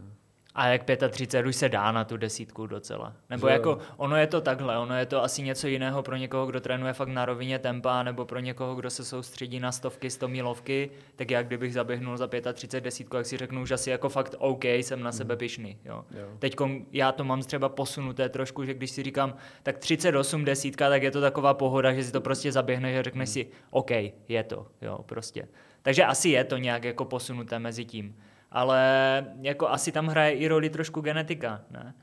A 0.56 0.68
jak 0.68 0.84
35 1.10 1.50
už 1.50 1.56
se 1.56 1.70
dá 1.70 1.92
na 1.92 2.04
tu 2.04 2.18
desítku 2.18 2.68
docela. 2.68 3.14
Nebo 3.30 3.48
že... 3.48 3.54
jako 3.54 3.78
ono 3.98 4.16
je 4.16 4.28
to 4.28 4.42
takhle, 4.42 4.78
ono 4.78 4.98
je 4.98 5.06
to 5.06 5.24
asi 5.24 5.42
něco 5.42 5.68
jiného 5.68 6.04
pro 6.04 6.16
někoho, 6.16 6.46
kdo 6.46 6.62
trénuje 6.62 6.94
fakt 6.94 7.08
na 7.08 7.26
rovině 7.26 7.60
tempa, 7.60 8.04
nebo 8.04 8.26
pro 8.26 8.40
někoho, 8.40 8.76
kdo 8.76 8.90
se 8.90 9.06
soustředí 9.06 9.60
na 9.60 9.72
stovky, 9.72 10.10
sto 10.10 10.28
milovky, 10.28 10.90
tak 11.16 11.32
jak 11.32 11.48
kdybych 11.48 11.74
zaběhnul 11.74 12.18
za 12.18 12.30
35 12.54 12.82
desítku, 12.84 13.18
jak 13.18 13.26
si 13.26 13.38
řeknu 13.38 13.62
už 13.62 13.72
asi 13.72 13.90
jako 13.90 14.10
fakt 14.10 14.36
OK, 14.38 14.64
jsem 14.64 15.04
na 15.04 15.12
sebe 15.12 15.34
mhm. 15.34 15.40
pišný. 15.40 15.78
Jo. 15.86 16.06
Jo. 16.12 16.28
Teď 16.40 16.56
já 16.92 17.12
to 17.12 17.24
mám 17.24 17.42
třeba 17.42 17.70
posunuté 17.70 18.30
trošku, 18.30 18.66
že 18.66 18.74
když 18.74 18.92
si 18.92 19.04
říkám, 19.04 19.36
tak 19.64 19.78
38 19.78 20.46
desítka, 20.46 20.90
tak 20.90 21.04
je 21.04 21.12
to 21.12 21.22
taková 21.22 21.54
pohoda, 21.54 21.94
že 21.94 22.04
si 22.04 22.12
to 22.12 22.22
prostě 22.22 22.52
zaběhneš 22.52 22.98
a 22.98 23.02
řekneš 23.02 23.30
hmm. 23.30 23.34
si, 23.34 23.48
OK, 23.70 23.92
je 24.28 24.44
to, 24.44 24.68
jo, 24.82 25.00
prostě. 25.06 25.48
Takže 25.82 26.06
asi 26.06 26.30
je 26.30 26.44
to 26.44 26.58
nějak 26.58 26.84
jako 26.84 27.06
posunuté 27.06 27.60
mezi 27.60 27.86
tím 27.86 28.16
ale 28.52 29.26
jako 29.42 29.70
asi 29.70 29.92
tam 29.92 30.08
hraje 30.08 30.34
i 30.34 30.48
roli 30.48 30.70
trošku 30.70 31.02
genetika, 31.02 31.62
ne? 31.72 31.94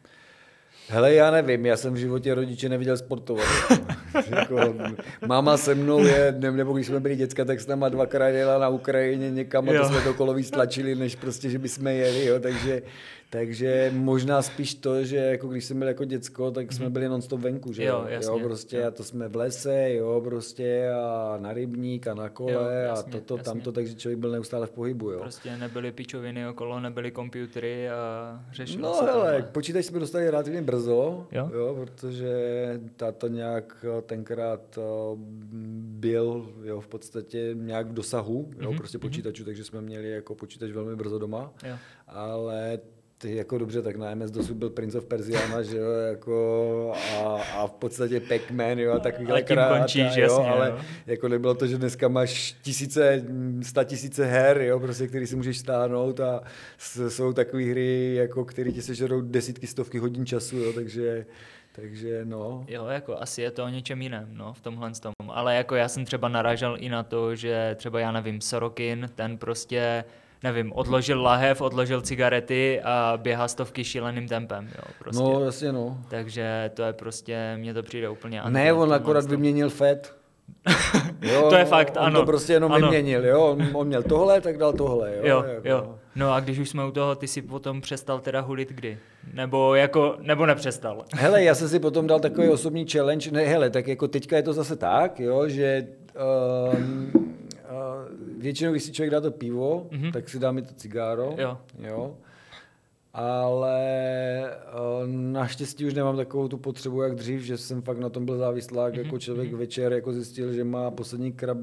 Hele, 0.91 1.15
já 1.15 1.31
nevím, 1.31 1.67
já 1.67 1.77
jsem 1.77 1.95
v 1.95 1.97
životě 1.97 2.35
rodiče 2.35 2.69
neviděl 2.69 2.97
sportovat. 2.97 3.47
jako, 4.31 4.75
máma 5.27 5.57
se 5.57 5.75
mnou 5.75 6.05
je, 6.05 6.35
nebo 6.39 6.73
když 6.73 6.87
jsme 6.87 7.01
byli 7.01 7.17
děcka, 7.17 7.45
tak 7.45 7.61
s 7.61 7.67
náma 7.67 7.89
dvakrát 7.89 8.29
jela 8.29 8.59
na 8.59 8.69
Ukrajině 8.69 9.31
někam 9.31 9.69
a 9.69 9.73
to 9.73 9.85
jsme 9.85 10.01
to 10.01 10.15
koloví 10.15 10.45
stlačili, 10.45 10.95
než 10.95 11.17
prostě, 11.17 11.51
že 11.51 11.59
bychom 11.59 11.87
jeli, 11.87 12.25
jo, 12.25 12.41
takže 12.41 12.83
takže 13.31 13.93
možná 13.95 14.43
spíš 14.43 14.75
to, 14.75 15.05
že 15.05 15.17
jako 15.17 15.49
když 15.49 15.65
jsem 15.65 15.79
byl 15.79 15.89
jako 15.89 16.05
děcko, 16.05 16.51
tak 16.51 16.73
jsme 16.73 16.85
mhm. 16.85 16.93
byli 16.93 17.09
non-stop 17.09 17.41
venku, 17.41 17.73
že 17.73 17.85
jo, 17.85 18.05
jasně, 18.09 18.41
jo 18.41 18.41
prostě 18.45 18.77
jo. 18.77 18.87
a 18.87 18.91
to 18.91 19.05
jsme 19.05 19.29
v 19.29 19.37
lese, 19.37 19.93
jo, 19.93 20.21
prostě 20.25 20.91
a 20.91 21.39
na 21.41 21.53
rybník 21.53 22.07
a 22.07 22.15
na 22.15 22.29
kole 22.29 22.53
jo, 22.53 22.61
jasně, 22.63 23.13
a 23.13 23.13
toto, 23.13 23.37
jasně. 23.37 23.45
tamto, 23.45 23.73
takže 23.73 23.95
člověk 23.95 24.19
byl 24.19 24.31
neustále 24.31 24.67
v 24.67 24.71
pohybu, 24.71 25.11
jo. 25.11 25.21
Prostě 25.21 25.57
nebyly 25.57 25.93
pičoviny 25.93 26.49
okolo, 26.49 26.81
nebyly 26.81 27.11
počítačy 27.11 27.91
a 27.91 28.45
řešilo 28.53 28.89
no, 28.89 28.95
se 28.95 29.05
hele, 29.05 29.49
počítač 29.53 29.85
jsme 29.85 30.01
dostali 30.01 30.31
relativně 30.31 30.63
brzo, 30.63 31.27
jo? 31.33 31.51
jo, 31.55 31.77
protože 31.81 32.33
táta 32.97 33.29
nějak 33.29 33.87
eh, 33.99 34.03
tenkrát 34.03 34.79
eh, 34.79 34.83
byl 35.81 36.53
jo, 36.65 36.81
v 36.81 36.89
podstatě 36.89 37.51
nějak 37.55 37.87
v 37.87 37.95
dosahu, 37.95 38.51
jo, 38.61 38.71
mm-hmm. 38.71 38.77
prostě 38.77 38.99
mhm. 38.99 39.03
počítačů, 39.03 39.45
takže 39.45 39.65
jsme 39.65 39.81
měli 39.81 40.11
jako 40.11 40.35
počítač 40.35 40.71
velmi 40.71 40.97
brzo 40.97 41.19
doma, 41.19 41.53
jo. 41.65 41.77
ale 42.07 42.79
ty 43.19 43.37
jako 43.37 43.59
dobře, 43.59 43.83
tak 43.83 43.97
na 43.97 44.15
MS 44.15 44.31
dosud 44.31 44.57
byl 44.57 44.71
Prince 44.71 44.99
of 44.99 45.05
Persiana, 45.05 45.63
že 45.63 45.77
jo, 45.77 45.91
jako 45.91 46.93
a, 46.95 47.43
a 47.43 47.67
v 47.67 47.73
podstatě 47.73 48.21
Pac-Man, 48.21 48.79
jo, 48.79 48.93
a 48.93 48.99
takovýhle 48.99 49.43
tím 49.43 49.59
končíš, 49.79 50.17
jo, 50.17 50.23
jasně, 50.23 50.45
ale 50.45 50.69
jo. 50.69 50.79
jako 51.07 51.29
nebylo 51.29 51.55
to, 51.55 51.67
že 51.67 51.79
dneska 51.79 52.09
máš 52.09 52.53
tisíce, 52.63 53.25
sta 53.63 53.85
tisíce 53.85 54.27
her, 54.27 54.61
jo, 54.61 54.81
prostě, 54.81 55.09
který 55.09 55.27
si 55.27 55.37
můžeš 55.37 55.59
stáhnout 55.59 56.21
a 56.21 56.43
jsou 57.09 57.33
takové 57.33 57.63
hry, 57.63 58.15
jako, 58.15 58.45
které 58.45 58.73
ti 58.73 58.83
sežerou 58.83 59.21
desítky, 59.21 59.67
stovky 59.67 59.99
hodin 59.99 60.27
času, 60.27 60.57
jo, 60.57 60.73
takže, 60.73 61.27
takže 61.73 62.21
no. 62.25 62.65
Jo, 62.69 62.87
jako 62.87 63.17
asi 63.17 63.43
je 63.43 63.51
to 63.51 63.65
o 63.65 63.69
něčem 63.69 64.03
jiném, 64.03 64.29
no, 64.33 64.53
v 64.53 64.61
tomhle 64.61 64.91
tom. 64.91 65.13
Ale 65.29 65.55
jako 65.55 65.75
já 65.75 65.89
jsem 65.89 66.05
třeba 66.05 66.29
narážel 66.29 66.77
i 66.81 66.89
na 66.89 67.03
to, 67.03 67.35
že 67.35 67.77
třeba 67.79 68.01
já 68.01 68.13
nevím, 68.13 68.41
Sorokin, 68.41 69.11
ten 69.15 69.39
prostě, 69.39 70.05
nevím, 70.43 70.73
odložil 70.73 71.23
lahev, 71.23 71.61
odložil 71.61 72.01
cigarety 72.01 72.81
a 72.85 73.19
běhá 73.23 73.49
stovky 73.49 73.85
šíleným 73.85 74.29
tempem, 74.29 74.69
jo, 74.77 74.83
prostě. 74.99 75.23
No, 75.23 75.45
jasně, 75.45 75.73
no. 75.73 75.99
Takže 76.09 76.71
to 76.75 76.83
je 76.83 76.93
prostě, 76.93 77.57
mně 77.61 77.75
to 77.75 77.83
přijde 77.83 78.09
úplně 78.09 78.43
Ne, 78.49 78.73
on 78.73 78.93
akorát 78.93 79.21
tom. 79.21 79.31
vyměnil 79.31 79.71
FED. 79.71 80.15
Jo, 81.23 81.47
To 81.51 81.57
je 81.57 81.65
fakt, 81.65 81.97
on 81.97 82.03
ano. 82.07 82.21
to 82.21 82.27
prostě 82.27 82.53
jenom 82.53 82.73
Ano. 82.73 82.91
vyměnil, 82.91 83.27
jo. 83.27 83.47
On, 83.47 83.69
on 83.73 83.87
měl 83.87 84.03
tohle, 84.03 84.41
tak 84.41 84.59
dal 84.59 84.73
tohle, 84.73 85.11
jo. 85.17 85.23
Jo, 85.25 85.45
jako. 85.55 85.69
jo. 85.69 85.95
No 86.17 86.33
a 86.33 86.41
když 86.41 86.59
už 86.59 86.69
jsme 86.69 86.87
u 86.87 86.91
toho, 86.91 87.15
ty 87.15 87.27
si 87.29 87.43
potom 87.43 87.81
přestal 87.81 88.21
teda 88.21 88.41
hulit 88.41 88.69
kdy? 88.73 88.99
Nebo 89.35 89.75
jako, 89.75 90.17
nebo 90.21 90.47
nepřestal? 90.47 91.05
Hele, 91.15 91.45
já 91.45 91.55
jsem 91.55 91.69
si 91.69 91.79
potom 91.81 92.07
dal 92.07 92.21
takový 92.21 92.49
osobní 92.49 92.87
challenge, 92.87 93.31
ne, 93.31 93.43
hele, 93.45 93.71
tak 93.71 93.89
jako 93.89 94.09
teďka 94.09 94.37
je 94.37 94.43
to 94.43 94.53
zase 94.53 94.77
tak, 94.77 95.21
jo, 95.21 95.49
že 95.49 95.87
um, 96.73 97.18
většinou, 98.39 98.71
když 98.71 98.83
si 98.83 98.93
člověk 98.93 99.11
dá 99.11 99.21
to 99.21 99.31
pivo, 99.31 99.87
mm-hmm. 99.91 100.13
tak 100.13 100.29
si 100.29 100.39
dá 100.39 100.53
mi 100.53 100.63
to 100.63 100.75
cigáro, 100.75 101.35
Jo. 101.39 101.59
jo. 101.79 102.17
Ale 103.13 104.51
uh, 104.75 105.09
naštěstí 105.09 105.87
už 105.87 105.95
nemám 105.95 106.17
takovou 106.17 106.49
tu 106.49 106.59
potřebu, 106.59 107.03
jak 107.03 107.15
dřív, 107.15 107.41
že 107.43 107.57
jsem 107.57 107.83
fakt 107.83 107.99
na 107.99 108.09
tom 108.09 108.25
byl 108.25 108.37
závislák, 108.39 108.95
mm-hmm. 108.95 109.05
jako 109.05 109.19
člověk 109.19 109.53
večer 109.53 109.93
jako 109.93 110.13
zjistil, 110.13 110.53
že 110.53 110.65
má 110.65 110.91
poslední 110.91 111.33
krab, 111.33 111.59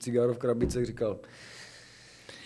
cigáro 0.00 0.34
v 0.34 0.38
krabici, 0.38 0.84
říkal, 0.84 1.16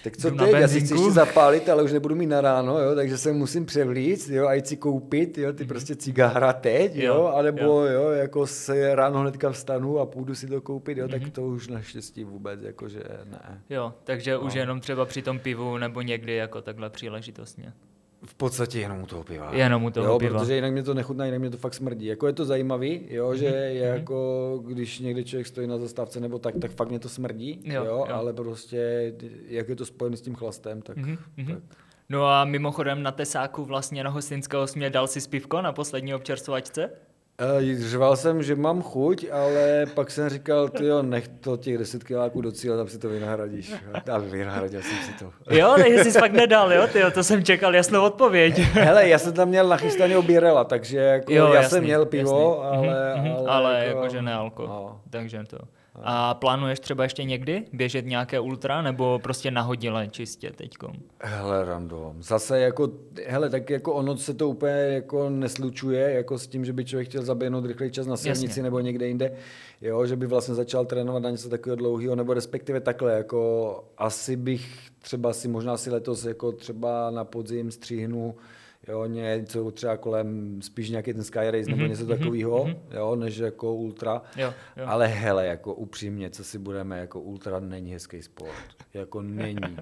tak 0.04 0.16
co 0.16 0.30
teď, 0.30 0.50
já 0.52 0.68
si 0.68 0.80
chci 0.80 0.94
ještě 0.94 1.10
zapálit, 1.10 1.68
ale 1.68 1.82
už 1.82 1.92
nebudu 1.92 2.14
mít 2.14 2.26
na 2.26 2.40
ráno, 2.40 2.78
jo, 2.78 2.94
takže 2.94 3.18
se 3.18 3.32
musím 3.32 3.66
převlíct, 3.66 4.28
jo, 4.28 4.46
a 4.46 4.54
jít 4.54 4.66
si 4.66 4.76
koupit, 4.76 5.38
jo, 5.38 5.52
ty 5.52 5.64
prostě 5.64 5.96
cigára 5.96 6.52
teď, 6.52 6.94
jo, 6.96 7.14
Jo, 7.14 7.26
anebo 7.36 7.62
jo. 7.62 7.84
jo. 7.86 8.10
jako 8.10 8.46
se 8.46 8.94
ráno 8.94 9.20
hnedka 9.20 9.50
vstanu 9.50 9.98
a 9.98 10.06
půjdu 10.06 10.34
si 10.34 10.46
to 10.46 10.60
koupit, 10.60 10.98
jo, 10.98 11.08
tak 11.08 11.22
to 11.32 11.42
už 11.42 11.68
naštěstí 11.68 12.24
vůbec, 12.24 12.62
jakože 12.62 13.02
ne. 13.30 13.62
Jo, 13.70 13.94
takže 14.04 14.32
No. 14.34 14.40
už 14.40 14.54
jenom 14.54 14.80
třeba 14.80 15.04
při 15.04 15.22
tom 15.22 15.38
pivu 15.38 15.78
nebo 15.78 16.02
někdy 16.02 16.34
jako 16.34 16.62
takhle 16.62 16.90
příležitostně. 16.90 17.72
V 18.24 18.34
podstatě 18.34 18.80
jenom 18.80 19.02
u 19.02 19.06
toho 19.06 19.24
piva. 19.24 19.50
Jenom 19.54 19.84
u 19.84 19.90
toho 19.90 20.06
jo, 20.06 20.18
piva. 20.18 20.38
protože 20.38 20.54
jinak 20.54 20.72
mě 20.72 20.82
to 20.82 20.94
nechutná, 20.94 21.24
jinak 21.24 21.40
mě 21.40 21.50
to 21.50 21.56
fakt 21.56 21.74
smrdí. 21.74 22.06
Jako 22.06 22.26
je 22.26 22.32
to 22.32 22.44
zajímavý, 22.44 23.06
jo, 23.10 23.34
že 23.34 23.46
je 23.46 23.74
jako, 23.86 24.60
když 24.66 24.98
někde 24.98 25.24
člověk 25.24 25.46
stojí 25.46 25.66
na 25.66 25.78
zastávce 25.78 26.20
nebo 26.20 26.38
tak, 26.38 26.54
tak 26.60 26.70
fakt 26.70 26.88
mě 26.88 26.98
to 26.98 27.08
smrdí, 27.08 27.60
Jo, 27.64 27.74
jo, 27.84 27.84
jo. 27.84 28.06
ale 28.14 28.32
prostě, 28.32 29.12
jak 29.48 29.68
je 29.68 29.76
to 29.76 29.86
spojené 29.86 30.16
s 30.16 30.20
tím 30.22 30.34
chlastem, 30.34 30.82
tak, 30.82 30.96
Mhm, 30.96 31.16
tak 31.46 31.56
No 32.08 32.26
a 32.26 32.44
mimochodem 32.44 33.02
na 33.02 33.12
Tesáku 33.12 33.64
vlastně 33.64 34.04
na 34.04 34.10
Hostinského 34.10 34.66
smě 34.66 34.90
dal 34.90 35.06
si 35.06 35.20
spivko 35.20 35.62
na 35.62 35.72
poslední 35.72 36.14
občerstvovačce? 36.14 36.90
Eh, 37.40 37.88
Řval 37.88 38.16
jsem, 38.16 38.42
že 38.42 38.56
mám 38.56 38.82
chuť, 38.82 39.26
ale 39.32 39.86
pak 39.94 40.10
jsem 40.10 40.28
říkal, 40.28 40.68
ty 40.68 40.86
jo, 40.86 41.02
nech 41.02 41.28
to 41.28 41.56
těch 41.56 41.78
10 41.78 42.04
kiláků 42.04 42.40
do 42.40 42.52
cíle, 42.52 42.76
tam 42.76 42.88
si 42.88 42.98
to 42.98 43.08
vynahradíš. 43.08 43.74
A 44.12 44.18
vynahradil 44.18 44.82
jsem 44.82 44.96
si 44.96 45.12
to. 45.24 45.54
Jo, 45.54 45.74
takže 45.76 46.04
jsi 46.04 46.12
fakt 46.18 46.32
nedal, 46.32 46.72
jo, 46.72 46.86
tyjo, 46.92 47.10
to 47.10 47.24
jsem 47.24 47.44
čekal 47.44 47.74
jasnou 47.74 48.02
odpověď. 48.04 48.58
Hele, 48.72 49.08
já 49.08 49.18
jsem 49.18 49.32
tam 49.32 49.48
měl 49.48 49.68
nachystaného 49.68 50.22
Birela, 50.22 50.64
takže 50.64 50.98
jako 50.98 51.32
Jo, 51.32 51.46
já 51.46 51.54
jasný, 51.54 51.70
jsem 51.76 51.84
měl 51.84 52.06
pivo, 52.06 52.62
jasný. 52.72 52.88
ale, 52.88 53.14
Mhm, 53.16 53.24
mhm, 53.28 53.36
ale, 53.36 53.48
ale 53.48 53.84
jako, 53.86 53.98
jakože 53.98 54.22
ne 54.22 54.34
alko. 54.34 54.66
No. 54.66 55.00
Takže 55.10 55.44
to. 55.46 55.58
A 55.94 56.34
plánuješ 56.34 56.80
třeba 56.80 57.02
ještě 57.02 57.24
někdy 57.24 57.64
běžet 57.72 58.06
nějaké 58.06 58.40
ultra, 58.40 58.82
nebo 58.82 59.18
prostě 59.22 59.50
nahodile 59.50 60.08
čistě 60.08 60.52
teďkom? 60.52 60.92
Hele, 61.20 61.64
random. 61.64 62.22
Zase 62.22 62.60
jako, 62.60 62.88
hele, 63.26 63.50
tak 63.50 63.70
jako 63.70 63.92
ono 63.94 64.16
se 64.16 64.34
to 64.34 64.48
úplně 64.48 64.72
jako 64.72 65.30
neslučuje 65.30 66.10
jako 66.12 66.38
s 66.38 66.46
tím, 66.46 66.64
že 66.64 66.72
by 66.72 66.84
člověk 66.84 67.08
chtěl 67.08 67.22
zaběhnout 67.22 67.66
rychlej 67.66 67.90
čas 67.90 68.06
na 68.06 68.16
silnici 68.16 68.46
Jasně. 68.46 68.62
nebo 68.62 68.80
někde 68.80 69.08
jinde, 69.08 69.32
jo, 69.80 70.06
že 70.06 70.16
by 70.16 70.26
vlastně 70.26 70.54
začal 70.54 70.84
trénovat 70.84 71.22
na 71.22 71.30
něco 71.30 71.48
takového 71.48 71.76
dlouhého, 71.76 72.16
nebo 72.16 72.34
respektive 72.34 72.80
takhle, 72.80 73.12
jako 73.12 73.84
asi 73.98 74.36
bych 74.36 74.90
třeba 74.98 75.32
si 75.32 75.48
možná 75.48 75.76
si 75.76 75.90
letos 75.90 76.24
jako 76.24 76.52
třeba 76.52 77.10
na 77.10 77.24
podzim 77.24 77.70
stříhnu 77.70 78.34
Jo, 78.88 79.06
něco 79.06 79.70
třeba 79.70 79.96
kolem, 79.96 80.58
spíš 80.62 80.90
nějaký 80.90 81.12
ten 81.12 81.24
Sky 81.24 81.50
Race 81.50 81.70
nebo 81.70 81.82
něco 81.82 82.06
takového, 82.06 82.68
jo, 82.90 83.16
než 83.16 83.36
jako 83.36 83.74
ultra. 83.74 84.22
Jo, 84.36 84.54
jo. 84.76 84.84
Ale 84.86 85.06
hele, 85.06 85.46
jako 85.46 85.74
upřímně, 85.74 86.30
co 86.30 86.44
si 86.44 86.58
budeme, 86.58 86.98
jako 86.98 87.20
ultra 87.20 87.60
není 87.60 87.92
hezký 87.92 88.22
sport. 88.22 88.74
Jako 88.94 89.22
není. 89.22 89.76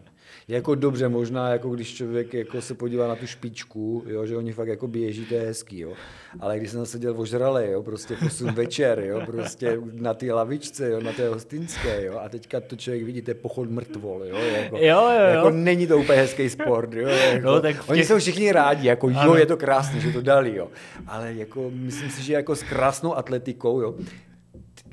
Jako 0.49 0.75
dobře, 0.75 1.09
možná, 1.09 1.49
jako 1.49 1.69
když 1.71 1.95
člověk 1.95 2.35
jako 2.35 2.61
se 2.61 2.75
podívá 2.75 3.09
na 3.09 3.17
tu 3.17 3.27
špičku, 3.27 4.05
jo, 4.07 4.27
že 4.27 4.37
oni 4.37 4.53
fakt 4.53 4.69
jako 4.69 4.89
běží, 4.89 5.25
to 5.27 5.35
je 5.35 5.41
hezký, 5.41 5.79
jo. 5.81 5.93
Ale 6.41 6.59
když 6.59 6.71
jsem 6.71 6.87
seděl 6.87 7.15
ožralej, 7.21 7.71
jo, 7.71 7.83
prostě 7.83 8.17
v 8.17 8.23
8 8.27 8.47
večer, 8.55 9.01
jo, 9.05 9.23
prostě 9.27 9.79
na 9.93 10.15
té 10.15 10.33
lavičce, 10.33 10.91
jo, 10.91 11.01
na 11.01 11.13
té 11.13 11.29
hostinské, 11.29 12.05
jo, 12.05 12.19
a 12.25 12.29
teďka 12.29 12.61
to 12.61 12.77
člověk 12.77 13.05
vidí, 13.05 13.23
to 13.23 13.31
je 13.31 13.35
pochod 13.35 13.71
mrtvol, 13.71 14.25
jo, 14.25 14.37
jako, 14.37 14.77
Jo, 14.77 14.83
jo, 15.01 15.11
jo. 15.11 15.35
jako 15.35 15.51
není 15.51 15.87
to 15.87 15.99
úplně 15.99 16.19
hezký 16.19 16.49
sport, 16.49 16.93
jo, 16.93 17.09
jako, 17.09 17.47
No, 17.47 17.61
tak 17.61 17.77
v 17.77 17.89
oni 17.89 17.99
těch- 18.01 18.09
jsou 18.09 18.19
všichni 18.19 18.53
rádi, 18.53 18.89
jako 18.89 19.09
jo, 19.11 19.17
Ano. 19.19 19.35
je 19.37 19.47
to 19.47 19.57
krásný, 19.57 20.01
že 20.01 20.13
to 20.13 20.21
dali, 20.21 20.57
jo, 20.57 20.69
ale 21.07 21.33
jako 21.35 21.71
myslím 21.75 22.11
si, 22.11 22.23
že 22.23 22.33
jako 22.33 22.57
s 22.57 22.63
krásnou 22.63 23.17
atletikou, 23.17 23.81
jo, 23.81 23.95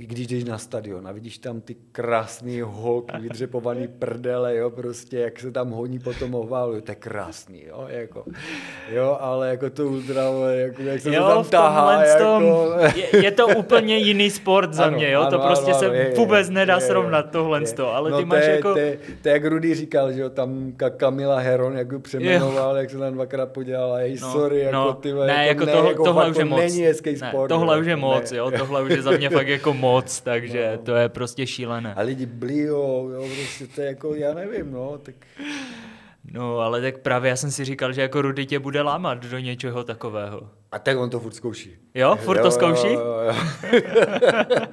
když 0.05 0.27
jdeš 0.27 0.43
na 0.43 0.57
stadion 0.57 1.07
a 1.07 1.11
vidíš 1.11 1.37
tam 1.37 1.61
ty 1.61 1.75
krásný 1.91 2.61
holky, 2.61 3.17
vydřepovaný 3.19 3.87
prdele, 3.87 4.55
jo, 4.55 4.69
prostě, 4.69 5.19
jak 5.19 5.39
se 5.39 5.51
tam 5.51 5.69
honí 5.69 5.99
po 5.99 6.13
tom 6.13 6.35
oválu, 6.35 6.81
to 6.81 6.91
je 6.91 6.95
krásný, 6.95 7.63
jo, 7.67 7.85
jako, 7.87 8.23
jo, 8.91 9.17
ale 9.19 9.49
jako 9.49 9.69
to 9.69 9.85
ultra, 9.85 10.23
jako, 10.49 10.81
jak 10.81 11.01
se 11.01 11.09
to 11.09 11.15
Jo, 11.15 11.27
tam 11.27 11.43
v 11.43 11.49
tahá, 11.49 11.81
tomhle 11.87 12.07
jako, 12.07 12.23
tom, 12.23 12.43
je, 12.95 13.23
je 13.25 13.31
to 13.31 13.47
úplně 13.47 13.97
jiný 13.97 14.29
sport 14.29 14.73
za 14.73 14.83
Ano, 14.85 14.97
mě, 14.97 15.11
jo, 15.11 15.25
to 15.29 15.41
ano, 15.41 15.47
prostě 15.47 15.71
ano, 15.71 15.79
se 15.79 15.85
ano, 15.85 15.93
je, 15.95 16.09
je, 16.09 16.15
vůbec 16.15 16.49
nedá 16.49 16.73
je, 16.75 16.81
je, 16.83 16.87
srovnat 16.87 17.31
tohle 17.31 17.61
je. 17.63 17.73
toho, 17.73 17.93
ale 17.95 18.11
no 18.11 18.17
ty 18.17 18.23
to 18.23 18.27
máš 18.27 18.45
je, 18.45 18.55
jako... 18.55 18.73
To 18.73 18.79
je, 18.79 18.97
to 19.21 19.29
je, 19.29 19.33
jak 19.33 19.45
Rudy 19.45 19.75
říkal, 19.75 20.11
že 20.11 20.21
jo, 20.21 20.29
tam 20.29 20.71
Ka- 20.77 20.89
Kamila 20.97 21.39
Heron, 21.39 21.77
jak 21.77 21.91
ho 21.91 21.99
přemenoval, 21.99 22.77
jak 22.77 22.89
se 22.89 22.97
tam 22.97 23.13
dvakrát 23.13 23.51
podělala, 23.51 23.97
hej, 23.97 24.17
No, 24.21 24.31
sorry, 24.31 24.59
jako 24.59 24.73
no, 24.75 24.93
ty 24.93 25.13
vole, 25.13 25.27
ne, 25.27 25.47
jako, 25.47 25.65
ne, 25.65 25.71
tohle, 25.71 25.89
jako 25.89 26.03
tohle 26.03 26.29
už 26.29 26.37
je 26.37 26.43
to 26.43 26.49
moc. 26.49 26.59
není 26.59 26.81
hezký 26.81 27.09
Ne, 27.21 27.29
sport. 27.29 27.49
tohle 27.49 27.75
jo, 27.75 27.81
už 27.81 27.87
je 27.87 27.95
moc, 27.95 28.31
jo, 28.31 28.51
tohle 28.51 28.83
už 28.83 28.89
je 28.91 29.01
za 29.01 29.11
mě 29.11 29.29
fakt 29.29 29.47
jako 29.47 29.73
moc, 29.73 29.86
takže 30.23 30.79
to 30.83 30.95
je 30.95 31.09
prostě 31.09 31.47
šílené. 31.47 31.93
A 31.93 32.01
lidi 32.01 32.25
blíjou, 32.25 33.09
jo, 33.09 33.27
prostě 33.35 33.67
to 33.75 33.81
je 33.81 33.87
jako, 33.87 34.15
já 34.15 34.33
nevím, 34.33 34.71
no, 34.71 34.97
tak... 34.97 35.15
No, 36.33 36.59
ale 36.59 36.81
tak 36.81 36.97
právě 36.97 37.29
já 37.29 37.35
jsem 37.35 37.51
si 37.51 37.65
říkal, 37.65 37.93
že 37.93 38.01
jako 38.01 38.21
Rudy 38.21 38.45
tě 38.45 38.59
bude 38.59 38.81
lámat 38.81 39.25
do 39.25 39.39
něčeho 39.39 39.83
takového. 39.83 40.49
A 40.71 40.79
tak 40.79 40.97
on 40.97 41.09
to 41.09 41.19
furt 41.19 41.33
zkouší. 41.33 41.71
Jo, 41.95 42.15
furt 42.15 42.41
to 42.41 42.51
zkouší? 42.51 42.87
Jo, 42.93 42.99
jo, 42.99 43.19
jo. 43.21 43.33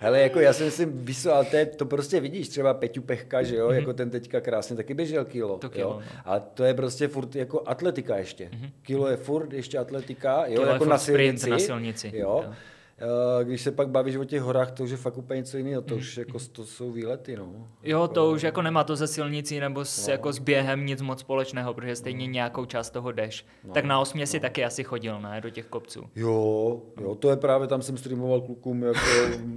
Hele, 0.00 0.20
jako 0.20 0.40
já 0.40 0.52
si 0.52 0.64
myslím, 0.64 1.04
víš 1.06 1.22
co, 1.22 1.34
ale 1.34 1.44
to, 1.44 1.56
je, 1.56 1.66
to 1.66 1.86
prostě 1.86 2.20
vidíš, 2.20 2.48
třeba 2.48 2.74
Peťu 2.74 3.02
Pechka, 3.02 3.42
že 3.42 3.56
jo, 3.56 3.68
mm-hmm. 3.68 3.72
jako 3.72 3.92
ten 3.92 4.10
teďka 4.10 4.40
krásně 4.40 4.76
taky 4.76 4.94
běžel 4.94 5.24
kilo, 5.24 5.58
To 5.58 5.70
kilo, 5.70 5.90
jo? 5.90 5.96
no. 6.14 6.20
ale 6.24 6.42
to 6.54 6.64
je 6.64 6.74
prostě 6.74 7.08
furt 7.08 7.36
jako 7.36 7.62
atletika 7.66 8.16
ještě. 8.16 8.44
Mm-hmm. 8.44 8.70
Kilo 8.82 9.08
je 9.08 9.16
furt 9.16 9.52
ještě 9.52 9.78
atletika, 9.78 10.36
jo, 10.46 10.52
Kilo 10.52 10.66
je 10.66 10.72
jako 10.72 10.84
furt 10.84 10.90
na 10.90 10.98
sprint 10.98 11.40
silnici. 11.40 11.50
na 11.50 11.58
silnici, 11.58 12.12
Jo. 12.14 12.42
jo. 12.46 12.54
Eh, 13.02 13.44
Když 13.44 13.62
se 13.62 13.72
pak 13.72 13.88
bavíš 13.88 14.16
o 14.16 14.24
těch 14.24 14.40
horách, 14.42 14.70
to 14.70 14.82
už 14.82 14.90
je 14.90 14.96
fakt 14.96 15.16
úplně 15.18 15.38
něco 15.38 15.56
jiného, 15.56 15.82
to 15.82 15.94
už 15.94 16.16
jako 16.16 16.38
to 16.52 16.64
jsou 16.66 16.92
výlety, 16.92 17.36
no. 17.36 17.68
Jo, 17.82 18.08
to 18.08 18.30
už 18.30 18.42
jako 18.42 18.62
nemá 18.62 18.84
to 18.84 18.96
ze 18.96 19.06
silnicí 19.06 19.60
nebo 19.60 19.84
s, 19.84 20.08
jako 20.08 20.32
s 20.32 20.38
během 20.38 20.86
nic 20.86 21.02
moc 21.02 21.20
společného, 21.20 21.74
protože 21.74 21.96
stejně 21.96 22.26
nějakou 22.26 22.64
část 22.64 22.90
toho 22.90 23.12
jdeš. 23.12 23.46
Tak 23.74 23.84
na 23.84 24.00
osmě 24.00 24.26
si 24.26 24.40
taky 24.40 24.64
asi 24.64 24.84
chodil, 24.84 25.20
ne, 25.20 25.40
do 25.40 25.50
těch 25.50 25.66
kopců. 25.66 26.04
Jo, 26.16 26.80
jo, 27.00 27.14
to 27.14 27.30
je 27.30 27.36
právě, 27.36 27.68
tam 27.68 27.82
jsem 27.82 27.96
streamoval 27.96 28.40
klukům, 28.40 28.82
jako 28.82 29.00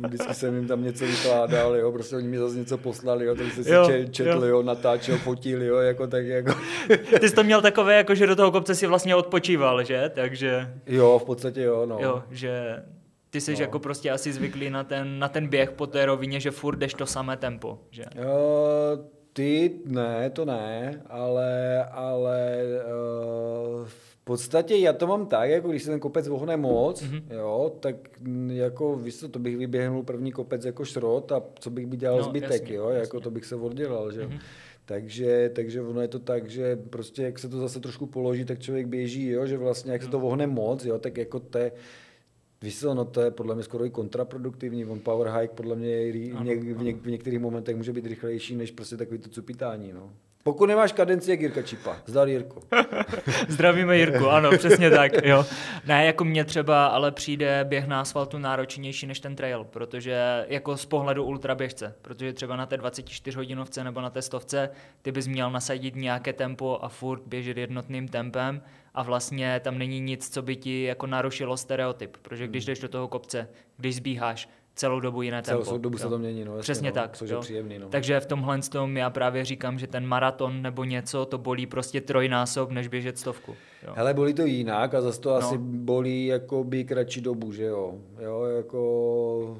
vždycky 0.07 0.33
jsem 0.33 0.55
jim 0.55 0.67
tam 0.67 0.83
něco 0.83 1.05
vykládal, 1.05 1.75
jo, 1.75 1.91
prostě 1.91 2.15
oni 2.15 2.27
mi 2.27 2.37
zase 2.37 2.55
něco 2.57 2.77
poslali, 2.77 3.25
jo, 3.25 3.35
tak 3.35 3.51
jsem 3.53 3.63
si 3.63 3.71
Jo, 3.71 3.85
če- 3.87 4.07
četl, 4.07 4.45
jo, 4.45 4.63
natáčel, 4.63 5.17
fotil, 5.17 5.63
jo, 5.63 5.75
jako 5.77 6.07
tak 6.07 6.25
jako, 6.25 6.51
Ty 7.19 7.29
jsi 7.29 7.35
to 7.35 7.43
měl 7.43 7.61
takové, 7.61 7.95
jako 7.97 8.15
že 8.15 8.27
do 8.27 8.35
toho 8.35 8.51
kopce 8.51 8.75
si 8.75 8.87
vlastně 8.87 9.15
odpočíval, 9.15 9.83
že? 9.83 10.11
Takže 10.15 10.73
jo, 10.87 11.19
v 11.19 11.25
podstatě 11.25 11.61
jo, 11.61 11.85
no. 11.85 11.97
jo, 12.01 12.23
že 12.31 12.83
ty 13.35 13.41
jsi 13.41 13.53
No. 13.53 13.59
jako 13.61 13.79
prostě 13.79 14.11
asi 14.11 14.33
zvyklý 14.33 14.69
na 14.69 14.83
ten, 14.83 15.19
na 15.19 15.27
ten 15.29 15.47
běh 15.47 15.71
po 15.71 15.87
té 15.87 16.05
rovině, 16.05 16.39
že 16.39 16.51
furt 16.51 16.75
jdeš 16.77 16.93
to 16.93 17.05
samé 17.05 17.37
tempo, 17.37 17.79
že? 17.91 18.03
Jo, 18.15 18.67
ty, 19.33 19.71
ne, 19.85 20.29
to 20.29 20.45
ne, 20.45 21.01
ale, 21.09 21.83
ale 21.85 22.57
uh, 22.85 23.85
v 23.87 24.17
podstatě 24.23 24.75
já 24.75 24.93
to 24.93 25.07
mám 25.07 25.25
tak, 25.25 25.49
jako 25.49 25.67
když 25.69 25.83
se 25.83 25.89
ten 25.91 25.99
kopec 25.99 26.27
vohne 26.27 26.57
moc, 26.57 27.01
Mhm. 27.01 27.11
mm-hmm. 27.17 27.35
jo, 27.35 27.71
tak 27.79 27.95
jako 28.47 28.95
víš 28.95 29.15
co, 29.19 29.29
to 29.29 29.39
bych 29.39 29.57
vyběhnul 29.57 30.03
první 30.03 30.31
kopec 30.31 30.65
jako 30.65 30.85
šrot 30.85 31.31
a 31.31 31.41
co 31.59 31.69
bych 31.69 31.85
by 31.87 31.97
dělal 31.97 32.17
No, 32.17 32.23
zbytek, 32.23 32.51
jasně, 32.61 32.75
jo, 32.75 32.83
jasně. 32.83 32.93
Mhm. 32.95 33.01
jako 33.01 33.19
to 33.19 33.31
bych 33.31 33.45
se 33.45 33.55
oddělal, 33.55 34.11
že. 34.11 34.21
Mm-hmm. 34.27 34.39
Takže, 34.85 35.49
takže 35.55 35.81
ono 35.81 36.01
je 36.01 36.07
to 36.07 36.19
tak, 36.19 36.49
že 36.49 36.75
prostě 36.75 37.23
jak 37.23 37.39
se 37.39 37.49
to 37.49 37.57
zase 37.59 37.79
trošku 37.79 38.05
položí, 38.05 38.45
tak 38.45 38.59
člověk 38.59 38.87
běží, 38.87 39.29
jo, 39.29 39.45
že 39.45 39.57
vlastně 39.57 39.91
jak 39.91 40.03
se 40.03 40.09
to 40.09 40.19
vohne 40.19 40.47
moc, 40.47 40.85
jo, 40.85 40.99
tak 40.99 41.17
jako 41.17 41.39
to 41.39 41.57
je, 41.57 41.71
Víš 42.65 42.79
co, 42.79 42.93
no 42.93 43.05
to 43.05 43.21
je 43.21 43.31
podle 43.31 43.55
mě 43.55 43.63
skoro 43.63 43.85
i 43.85 43.89
kontraproduktivní. 43.89 44.85
On 44.85 44.99
power 44.99 45.27
hike 45.27 45.53
podle 45.53 45.75
mě 45.75 45.89
je, 45.89 46.11
v, 46.11 46.43
něk, 46.43 46.63
v, 46.63 46.83
něk, 46.83 47.01
v 47.01 47.07
některých 47.07 47.39
momentech 47.39 47.75
může 47.75 47.93
být 47.93 48.05
rychlejší 48.05 48.55
než 48.55 48.71
prostě 48.71 48.97
takový 48.97 49.19
to 49.19 49.29
cupitání. 49.29 49.93
No. 49.93 50.11
Pokud 50.43 50.65
nemáš 50.65 50.91
kadenci, 50.91 51.31
jak 51.31 51.41
Jirka 51.41 51.61
Čipa. 51.61 51.97
Zdar 52.05 52.27
Jirko. 52.27 52.59
Zdravíme 53.47 53.97
Jirku, 53.97 54.27
ano, 54.27 54.51
přesně 54.57 54.89
tak. 54.89 55.11
Jo. 55.23 55.45
Ne, 55.87 56.05
jako 56.05 56.23
mě 56.23 56.45
třeba 56.45 56.87
ale 56.87 57.11
přijde 57.11 57.65
běh 57.69 57.87
na 57.87 58.01
asfaltu 58.01 58.37
náročnější 58.37 59.07
než 59.07 59.19
ten 59.19 59.35
trail, 59.35 59.63
protože 59.63 60.45
jako 60.47 60.77
z 60.77 60.85
pohledu 60.85 61.23
ultraběžce, 61.23 61.95
protože 62.01 62.33
třeba 62.33 62.55
na 62.55 62.65
té 62.65 62.77
24 62.77 63.37
hodinovce 63.37 63.83
nebo 63.83 64.01
na 64.01 64.09
té 64.09 64.21
stovce 64.21 64.69
ty 65.01 65.11
bys 65.11 65.27
měl 65.27 65.51
nasadit 65.51 65.95
nějaké 65.95 66.33
tempo 66.33 66.79
a 66.81 66.89
furt 66.89 67.21
běžet 67.25 67.57
jednotným 67.57 68.07
tempem 68.07 68.61
a 68.95 69.03
vlastně 69.03 69.61
tam 69.63 69.77
není 69.77 69.99
nic, 69.99 70.29
co 70.29 70.41
by 70.41 70.55
ti 70.55 70.83
jako 70.83 71.07
narušilo 71.07 71.57
stereotyp, 71.57 72.17
protože 72.21 72.47
když 72.47 72.63
hmm. 72.63 72.67
jdeš 72.67 72.79
do 72.79 72.87
toho 72.87 73.07
kopce, 73.07 73.47
když 73.77 73.95
zbíháš, 73.95 74.49
celou 74.75 74.99
dobu 74.99 75.21
jiné 75.21 75.41
tempo. 75.41 75.63
Celou 75.63 75.77
dobu 75.77 75.95
jo. 75.95 75.99
se 75.99 76.09
to 76.09 76.17
mění, 76.17 76.45
no, 76.45 76.51
jasně, 76.51 76.61
Přesně 76.61 76.89
no, 76.89 76.93
tak. 76.93 77.17
Což 77.17 77.29
je 77.29 77.37
příjemný, 77.37 77.79
no. 77.79 77.89
Takže 77.89 78.19
v 78.19 78.25
tomhle 78.25 78.59
tom 78.61 78.97
já 78.97 79.09
právě 79.09 79.45
říkám, 79.45 79.79
že 79.79 79.87
ten 79.87 80.07
maraton 80.07 80.61
nebo 80.61 80.83
něco, 80.83 81.25
to 81.25 81.37
bolí 81.37 81.65
prostě 81.65 82.01
trojnásob, 82.01 82.71
než 82.71 82.87
běžet 82.87 83.17
stovku. 83.17 83.55
Jo. 83.87 83.93
Hele, 83.95 84.13
bolí 84.13 84.33
to 84.33 84.45
jinak 84.45 84.93
a 84.93 85.01
zase 85.01 85.21
to 85.21 85.29
no. 85.29 85.35
asi 85.35 85.57
bolí 85.57 86.25
jako 86.25 86.63
by 86.63 86.83
kratší 86.83 87.21
dobu, 87.21 87.51
že 87.51 87.63
jo. 87.63 87.95
Jo, 88.19 88.43
jako 88.43 89.57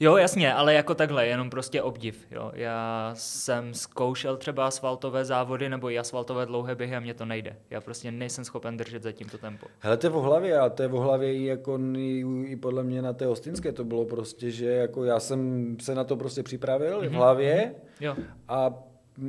Jo, 0.00 0.16
jasně, 0.16 0.54
ale 0.54 0.74
jako 0.74 0.94
takhle, 0.94 1.26
jenom 1.26 1.50
prostě 1.50 1.82
obdiv. 1.82 2.26
Jo. 2.30 2.52
Já 2.54 3.10
jsem 3.14 3.74
zkoušel 3.74 4.36
třeba 4.36 4.66
asfaltové 4.66 5.24
závody 5.24 5.68
nebo 5.68 5.90
i 5.90 5.98
asfaltové 5.98 6.46
dlouhé 6.46 6.74
běhy 6.74 6.96
a 6.96 7.00
mně 7.00 7.14
to 7.14 7.24
nejde. 7.24 7.56
Já 7.70 7.80
prostě 7.80 8.10
nejsem 8.10 8.44
schopen 8.44 8.76
držet 8.76 9.02
za 9.02 9.12
tímto 9.12 9.38
tempo. 9.38 9.66
Hele, 9.78 9.96
to 9.96 10.06
je 10.06 10.10
v 10.10 10.14
hlavě 10.14 10.58
a 10.58 10.68
to 10.68 10.82
je 10.82 10.88
v 10.88 10.92
hlavě 10.92 11.34
i, 11.34 11.44
jako, 11.44 11.78
i, 11.96 12.24
i 12.44 12.56
podle 12.56 12.82
mě 12.82 13.02
na 13.02 13.12
té 13.12 13.26
hostinské 13.26 13.72
to 13.72 13.84
bylo 13.84 14.04
prostě, 14.04 14.50
že 14.50 14.66
jako 14.70 15.04
já 15.04 15.20
jsem 15.20 15.76
se 15.80 15.94
na 15.94 16.04
to 16.04 16.16
prostě 16.16 16.42
připravil 16.42 17.00
mm-hmm. 17.00 17.08
v 17.08 17.12
hlavě 17.12 17.74
mm-hmm. 17.74 18.04
jo. 18.04 18.16
a 18.48 18.74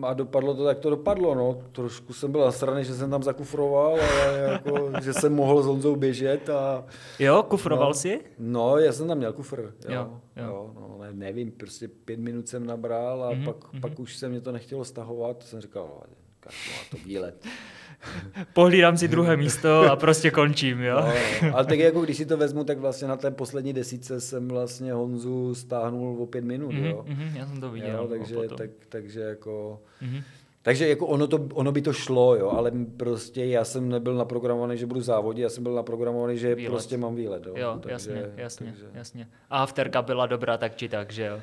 a 0.02 0.14
dopadlo 0.14 0.56
to, 0.56 0.66
tak 0.66 0.80
to 0.80 0.90
dopadlo, 0.90 1.36
no. 1.36 1.62
Trošku 1.72 2.14
jsem 2.14 2.32
byl 2.32 2.46
zasraný, 2.46 2.84
že 2.84 2.94
jsem 2.94 3.10
tam 3.10 3.24
zakufroval, 3.24 3.92
ale 3.92 4.40
jako, 4.40 4.92
že 5.02 5.14
jsem 5.14 5.34
mohl 5.34 5.64
s 5.64 5.66
Honzou 5.66 5.96
běžet 5.96 6.50
a... 6.50 6.86
Jo, 7.20 7.44
kufroval 7.44 7.90
no, 7.90 7.94
jsi? 7.94 8.22
No, 8.40 8.78
já 8.78 8.92
jsem 8.92 9.08
tam 9.08 9.18
měl 9.18 9.34
kufr, 9.34 9.60
jo. 9.60 9.72
jo, 9.90 10.22
jo. 10.36 10.44
jo 10.44 10.72
no, 10.76 10.98
ne, 11.02 11.14
nevím, 11.14 11.52
prostě 11.52 11.88
pět 11.88 12.20
minut 12.20 12.48
jsem 12.48 12.66
nabral 12.66 13.24
a 13.24 13.32
mm-hmm, 13.32 13.46
pak, 13.46 13.56
mm-hmm. 13.56 13.82
pak 13.82 14.00
už 14.00 14.18
se 14.18 14.30
mě 14.30 14.42
to 14.42 14.52
nechtělo 14.52 14.86
stahovat, 14.86 15.44
jsem 15.44 15.62
říkal, 15.62 16.04
no, 16.46 16.52
to 16.92 16.98
výlet. 17.06 17.46
Pohlídám 18.54 18.98
si 18.98 19.08
druhé 19.08 19.38
místo 19.38 19.92
a 19.92 19.96
prostě 19.96 20.32
končím, 20.32 20.82
jo. 20.82 20.96
No, 20.96 21.14
no. 21.48 21.56
Ale 21.56 21.66
tak 21.66 21.80
jako 21.80 22.02
když 22.02 22.18
si 22.18 22.26
to 22.26 22.38
vezmu, 22.38 22.64
tak 22.64 22.78
vlastně 22.78 23.08
na 23.08 23.18
té 23.18 23.32
poslední 23.32 23.74
desíce 23.74 24.22
jsem 24.22 24.48
vlastně 24.48 24.94
Honzu 24.94 25.56
stáhnul 25.56 26.24
o 26.24 26.26
pět 26.26 26.44
minut, 26.44 26.72
mm-hmm, 26.72 26.86
jo. 26.86 27.06
Mm-hmm, 27.08 27.36
já 27.36 27.48
jsem 27.48 27.62
to 27.62 27.72
viděl. 27.72 27.98
Jo, 27.98 28.08
takže, 28.08 28.36
tak, 28.58 28.70
takže 28.90 29.20
jako... 29.20 29.82
Mm-hmm. 30.02 30.24
Takže 30.62 30.90
jako 30.90 31.08
ono, 31.08 31.28
to, 31.28 31.48
ono 31.54 31.72
by 31.72 31.82
to 31.82 31.94
šlo, 31.94 32.36
jo, 32.36 32.50
ale 32.50 32.72
prostě 32.98 33.46
já 33.46 33.64
jsem 33.64 33.90
nebyl 33.90 34.16
naprogramovaný, 34.16 34.78
že 34.78 34.86
budu 34.86 35.02
závodit, 35.02 35.44
já 35.44 35.50
jsem 35.50 35.64
byl 35.64 35.74
naprogramovaný, 35.74 36.38
že 36.38 36.56
výlet. 36.56 36.72
prostě 36.72 36.98
mám 36.98 37.16
výlet. 37.16 37.46
Jo, 37.46 37.54
jo 37.58 37.80
takže, 37.80 37.94
jasně, 37.94 38.32
jasně, 38.36 38.66
takže... 38.66 38.86
jasně. 38.94 39.28
A 39.50 39.64
afterka 39.64 40.02
byla 40.02 40.26
dobrá 40.26 40.58
tak 40.58 40.76
či 40.76 40.90
tak, 40.90 41.12
že 41.12 41.26
jo? 41.26 41.40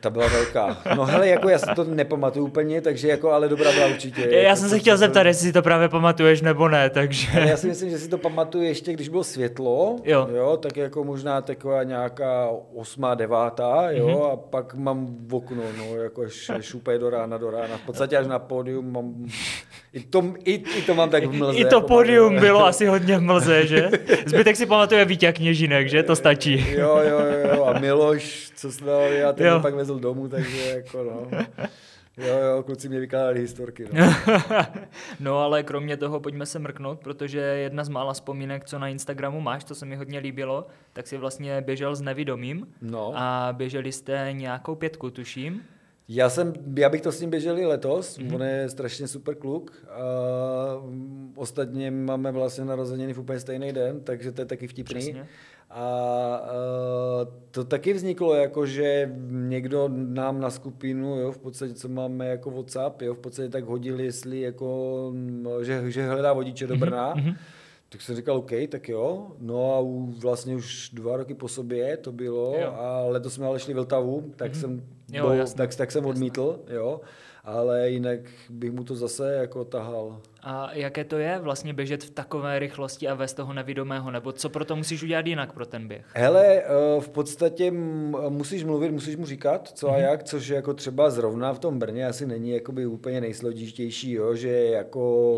Ta 0.00 0.10
byla 0.10 0.28
velká. 0.28 0.82
No 0.96 1.04
hele, 1.04 1.28
jako 1.28 1.48
já 1.48 1.58
si 1.58 1.66
to 1.76 1.84
nepamatuju 1.84 2.46
úplně, 2.46 2.80
takže 2.80 3.08
jako, 3.08 3.30
ale 3.30 3.48
dobrá 3.48 3.72
byla 3.72 3.86
určitě. 3.86 4.28
Já 4.30 4.38
jako 4.38 4.56
jsem 4.56 4.68
se 4.68 4.78
chtěl 4.78 4.96
zeptat, 4.96 5.26
jestli 5.26 5.46
si 5.46 5.52
to 5.52 5.62
právě 5.62 5.88
pamatuješ 5.88 6.42
nebo 6.42 6.68
ne, 6.68 6.90
takže... 6.90 7.28
Já 7.40 7.56
si 7.56 7.66
myslím, 7.66 7.90
že 7.90 7.98
si 7.98 8.08
to 8.08 8.18
pamatuju 8.18 8.64
ještě, 8.64 8.92
když 8.92 9.08
bylo 9.08 9.24
světlo, 9.24 9.96
jo. 10.04 10.28
jo 10.34 10.56
tak 10.56 10.76
jako 10.76 11.04
možná 11.04 11.40
taková 11.40 11.82
nějaká 11.82 12.48
osmá, 12.74 13.14
devátá, 13.14 13.90
jo, 13.90 14.06
mm-hmm. 14.06 14.32
a 14.32 14.36
pak 14.36 14.74
mám 14.74 15.06
v 15.26 15.34
okno, 15.34 15.62
no, 15.78 16.02
jako 16.02 16.24
šupej 16.60 16.98
do 16.98 17.10
rána, 17.10 17.38
do 17.38 17.50
rána. 17.50 17.76
V 17.76 17.86
podstatě 17.86 18.16
až 18.16 18.26
na 18.26 18.38
pódium 18.38 18.92
mám 18.92 19.14
i 19.92 20.00
to, 20.00 20.34
i, 20.44 20.52
I 20.52 20.82
to 20.86 20.94
mám 20.94 21.10
tak 21.10 21.24
v 21.24 21.32
mlze. 21.32 21.58
I 21.58 21.64
to 21.64 21.76
jako 21.76 21.88
podium 21.88 22.40
bylo 22.40 22.66
asi 22.66 22.86
hodně 22.86 23.18
v 23.18 23.22
mlze, 23.22 23.66
že? 23.66 23.90
Zbytek 24.26 24.56
si 24.56 24.66
pamatuje 24.66 25.04
Vítě 25.04 25.32
Kněžinek, 25.32 25.88
že? 25.88 26.02
To 26.02 26.16
stačí. 26.16 26.66
Jo, 26.70 27.00
jo, 27.08 27.18
jo. 27.54 27.64
A 27.64 27.78
Miloš, 27.78 28.50
co 28.56 28.72
se 28.72 28.84
dal, 28.84 29.02
já 29.02 29.32
ten 29.32 29.46
jo. 29.46 29.61
Pak 29.62 29.74
vezl 29.74 29.98
domů, 29.98 30.28
takže 30.28 30.70
jako 30.70 31.02
no. 31.02 31.30
Jo, 32.16 32.38
jo, 32.38 32.62
kluci 32.62 32.88
mě 32.88 33.00
vykládali 33.00 33.40
historky. 33.40 33.86
No. 33.92 34.14
no 35.20 35.38
ale 35.38 35.62
kromě 35.62 35.96
toho 35.96 36.20
pojďme 36.20 36.46
se 36.46 36.58
mrknout, 36.58 37.00
protože 37.00 37.40
jedna 37.40 37.84
z 37.84 37.88
mála 37.88 38.12
vzpomínek, 38.12 38.64
co 38.64 38.78
na 38.78 38.88
Instagramu 38.88 39.40
máš, 39.40 39.64
to 39.64 39.74
se 39.74 39.86
mi 39.86 39.96
hodně 39.96 40.18
líbilo, 40.18 40.66
tak 40.92 41.06
si 41.06 41.16
vlastně 41.16 41.60
běžel 41.60 41.96
s 41.96 42.00
nevidomým 42.00 42.66
no. 42.82 43.12
a 43.16 43.48
běželi 43.52 43.92
jste 43.92 44.28
nějakou 44.32 44.74
pětku, 44.74 45.10
tuším. 45.10 45.62
Já, 46.08 46.30
jsem, 46.30 46.52
já 46.76 46.88
bych 46.88 47.00
to 47.00 47.12
s 47.12 47.20
ním 47.20 47.30
běžel 47.30 47.58
i 47.58 47.66
letos, 47.66 48.18
mm-hmm. 48.18 48.34
on 48.34 48.42
je 48.42 48.68
strašně 48.68 49.08
super 49.08 49.34
kluk. 49.34 49.72
A 49.90 50.02
ostatně 51.34 51.90
máme 51.90 52.32
vlastně 52.32 52.64
narozeniny 52.64 53.12
v 53.12 53.20
úplně 53.20 53.40
stejný 53.40 53.72
den, 53.72 54.00
takže 54.00 54.32
to 54.32 54.40
je 54.40 54.44
taky 54.44 54.66
vtipný. 54.66 55.00
Přesně. 55.00 55.28
A, 55.74 55.84
a 56.36 56.52
to 57.50 57.64
taky 57.64 57.92
vzniklo 57.92 58.34
jako, 58.34 58.66
že 58.66 59.12
někdo 59.30 59.88
nám 59.92 60.40
na 60.40 60.50
skupinu, 60.50 61.20
jo, 61.20 61.32
v 61.32 61.38
podstatě, 61.38 61.74
co 61.74 61.88
máme 61.88 62.26
jako 62.26 62.50
WhatsApp, 62.50 63.02
jo, 63.02 63.14
v 63.14 63.18
podstatě 63.18 63.48
tak 63.48 63.64
hodil, 63.64 64.00
jestli 64.00 64.40
jako, 64.40 65.12
že, 65.62 65.90
že 65.90 66.06
hledá 66.06 66.32
vodiče 66.32 66.66
do 66.66 66.74
mhm, 66.74 66.80
Brna. 66.80 67.14
Mm-hmm. 67.14 67.36
Tak 67.88 68.00
jsem 68.00 68.16
říkal, 68.16 68.36
OK, 68.36 68.50
tak 68.68 68.88
jo. 68.88 69.26
No 69.38 69.74
a 69.74 69.80
vlastně 70.20 70.56
už 70.56 70.90
dva 70.92 71.16
roky 71.16 71.34
po 71.34 71.48
sobě 71.48 71.96
to 71.96 72.12
bylo 72.12 72.54
jo. 72.60 72.74
a 72.76 73.04
letos 73.06 73.34
jsme 73.34 73.46
ale 73.46 73.58
šli 73.58 73.74
Vltavu, 73.74 74.32
tak 74.36 74.52
mm-hmm. 74.52 74.60
jsem 74.60 74.82
jo, 75.12 75.28
bol, 75.28 75.36
tak, 75.56 75.74
tak 75.74 75.92
jsem 75.92 76.06
odmítl, 76.06 76.60
jo 76.68 77.00
ale 77.44 77.90
jinak 77.90 78.20
bych 78.50 78.72
mu 78.72 78.84
to 78.84 78.94
zase 78.94 79.34
jako 79.34 79.64
tahal. 79.64 80.20
A 80.44 80.70
jaké 80.72 81.04
to 81.04 81.18
je 81.18 81.38
vlastně 81.38 81.74
běžet 81.74 82.04
v 82.04 82.10
takové 82.10 82.58
rychlosti 82.58 83.08
a 83.08 83.14
vést 83.14 83.34
toho 83.34 83.52
nevidomého, 83.52 84.10
nebo 84.10 84.32
co 84.32 84.48
pro 84.48 84.64
to 84.64 84.76
musíš 84.76 85.02
udělat 85.02 85.26
jinak 85.26 85.52
pro 85.52 85.66
ten 85.66 85.88
běh? 85.88 86.06
Hele, 86.14 86.46
eh, 86.46 86.66
v 87.00 87.08
podstatě 87.08 87.70
musíš 88.28 88.64
mluvit, 88.64 88.90
musíš 88.90 89.16
mu 89.16 89.26
říkat, 89.26 89.68
co 89.68 89.88
a 89.88 89.92
mhm. 89.92 90.00
jak, 90.00 90.22
což 90.22 90.48
jako 90.48 90.74
třeba 90.74 91.10
zrovna 91.10 91.52
v 91.52 91.58
tom 91.58 91.78
Brně 91.78 92.06
asi 92.06 92.26
není 92.26 92.50
jakoby 92.50 92.86
úplně 92.86 93.20
nejsložitější, 93.20 94.12
jo, 94.12 94.34
že 94.34 94.50
jako 94.50 95.32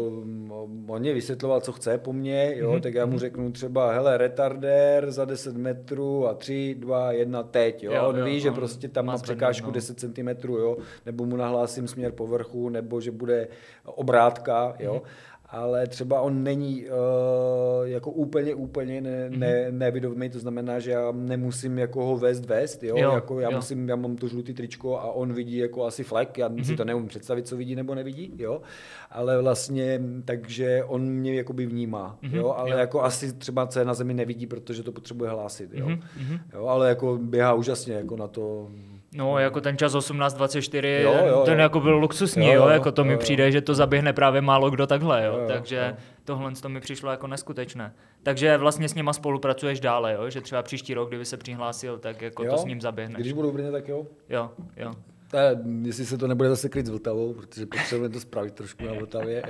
on 0.87 1.01
mě 1.01 1.15
vysvětloval, 1.15 1.61
co 1.61 1.73
chce 1.73 1.99
po 1.99 2.13
mně, 2.13 2.53
jo, 2.57 2.73
mm-hmm. 2.73 2.81
tak 2.81 2.95
já 2.95 3.07
mu 3.07 3.13
mhm. 3.13 3.21
řeknu 3.21 3.53
třeba, 3.53 3.93
hele, 3.93 4.19
retardér 4.19 5.11
za 5.11 5.25
10 5.25 5.57
metrů 5.57 6.29
a 6.29 6.35
3, 6.35 6.75
2, 6.79 7.13
1, 7.13 7.43
teď, 7.43 7.83
jo, 7.83 7.93
jo 7.93 8.03
on 8.09 8.19
jo, 8.19 8.25
ví, 8.25 8.41
že 8.41 8.51
prostě 8.51 8.89
tam 8.89 9.07
má 9.07 9.19
překážku 9.19 9.67
no. 9.67 9.73
10 9.73 10.01
cm, 10.01 10.29
jo, 10.49 10.77
nebo 11.07 11.25
mu 11.25 11.37
nahlásím 11.37 11.89
směr 11.89 12.13
povrchu, 12.13 12.69
nebo 12.69 13.01
že 13.01 13.11
bude 13.11 13.49
obrátka, 13.85 14.75
jo. 14.79 14.94
Mm-hmm 14.99 15.35
ale 15.55 15.87
třeba 15.87 16.21
on 16.21 16.43
není 16.43 16.85
uh, 16.85 17.89
jako 17.89 18.11
úplně, 18.11 18.55
úplně 18.55 19.01
ne, 19.01 19.31
mhm. 19.31 19.39
ne, 19.39 19.67
nevidomý, 19.71 20.31
to 20.31 20.39
znamená, 20.39 20.79
že 20.79 20.91
já 20.91 21.13
nemusím 21.13 21.79
jako 21.79 22.05
ho 22.05 22.17
vést 22.17 22.47
vést, 22.47 22.83
jo, 22.83 22.97
jo 22.99 23.13
jako 23.13 23.41
já 23.41 23.51
jo. 23.51 23.57
musím, 23.57 23.89
já 23.89 23.97
mám 23.97 24.17
to 24.17 24.29
žlutý 24.29 24.55
tričko 24.55 24.99
a 24.99 25.13
on 25.13 25.33
vidí 25.33 25.57
jako 25.57 25.85
asi 25.85 26.05
flek, 26.05 26.39
já 26.39 26.49
mm-hmm. 26.49 26.63
si 26.63 26.71
mhm. 26.71 26.77
to 26.77 26.85
neumím 26.85 27.09
představit, 27.09 27.49
co 27.49 27.57
vidí 27.57 27.75
nebo 27.75 27.95
nevidí, 27.95 28.33
jo, 28.39 28.63
ale 29.11 29.43
vlastně, 29.43 30.01
takže 30.25 30.85
on 30.85 31.03
mě 31.03 31.35
jakoby 31.35 31.67
vnímá, 31.67 32.19
mm-hmm. 32.23 32.37
jo, 32.37 32.55
ale 32.57 32.71
jo. 32.71 32.79
jako 32.79 33.03
asi 33.03 33.33
třeba 33.33 33.67
co 33.67 33.79
je 33.79 33.85
na 33.85 33.95
zemi 33.95 34.15
nevidí, 34.15 34.47
protože 34.47 34.83
to 34.83 34.93
potřebuje 34.93 35.31
hlásit, 35.31 35.71
jo, 35.73 35.87
mm-hmm. 35.87 36.41
jo, 36.55 36.67
ale 36.67 36.89
jako 36.89 37.19
běhá 37.23 37.55
úžasně 37.55 37.95
jako 37.95 38.17
na 38.17 38.29
to, 38.29 38.71
No, 39.17 39.39
jako 39.39 39.61
ten 39.61 39.79
čas 39.79 39.95
18.24, 39.95 41.01
jo, 41.03 41.27
jo, 41.27 41.43
ten 41.45 41.55
jo. 41.55 41.61
jako 41.61 41.81
byl 41.81 41.97
luxusní, 41.97 42.47
jo, 42.47 42.53
jo, 42.53 42.63
jo 42.63 42.69
jako 42.69 42.93
to 42.93 43.03
jo, 43.03 43.05
mi 43.05 43.13
jo. 43.13 43.19
přijde, 43.19 43.53
že 43.53 43.61
to 43.61 43.75
zaběhne 43.75 44.13
právě 44.13 44.41
málo 44.41 44.71
kdo 44.71 44.87
takhle, 44.87 45.25
jo, 45.25 45.33
jo, 45.33 45.41
jo 45.41 45.49
takže 45.49 45.87
jo. 45.91 46.05
tohle 46.25 46.53
to 46.53 46.69
mi 46.69 46.81
přišlo 46.81 47.11
jako 47.11 47.27
neskutečné. 47.27 47.95
Takže 48.23 48.57
vlastně 48.57 48.89
s 48.89 48.95
nima 48.95 49.13
spolupracuješ 49.13 49.81
dále, 49.81 50.13
jo, 50.13 50.31
že 50.31 50.41
třeba 50.41 50.63
příští 50.63 50.95
rok, 50.95 51.09
kdyby 51.09 51.25
se 51.25 51.37
přihlásil, 51.37 51.99
tak 51.99 52.23
jako 52.23 52.45
jo, 52.45 52.51
to 52.51 52.59
s 52.59 52.65
ním 52.65 52.81
zaběhneš. 52.81 53.21
Když 53.21 53.33
budu 53.33 53.51
v 53.51 53.55
Brně, 53.55 53.71
tak 53.71 53.89
jo. 53.89 54.07
Jo, 54.29 54.51
jo. 54.77 54.93
Ta, 55.35 55.41
jestli 55.83 56.07
se 56.07 56.19
to 56.19 56.27
nebude 56.27 56.49
zase 56.49 56.69
kryt 56.69 56.87
s 56.87 56.89
Vltavou, 56.89 57.35
protože 57.35 57.67
potřebujeme 57.67 58.13
to 58.13 58.21
spravit 58.21 58.55
trošku 58.55 58.85
na 58.85 58.93
Vltavě. 58.93 59.43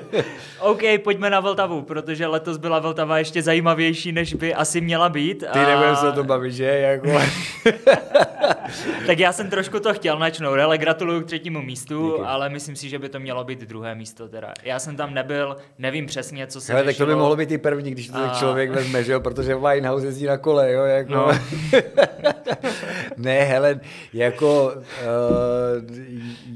OK, 0.60 0.80
pojďme 1.04 1.30
na 1.30 1.40
Vltavu, 1.40 1.82
protože 1.82 2.26
letos 2.26 2.56
byla 2.56 2.78
Vltava 2.78 3.18
ještě 3.18 3.42
zajímavější, 3.42 4.12
než 4.12 4.34
by 4.34 4.54
asi 4.54 4.80
měla 4.80 5.08
být. 5.08 5.44
A... 5.48 5.52
Ty 5.52 5.58
nebudeme 5.58 5.96
se 5.96 6.08
o 6.08 6.12
tom 6.12 6.26
bavit, 6.26 6.52
že? 6.52 6.64
Jako... 6.64 7.08
tak 9.06 9.18
já 9.18 9.32
jsem 9.32 9.50
trošku 9.50 9.80
to 9.80 9.94
chtěl 9.94 10.18
načnout, 10.18 10.58
ale 10.58 10.78
gratuluju 10.78 11.20
k 11.20 11.26
třetímu 11.26 11.62
místu, 11.62 12.10
Díky. 12.10 12.22
ale 12.26 12.48
myslím 12.48 12.76
si, 12.76 12.88
že 12.88 12.98
by 12.98 13.08
to 13.08 13.20
mělo 13.20 13.44
být 13.44 13.60
druhé 13.60 13.94
místo 13.94 14.28
teda. 14.28 14.52
Já 14.62 14.78
jsem 14.78 14.96
tam 14.96 15.14
nebyl, 15.14 15.56
nevím 15.78 16.06
přesně, 16.06 16.46
co 16.46 16.60
se 16.60 16.72
Hele, 16.72 16.84
tak 16.84 16.96
to 16.96 17.06
by 17.06 17.14
mohlo 17.14 17.36
být 17.36 17.50
i 17.50 17.58
první, 17.58 17.90
když 17.90 18.08
to 18.08 18.18
a... 18.18 18.34
člověk 18.38 18.70
vezme, 18.70 19.04
že 19.04 19.12
jo, 19.12 19.20
protože 19.20 19.54
Winehouse 19.54 20.06
jezdí 20.06 20.26
na 20.26 20.36
kole, 20.36 20.72
jo, 20.72 20.82
jako. 20.82 21.12
No. 21.12 21.30
ne, 23.20 23.40
hele, 23.44 23.80
jako 24.12 24.72
uh, 24.74 24.82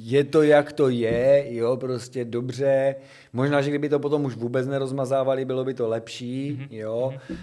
je 0.03 0.25
to, 0.25 0.43
jak 0.43 0.73
to 0.73 0.89
je, 0.89 1.45
jo, 1.49 1.77
prostě 1.77 2.25
dobře. 2.25 2.95
Možná, 3.35 3.61
že 3.61 3.71
kdyby 3.71 3.89
to 3.89 3.99
potom 3.99 4.25
už 4.25 4.37
vůbec 4.37 4.67
nerozmazávali, 4.67 5.45
bylo 5.45 5.65
by 5.65 5.75
to 5.75 5.89
lepší, 5.89 6.59
mm-hmm. 6.59 6.67
jo. 6.71 7.15
Uh, 7.31 7.35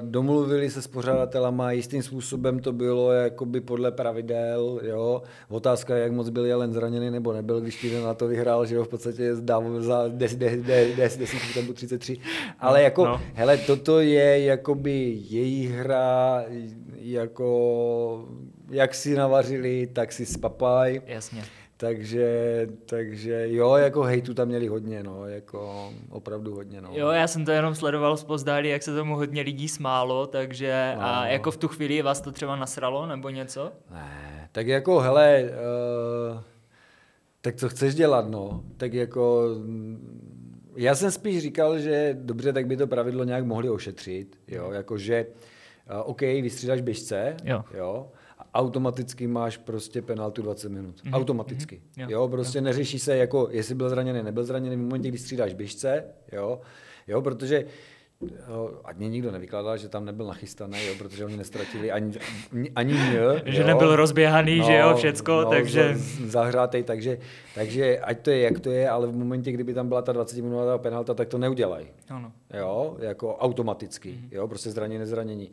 domluvili 0.00 0.70
se 0.70 0.82
s 0.82 0.86
pořadatelama, 0.86 1.72
jistým 1.72 2.02
způsobem 2.02 2.58
to 2.58 2.72
bylo 2.72 3.12
jakoby 3.12 3.60
podle 3.60 3.92
pravidel, 3.92 4.80
jo. 4.82 5.22
Otázka 5.48 5.96
je, 5.96 6.02
jak 6.02 6.12
moc 6.12 6.28
byl 6.28 6.46
Jelen 6.46 6.72
zraněný 6.72 7.10
nebo 7.10 7.32
nebyl, 7.32 7.60
když 7.60 7.80
týden 7.80 8.04
na 8.04 8.14
to 8.14 8.28
vyhrál, 8.28 8.66
že 8.66 8.74
jo, 8.74 8.84
v 8.84 8.88
podstatě 8.88 9.30
dával 9.40 9.80
za 9.80 10.08
10, 10.08 10.38
10, 10.38 10.96
10, 10.96 11.20
10 11.20 11.36
nebo 11.56 11.72
33. 11.72 12.18
Ale 12.58 12.82
jako, 12.82 13.06
no. 13.06 13.20
hele, 13.34 13.58
toto 13.58 14.00
je 14.00 14.44
jakoby 14.44 15.18
její 15.28 15.66
hra, 15.66 16.44
jako 16.94 18.28
jak 18.70 18.94
si 18.94 19.14
navařili, 19.14 19.88
tak 19.92 20.12
si 20.12 20.26
spapaj. 20.26 21.00
Jasně. 21.06 21.42
Takže, 21.80 22.66
takže 22.86 23.46
jo, 23.50 23.74
jako 23.74 24.02
hejtu 24.02 24.34
tam 24.34 24.48
měli 24.48 24.66
hodně, 24.66 25.02
no, 25.02 25.26
jako 25.26 25.90
opravdu 26.10 26.54
hodně, 26.54 26.80
no. 26.80 26.90
Jo, 26.92 27.08
já 27.08 27.26
jsem 27.26 27.44
to 27.44 27.50
jenom 27.50 27.74
sledoval 27.74 28.16
z 28.16 28.24
pozdálí, 28.24 28.68
jak 28.68 28.82
se 28.82 28.94
tomu 28.94 29.16
hodně 29.16 29.42
lidí 29.42 29.68
smálo, 29.68 30.26
takže 30.26 30.92
no. 30.96 31.02
a 31.02 31.26
jako 31.26 31.50
v 31.50 31.56
tu 31.56 31.68
chvíli 31.68 32.02
vás 32.02 32.20
to 32.20 32.32
třeba 32.32 32.56
nasralo 32.56 33.06
nebo 33.06 33.30
něco? 33.30 33.72
Ne, 33.90 34.48
tak 34.52 34.66
jako 34.66 35.00
hele, 35.00 35.42
uh, 35.42 36.40
tak 37.40 37.56
co 37.56 37.68
chceš 37.68 37.94
dělat, 37.94 38.28
no, 38.28 38.62
tak 38.76 38.94
jako 38.94 39.48
já 40.76 40.94
jsem 40.94 41.10
spíš 41.10 41.42
říkal, 41.42 41.78
že 41.78 42.16
dobře, 42.20 42.52
tak 42.52 42.66
by 42.66 42.76
to 42.76 42.86
pravidlo 42.86 43.24
nějak 43.24 43.44
mohli 43.44 43.70
ošetřit, 43.70 44.36
jo, 44.48 44.70
jakože 44.70 45.26
uh, 45.90 46.10
OK, 46.10 46.20
vystřídáš 46.20 46.80
běžce, 46.80 47.36
jo. 47.44 47.64
jo, 47.74 48.10
automaticky 48.54 49.26
máš 49.26 49.56
prostě 49.56 50.02
penaltu 50.02 50.42
20 50.42 50.68
minut. 50.68 50.96
Mm-hmm. 50.96 51.14
Automaticky. 51.14 51.76
Mm-hmm. 51.76 52.02
Jo, 52.02 52.08
jo, 52.10 52.28
prostě 52.28 52.58
jo. 52.58 52.64
neřeší 52.64 52.98
se 52.98 53.16
jako, 53.16 53.48
jestli 53.50 53.74
byl 53.74 53.88
zraněný, 53.88 54.22
nebyl 54.22 54.44
zraněný 54.44 54.76
v 54.76 54.78
momentě, 54.78 55.08
kdy 55.08 55.18
střídáš 55.18 55.54
běžce, 55.54 56.04
jo, 56.32 56.60
jo, 57.06 57.22
protože 57.22 57.64
Jo, 58.48 58.80
ať 58.84 58.96
mě 58.96 59.08
nikdo 59.08 59.30
nevykládal, 59.30 59.76
že 59.76 59.88
tam 59.88 60.04
nebyl 60.04 60.26
nachystaný, 60.26 60.86
jo, 60.86 60.94
protože 60.98 61.24
oni 61.24 61.36
nestratili 61.36 61.92
ani, 61.92 62.12
ani 62.74 62.94
mě. 62.94 63.20
Že 63.44 63.60
jo. 63.60 63.66
nebyl 63.66 63.96
rozběhaný, 63.96 64.58
no, 64.58 64.64
že 64.64 64.76
jo, 64.76 64.94
všecko, 64.96 65.32
no, 65.32 65.50
takže... 65.50 65.94
Zahrátej, 66.26 66.82
takže, 66.82 67.18
takže 67.54 67.98
ať 67.98 68.20
to 68.20 68.30
je, 68.30 68.40
jak 68.40 68.60
to 68.60 68.70
je, 68.70 68.88
ale 68.88 69.06
v 69.06 69.16
momentě, 69.16 69.52
kdyby 69.52 69.74
tam 69.74 69.88
byla 69.88 70.02
ta 70.02 70.12
20 70.12 70.36
minutová 70.36 70.78
penalta, 70.78 71.14
tak 71.14 71.28
to 71.28 71.38
neudělají. 71.38 71.86
Ano. 72.08 72.32
Jo, 72.54 72.96
jako 73.00 73.36
automaticky, 73.36 74.08
mm-hmm. 74.08 74.28
jo, 74.30 74.48
prostě 74.48 74.70
zranění, 74.70 74.98
nezranění. 74.98 75.50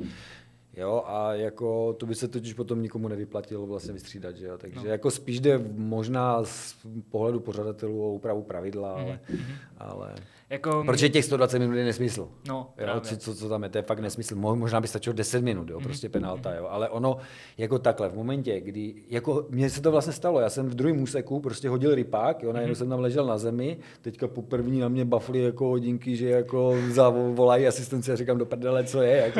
Jo, 0.78 1.04
a 1.06 1.34
jako 1.34 1.94
to 1.94 2.06
by 2.06 2.16
se 2.16 2.28
totiž 2.28 2.54
potom 2.54 2.82
nikomu 2.82 3.08
nevyplatilo 3.08 3.66
vlastně 3.66 3.94
vystřídat, 3.94 4.36
že 4.36 4.46
jo? 4.46 4.58
takže 4.58 4.80
no. 4.80 4.86
jako 4.86 5.12
spíš 5.12 5.40
jde 5.40 5.58
možná 5.76 6.44
z 6.44 6.76
pohledu 7.10 7.40
pořadatelů 7.40 8.04
o 8.04 8.14
úpravu 8.14 8.44
pravidla, 8.44 8.94
ale, 8.94 9.20
mm-hmm. 9.30 9.56
ale 9.78 10.16
jako... 10.50 10.84
Protože 10.86 11.10
těch 11.10 11.26
120 11.26 11.60
minut 11.60 11.76
je 11.76 11.86
nesmysl. 11.86 12.30
No, 12.48 12.74
jo, 12.78 13.00
co, 13.00 13.18
co, 13.18 13.36
co, 13.36 13.50
tam 13.50 13.64
je, 13.64 13.70
to 13.70 13.78
je 13.78 13.82
fakt 13.82 14.00
nesmysl. 14.00 14.36
Možná 14.36 14.82
by 14.82 14.88
stačilo 14.88 15.14
10 15.14 15.44
minut, 15.44 15.70
jo, 15.70 15.80
prostě 15.80 16.10
penalta, 16.10 16.54
jo. 16.54 16.68
Ale 16.70 16.90
ono, 16.90 17.18
jako 17.58 17.80
takhle, 17.80 18.10
v 18.10 18.16
momentě, 18.16 18.62
kdy, 18.62 18.96
jako 19.10 19.46
mně 19.50 19.70
se 19.70 19.82
to 19.82 19.92
vlastně 19.92 20.14
stalo, 20.14 20.40
já 20.40 20.50
jsem 20.50 20.70
v 20.70 20.76
druhém 20.76 21.02
úseku 21.02 21.40
prostě 21.40 21.70
hodil 21.70 21.96
rypák, 21.96 22.44
jo, 22.44 22.54
najednou 22.54 22.74
mm-hmm. 22.74 22.78
jsem 22.78 22.90
tam 22.90 23.00
ležel 23.00 23.26
na 23.26 23.38
zemi, 23.38 23.78
teďka 24.02 24.28
po 24.28 24.42
první 24.42 24.80
na 24.80 24.88
mě 24.88 25.06
bafli 25.06 25.44
jako 25.44 25.68
hodinky, 25.68 26.16
že 26.16 26.30
jako 26.30 26.76
zavolají 26.90 27.68
asistenci 27.68 28.12
a 28.12 28.16
říkám 28.16 28.38
do 28.38 28.46
prdele, 28.46 28.84
co 28.84 29.02
je, 29.02 29.18
jako. 29.18 29.40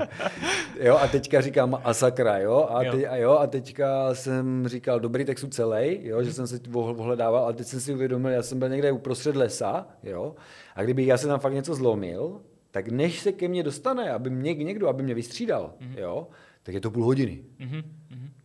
jo, 0.80 0.96
a 0.96 1.06
teďka 1.06 1.40
říkám 1.40 1.80
a 1.84 1.94
sakra, 1.94 2.38
jo, 2.38 2.68
a, 2.70 2.84
te, 2.84 3.06
a, 3.06 3.16
jo, 3.16 3.32
a 3.32 3.46
teďka 3.46 4.14
jsem 4.14 4.68
říkal, 4.68 5.00
dobrý, 5.00 5.24
tak 5.24 5.38
jsem 5.38 5.50
celý, 5.50 5.98
jo, 6.02 6.22
že 6.22 6.32
jsem 6.32 6.46
se 6.46 6.60
ohledával, 6.72 7.46
a 7.46 7.52
teď 7.52 7.66
jsem 7.66 7.80
si 7.80 7.94
uvědomil, 7.94 8.30
já 8.30 8.42
jsem 8.42 8.58
byl 8.58 8.68
někde 8.68 8.92
uprostřed 8.92 9.36
lesa, 9.36 9.86
jo, 10.02 10.27
a 10.74 10.82
kdybych 10.82 11.06
já 11.06 11.18
se 11.18 11.26
tam 11.26 11.40
fakt 11.40 11.54
něco 11.54 11.74
zlomil, 11.74 12.40
tak 12.70 12.88
než 12.88 13.20
se 13.20 13.32
ke 13.32 13.48
mně 13.48 13.62
dostane, 13.62 14.10
aby 14.10 14.30
mě 14.30 14.54
někdo, 14.54 14.88
aby 14.88 15.02
mě 15.02 15.14
vystřídal, 15.14 15.74
mm-hmm. 15.80 15.98
jo, 15.98 16.26
tak 16.62 16.74
je 16.74 16.80
to 16.80 16.90
půl 16.90 17.04
hodiny. 17.04 17.44
Mm-hmm. 17.60 17.82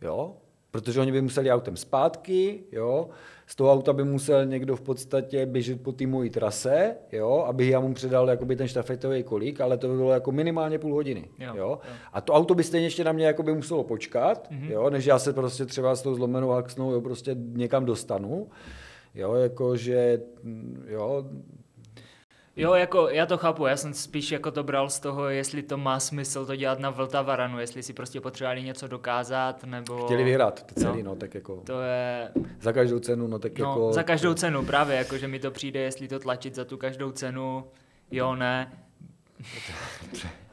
Jo? 0.02 0.36
Protože 0.70 1.00
oni 1.00 1.12
by 1.12 1.22
museli 1.22 1.50
autem 1.50 1.76
zpátky, 1.76 2.64
jo? 2.72 3.08
z 3.46 3.56
toho 3.56 3.72
auta 3.72 3.92
by 3.92 4.04
musel 4.04 4.46
někdo 4.46 4.76
v 4.76 4.80
podstatě 4.80 5.46
běžet 5.46 5.82
po 5.82 5.92
té 5.92 6.06
mojí 6.06 6.30
trase, 6.30 6.96
jo? 7.12 7.44
aby 7.48 7.68
já 7.68 7.80
mu 7.80 7.94
předal 7.94 8.28
jakoby 8.28 8.56
ten 8.56 8.68
štafetový 8.68 9.22
kolík, 9.22 9.60
ale 9.60 9.78
to 9.78 9.88
by 9.88 9.96
bylo 9.96 10.12
jako 10.12 10.32
minimálně 10.32 10.78
půl 10.78 10.94
hodiny. 10.94 11.28
Jo, 11.38 11.52
jo? 11.56 11.68
Jo. 11.68 11.78
A 12.12 12.20
to 12.20 12.32
auto 12.32 12.54
by 12.54 12.64
stejně 12.64 12.86
ještě 12.86 13.04
na 13.04 13.12
mě 13.12 13.26
jakoby 13.26 13.54
muselo 13.54 13.84
počkat, 13.84 14.50
mm-hmm. 14.50 14.70
jo? 14.70 14.90
než 14.90 15.06
já 15.06 15.18
se 15.18 15.32
prostě 15.32 15.66
třeba 15.66 15.96
s 15.96 16.02
tou 16.02 16.14
zlomenou 16.14 16.52
axnou 16.52 16.92
jo, 16.92 17.00
prostě 17.00 17.36
někam 17.38 17.84
dostanu. 17.84 18.48
Jo, 19.14 19.34
jakože, 19.34 20.20
jo, 20.86 21.24
Jo, 22.56 22.74
jako 22.74 23.08
já 23.08 23.26
to 23.26 23.38
chápu, 23.38 23.66
já 23.66 23.76
jsem 23.76 23.94
spíš 23.94 24.32
jako 24.32 24.50
to 24.50 24.62
bral 24.62 24.90
z 24.90 25.00
toho, 25.00 25.28
jestli 25.28 25.62
to 25.62 25.78
má 25.78 26.00
smysl 26.00 26.46
to 26.46 26.56
dělat 26.56 26.78
na 26.78 26.90
Vltavaranu, 26.90 27.60
jestli 27.60 27.82
si 27.82 27.92
prostě 27.92 28.20
potřebovali 28.20 28.62
něco 28.62 28.88
dokázat, 28.88 29.64
nebo... 29.64 30.04
Chtěli 30.04 30.24
vyhrát 30.24 30.62
to 30.62 30.74
celý, 30.74 31.02
no, 31.02 31.10
no 31.10 31.16
tak 31.16 31.34
jako... 31.34 31.62
To 31.66 31.82
je... 31.82 32.30
Za 32.60 32.72
každou 32.72 32.98
cenu, 32.98 33.26
no 33.26 33.38
tak 33.38 33.58
no, 33.58 33.68
jako... 33.68 33.92
za 33.92 34.02
každou 34.02 34.34
cenu, 34.34 34.64
právě, 34.64 34.96
jako 34.96 35.18
že 35.18 35.28
mi 35.28 35.38
to 35.38 35.50
přijde, 35.50 35.80
jestli 35.80 36.08
to 36.08 36.18
tlačit 36.18 36.54
za 36.54 36.64
tu 36.64 36.76
každou 36.76 37.12
cenu, 37.12 37.64
jo, 38.10 38.34
ne. 38.34 38.72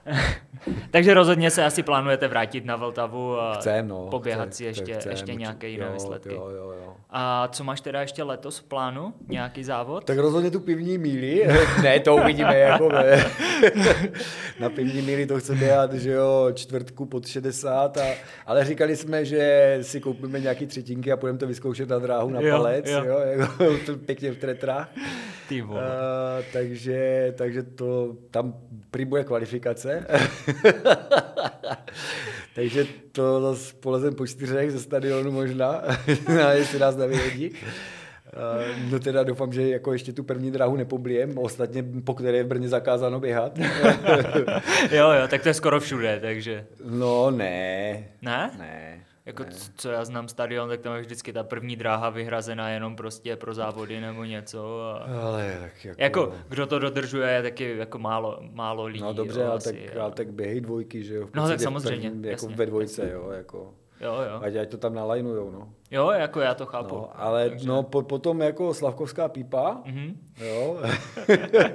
Takže 0.91 1.13
rozhodně 1.13 1.51
se 1.51 1.65
asi 1.65 1.83
plánujete 1.83 2.27
vrátit 2.27 2.65
na 2.65 2.75
Vltavu 2.75 3.39
a 3.39 3.53
chcem, 3.53 3.87
no, 3.87 4.07
poběhat 4.07 4.49
chce, 4.49 4.57
si 4.57 4.63
ještě, 4.63 4.93
chcem, 4.93 5.11
ještě 5.11 5.35
nějaké 5.35 5.67
jiné 5.67 5.93
výsledky. 5.93 6.33
Jo, 6.33 6.49
jo, 6.49 6.71
jo. 6.71 6.90
A 7.13 7.47
co 7.47 7.63
máš 7.63 7.81
teda 7.81 8.01
ještě 8.01 8.23
letos 8.23 8.57
v 8.57 8.63
plánu? 8.63 9.13
Nějaký 9.27 9.63
závod? 9.63 10.03
Tak 10.03 10.17
rozhodně 10.17 10.51
tu 10.51 10.59
pivní 10.59 10.97
míli. 10.97 11.47
ne, 11.83 11.99
to 11.99 12.15
uvidíme 12.15 12.59
jako 12.59 12.89
ne. 12.89 13.25
Na 14.59 14.69
pivní 14.69 15.01
míli 15.01 15.25
to 15.25 15.39
chce 15.39 15.55
běhat, 15.55 15.93
že 15.93 16.11
jo, 16.11 16.51
čtvrtku 16.53 17.05
pod 17.05 17.27
60, 17.27 17.97
a, 17.97 18.05
ale 18.45 18.65
říkali 18.65 18.95
jsme, 18.95 19.25
že 19.25 19.77
si 19.81 20.01
koupíme 20.01 20.39
nějaký 20.39 20.67
třetinky 20.67 21.11
a 21.11 21.17
půjdeme 21.17 21.39
to 21.39 21.47
vyzkoušet 21.47 21.89
na 21.89 21.99
dráhu 21.99 22.29
na 22.29 22.41
jo, 22.41 22.57
palec, 22.57 22.89
jo, 22.89 23.03
jo 23.05 23.19
jako, 23.19 23.53
pěkně 24.05 24.31
v 24.31 24.37
tretrách. 24.37 24.89
Ty 25.49 25.61
uh, 25.61 25.77
takže, 26.53 27.33
takže 27.37 27.63
to 27.63 28.15
tam 28.31 28.53
prý 28.91 29.05
bude 29.05 29.23
kvalifikace. 29.23 30.07
Takže 32.55 32.85
to 33.11 33.41
zase 33.41 33.73
polezem 33.73 34.15
po 34.15 34.27
čtyřech 34.27 34.71
ze 34.71 34.79
stadionu 34.79 35.31
možná, 35.31 35.81
jestli 36.51 36.79
nás 36.79 36.95
nevyhodí. 36.95 37.51
No 38.91 38.99
teda 38.99 39.23
doufám, 39.23 39.53
že 39.53 39.69
jako 39.69 39.93
ještě 39.93 40.13
tu 40.13 40.23
první 40.23 40.51
dráhu 40.51 40.75
nepoblijem, 40.75 41.37
ostatně 41.37 41.83
po 42.03 42.13
které 42.13 42.37
je 42.37 42.43
v 42.43 42.47
Brně 42.47 42.69
zakázáno 42.69 43.19
běhat. 43.19 43.57
jo, 44.91 45.11
jo, 45.11 45.27
tak 45.27 45.43
to 45.43 45.47
je 45.49 45.53
skoro 45.53 45.79
všude, 45.79 46.19
takže. 46.21 46.65
No 46.85 47.31
ne. 47.31 48.03
Ne? 48.21 48.51
Ne. 48.57 48.99
Jako 49.25 49.43
ne. 49.43 49.49
co 49.75 49.89
já 49.89 50.05
znám 50.05 50.27
stadion, 50.27 50.69
tak 50.69 50.81
tam 50.81 50.95
je 50.95 51.01
vždycky 51.01 51.33
ta 51.33 51.43
první 51.43 51.75
dráha 51.75 52.09
vyhrazená 52.09 52.69
jenom 52.69 52.95
prostě 52.95 53.35
pro 53.35 53.53
závody 53.53 54.01
nebo 54.01 54.23
něco. 54.23 54.81
A... 54.81 54.97
Ale 55.21 55.57
tak 55.61 55.85
jako... 55.85 56.01
jako... 56.01 56.33
kdo 56.49 56.67
to 56.67 56.79
dodržuje, 56.79 57.29
je 57.29 57.41
taky 57.41 57.77
jako 57.77 57.99
málo, 57.99 58.39
málo 58.51 58.85
lidí. 58.85 59.01
No 59.01 59.13
dobře, 59.13 59.39
jo, 59.39 59.45
ale, 59.45 59.55
asi, 59.55 59.73
tak, 59.73 59.97
ale 59.97 60.11
tak 60.11 60.31
běhej 60.31 60.61
dvojky, 60.61 61.03
že 61.03 61.15
jo? 61.15 61.29
No 61.35 61.47
tak 61.47 61.59
samozřejmě. 61.59 62.09
První, 62.09 62.27
jako 62.27 62.45
jasně, 62.45 62.55
ve 62.55 62.65
dvojce, 62.65 63.01
jasně. 63.01 63.13
jo, 63.15 63.29
jako... 63.29 63.73
Jo, 64.01 64.17
jo. 64.29 64.39
Ať, 64.41 64.55
ať 64.55 64.69
to 64.69 64.77
tam 64.77 64.93
nalajnujou, 64.93 65.51
no. 65.51 65.69
Jo, 65.91 66.09
jako 66.09 66.39
já 66.39 66.53
to 66.53 66.65
chápu. 66.65 66.95
No, 66.95 67.21
ale 67.21 67.49
Takže... 67.49 67.67
no, 67.67 67.83
po, 67.83 68.01
potom 68.01 68.41
jako 68.41 68.73
Slavkovská 68.73 69.27
pípa, 69.27 69.83
mm-hmm. 69.85 70.15
jo. 70.45 70.81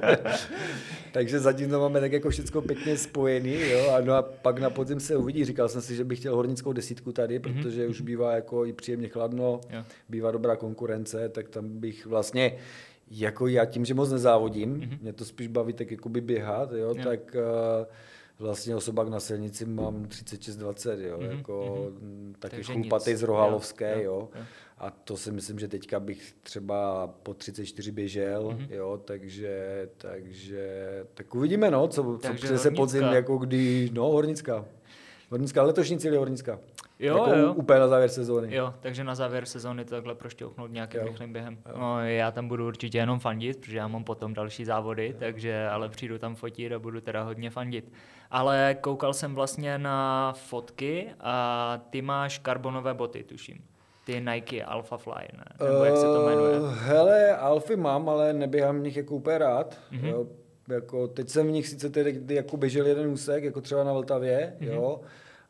Takže 1.12 1.40
zatím 1.40 1.70
to 1.70 1.80
máme 1.80 2.00
tak 2.00 2.12
jako 2.12 2.30
všechno 2.30 2.62
pěkně 2.62 2.96
spojený, 2.96 3.70
jo. 3.70 3.90
A, 3.90 4.00
no 4.00 4.14
a 4.14 4.22
pak 4.22 4.58
na 4.58 4.70
podzim 4.70 5.00
se 5.00 5.16
uvidí. 5.16 5.44
Říkal 5.44 5.68
jsem 5.68 5.82
si, 5.82 5.96
že 5.96 6.04
bych 6.04 6.18
chtěl 6.18 6.36
hornickou 6.36 6.72
desítku 6.72 7.12
tady, 7.12 7.38
mhm. 7.38 7.42
protože 7.42 7.86
mm-hmm. 7.86 7.90
už 7.90 8.00
bývá 8.00 8.32
jako 8.34 8.66
i 8.66 8.72
příjemně 8.72 9.08
chladno, 9.08 9.60
jo. 9.70 9.84
bývá 10.08 10.30
dobrá 10.30 10.56
konkurence, 10.56 11.28
tak 11.28 11.48
tam 11.48 11.68
bych 11.68 12.06
vlastně 12.06 12.56
jako 13.10 13.46
já 13.46 13.64
tím, 13.64 13.84
že 13.84 13.94
moc 13.94 14.10
nezávodím, 14.10 14.80
mm-hmm. 14.80 14.98
mě 15.02 15.12
to 15.12 15.24
spíš 15.24 15.48
baví 15.48 15.72
tak 15.72 15.90
jakoby 15.90 16.20
běhat, 16.20 16.72
jo, 16.72 16.78
jo. 16.78 16.94
tak 17.04 17.36
uh, 17.36 17.86
vlastně 18.38 18.76
osobák 18.76 19.08
na 19.08 19.20
silnici 19.20 19.66
mám 19.66 20.04
36-20, 20.04 20.98
jo, 21.00 21.18
mm-hmm. 21.18 21.36
jako 21.36 21.88
mm-hmm. 21.90 22.34
taky 22.38 22.62
chlupatý 22.62 23.14
z 23.14 23.22
Rohalovské, 23.22 23.92
jo, 23.96 24.02
jo. 24.02 24.28
jo. 24.34 24.44
A 24.78 24.90
to 24.90 25.16
si 25.16 25.32
myslím, 25.32 25.58
že 25.58 25.68
teďka 25.68 26.00
bych 26.00 26.34
třeba 26.42 27.06
po 27.06 27.34
34 27.34 27.92
běžel, 27.92 28.44
mm-hmm. 28.44 28.66
jo, 28.70 29.00
takže, 29.04 29.88
takže, 29.96 30.86
tak 31.14 31.34
uvidíme, 31.34 31.70
no, 31.70 31.88
co, 31.88 32.18
co 32.22 32.34
přinese 32.34 32.70
podzim, 32.70 33.02
jako 33.02 33.36
kdy, 33.38 33.90
no, 33.92 34.02
Hornická. 34.02 34.64
Hornická, 35.30 35.62
letošní 35.62 35.98
cíl 35.98 36.12
je 36.12 36.18
Hornická. 36.18 36.58
Jo, 36.98 37.18
jako 37.18 37.38
jo. 37.38 37.52
úplně 37.52 37.80
na 37.80 37.88
závěr 37.88 38.08
sezóny. 38.08 38.54
Jo, 38.54 38.74
takže 38.80 39.04
na 39.04 39.14
závěr 39.14 39.46
sezóny 39.46 39.84
to 39.84 39.90
takhle 39.90 40.14
prošťouchnout 40.14 40.72
nějakým 40.72 41.00
Jo. 41.00 41.06
rychlým 41.06 41.32
během. 41.32 41.58
Jo. 41.68 41.74
No, 41.78 42.08
já 42.08 42.30
tam 42.30 42.48
budu 42.48 42.66
určitě 42.66 42.98
jenom 42.98 43.18
fandit, 43.18 43.56
protože 43.56 43.78
já 43.78 43.88
mám 43.88 44.04
potom 44.04 44.34
další 44.34 44.64
závody, 44.64 45.16
takže 45.18 45.68
ale 45.68 45.88
přijdu 45.88 46.18
tam 46.18 46.34
fotit 46.34 46.72
a 46.72 46.78
budu 46.78 47.00
teda 47.00 47.22
hodně 47.22 47.50
fandit. 47.50 47.92
Ale 48.30 48.76
koukal 48.80 49.14
jsem 49.14 49.34
vlastně 49.34 49.78
na 49.78 50.32
fotky 50.32 51.08
a 51.20 51.80
ty 51.90 52.02
máš 52.02 52.38
karbonové 52.38 52.94
boty, 52.94 53.22
tuším. 53.24 53.58
Ty 54.04 54.20
Nike 54.20 54.64
Alpha 54.64 54.96
Fly, 54.96 55.28
ne? 55.36 55.44
Nebo 55.68 55.84
jak 55.84 55.96
se 55.96 56.02
to 56.06 56.26
jmenuje? 56.26 56.56
Eh, 56.56 56.74
hele, 56.84 57.36
Alfy 57.36 57.76
mám, 57.76 58.08
ale 58.08 58.32
neběhám 58.32 58.78
v 58.80 58.82
nich 58.82 58.96
jako 58.96 59.14
úplně 59.14 59.38
rád. 59.38 59.78
Mhm. 59.90 60.02
Mm-hmm. 60.02 60.08
Jo. 60.10 60.26
Jako, 60.68 61.08
teď 61.08 61.28
jsem 61.28 61.46
v 61.46 61.50
nich 61.50 61.68
sice 61.68 61.90
tedy, 61.90 62.12
kdy 62.12 62.34
jako 62.34 62.56
běžel 62.56 62.86
jeden 62.86 63.06
úsek, 63.06 63.44
jako 63.44 63.60
třeba 63.60 63.84
na 63.84 63.92
Vltavě, 63.92 64.52
Mhm. 64.60 64.68
mm-hmm. 64.70 64.74
jo, 64.74 65.00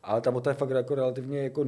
ale 0.03 0.21
ta 0.21 0.31
bota 0.31 0.49
je 0.49 0.53
fakt 0.53 0.69
jako 0.69 0.95
relativně 0.95 1.39
jako, 1.43 1.65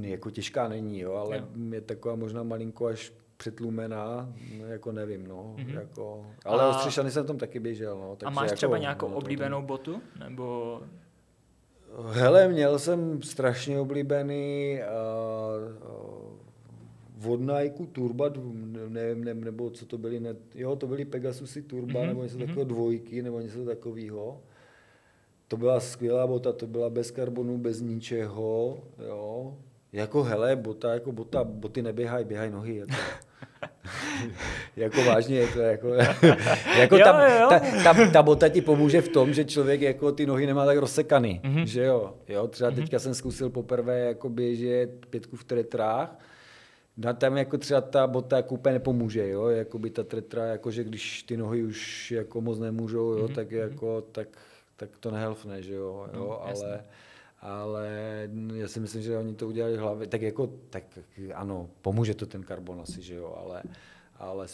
jako 0.00 0.30
těžká 0.30 0.68
není, 0.68 1.00
jo, 1.00 1.14
ale 1.14 1.36
jo. 1.38 1.44
je 1.72 1.80
taková 1.80 2.14
možná 2.14 2.42
malinko 2.42 2.86
až 2.86 3.12
přetlumená, 3.36 4.32
no, 4.58 4.66
jako 4.66 4.92
nevím, 4.92 5.26
no, 5.26 5.54
Mhm. 5.58 5.66
mm-hmm. 5.66 5.80
jako, 5.80 6.26
ale 6.44 6.62
A- 6.62 6.66
a... 6.66 6.70
ostřešany 6.70 7.10
jsem 7.10 7.24
v 7.24 7.26
tom 7.26 7.38
taky 7.38 7.60
běžel, 7.60 7.98
no. 7.98 8.12
A 8.12 8.16
takže 8.16 8.34
máš 8.34 8.44
jako, 8.46 8.56
třeba 8.56 8.78
nějakou 8.78 9.06
no, 9.06 9.12
to- 9.12 9.18
oblíbenou 9.18 9.62
botu? 9.62 10.00
Nebo 10.28 10.80
Hele, 12.10 12.48
měl 12.48 12.78
jsem 12.78 13.22
strašně 13.22 13.80
oblíbený 13.80 14.78
uh, 17.22 17.26
uh, 17.26 17.32
od 17.32 17.40
Nike 17.40 17.86
Turba, 17.92 18.30
nevím, 18.88 19.24
ne, 19.24 19.34
nebo 19.34 19.70
co 19.70 19.86
to 19.86 19.98
byly, 19.98 20.20
ne, 20.20 20.34
jo, 20.54 20.76
to 20.76 20.86
byly 20.86 21.04
Pegasusy 21.04 21.62
Turba, 21.62 21.86
Mhm, 21.86 21.94
mm-hmm. 22.02 22.06
nebo 22.08 22.22
něco 22.22 22.36
mhm. 22.38 22.46
takového 22.46 22.68
dvojky, 22.68 23.22
nebo 23.22 23.40
něco 23.40 23.64
takového. 23.64 24.40
To 25.48 25.56
byla 25.56 25.80
skvělá 25.80 26.26
bota, 26.26 26.52
to 26.52 26.66
byla 26.66 26.90
bez 26.90 27.10
karbonu, 27.10 27.58
bez 27.58 27.80
ničeho, 27.80 28.78
jo. 29.08 29.56
Jako 29.92 30.22
hele, 30.22 30.56
bota, 30.56 30.94
jako 30.94 31.12
bota, 31.12 31.44
boty 31.44 31.82
neběhají, 31.82 32.24
běhají 32.24 32.50
nohy. 32.50 32.76
Jako. 32.76 32.92
jako 34.76 35.04
vážně 35.04 35.36
je 35.38 35.46
to 35.48 35.60
jako, 35.60 35.88
jako 36.78 36.96
Jo, 36.96 37.04
ta, 37.04 37.38
jo. 37.38 37.48
Ta, 37.50 37.94
ta, 37.94 38.10
ta, 38.12 38.22
bota 38.22 38.48
ti 38.48 38.60
pomůže 38.62 39.00
v 39.00 39.08
tom, 39.08 39.32
že 39.34 39.44
člověk 39.44 39.80
jako 39.80 40.12
ty 40.12 40.26
nohy 40.26 40.46
nemá 40.46 40.66
tak 40.66 40.78
rozsekaný, 40.78 41.40
Mhm. 41.44 41.54
mm-hmm. 41.56 41.64
že 41.66 41.84
jo, 41.84 42.14
jo, 42.28 42.46
třeba 42.48 42.70
mm-hmm. 42.70 42.74
teďka 42.74 42.98
jsem 42.98 43.14
zkusil 43.14 43.50
poprvé 43.50 43.98
jako 43.98 44.28
běžet 44.28 45.06
pětku 45.10 45.36
v 45.36 45.44
tretrách, 45.44 46.18
No 46.98 47.14
tam 47.14 47.36
jako 47.36 47.58
třeba 47.58 47.80
ta 47.80 48.06
bota 48.06 48.36
jako 48.36 48.54
úplně 48.54 48.72
nepomůže, 48.72 49.28
jo, 49.28 49.46
jako 49.46 49.78
by 49.78 49.90
ta 49.90 50.02
tretra, 50.04 50.44
jakože 50.46 50.84
když 50.84 51.22
ty 51.22 51.36
nohy 51.36 51.62
už 51.62 52.10
jako 52.10 52.40
moc 52.40 52.58
nemůžou, 52.58 53.12
jo, 53.12 53.28
mm-hmm. 53.28 53.34
tak 53.34 53.50
jako, 53.50 54.00
tak, 54.12 54.28
tak 54.76 54.90
to 55.00 55.10
nehelfne, 55.10 55.62
že 55.62 55.74
jo, 55.74 56.06
jo, 56.14 56.20
No, 56.20 56.42
jasně. 56.48 56.66
ale, 56.66 56.84
ale 57.46 57.88
já 58.54 58.68
si 58.68 58.80
myslím, 58.80 59.02
že 59.02 59.18
oni 59.18 59.34
to 59.34 59.48
udělali 59.48 59.76
hlavě, 59.76 60.06
tak 60.06 60.22
jako, 60.22 60.46
tak 60.70 60.98
ano, 61.34 61.70
pomůže 61.82 62.14
to 62.14 62.26
ten 62.26 62.42
karbon 62.42 62.80
asi, 62.80 63.02
že 63.02 63.14
jo, 63.14 63.34
ale, 63.38 63.62
ale 64.16 64.46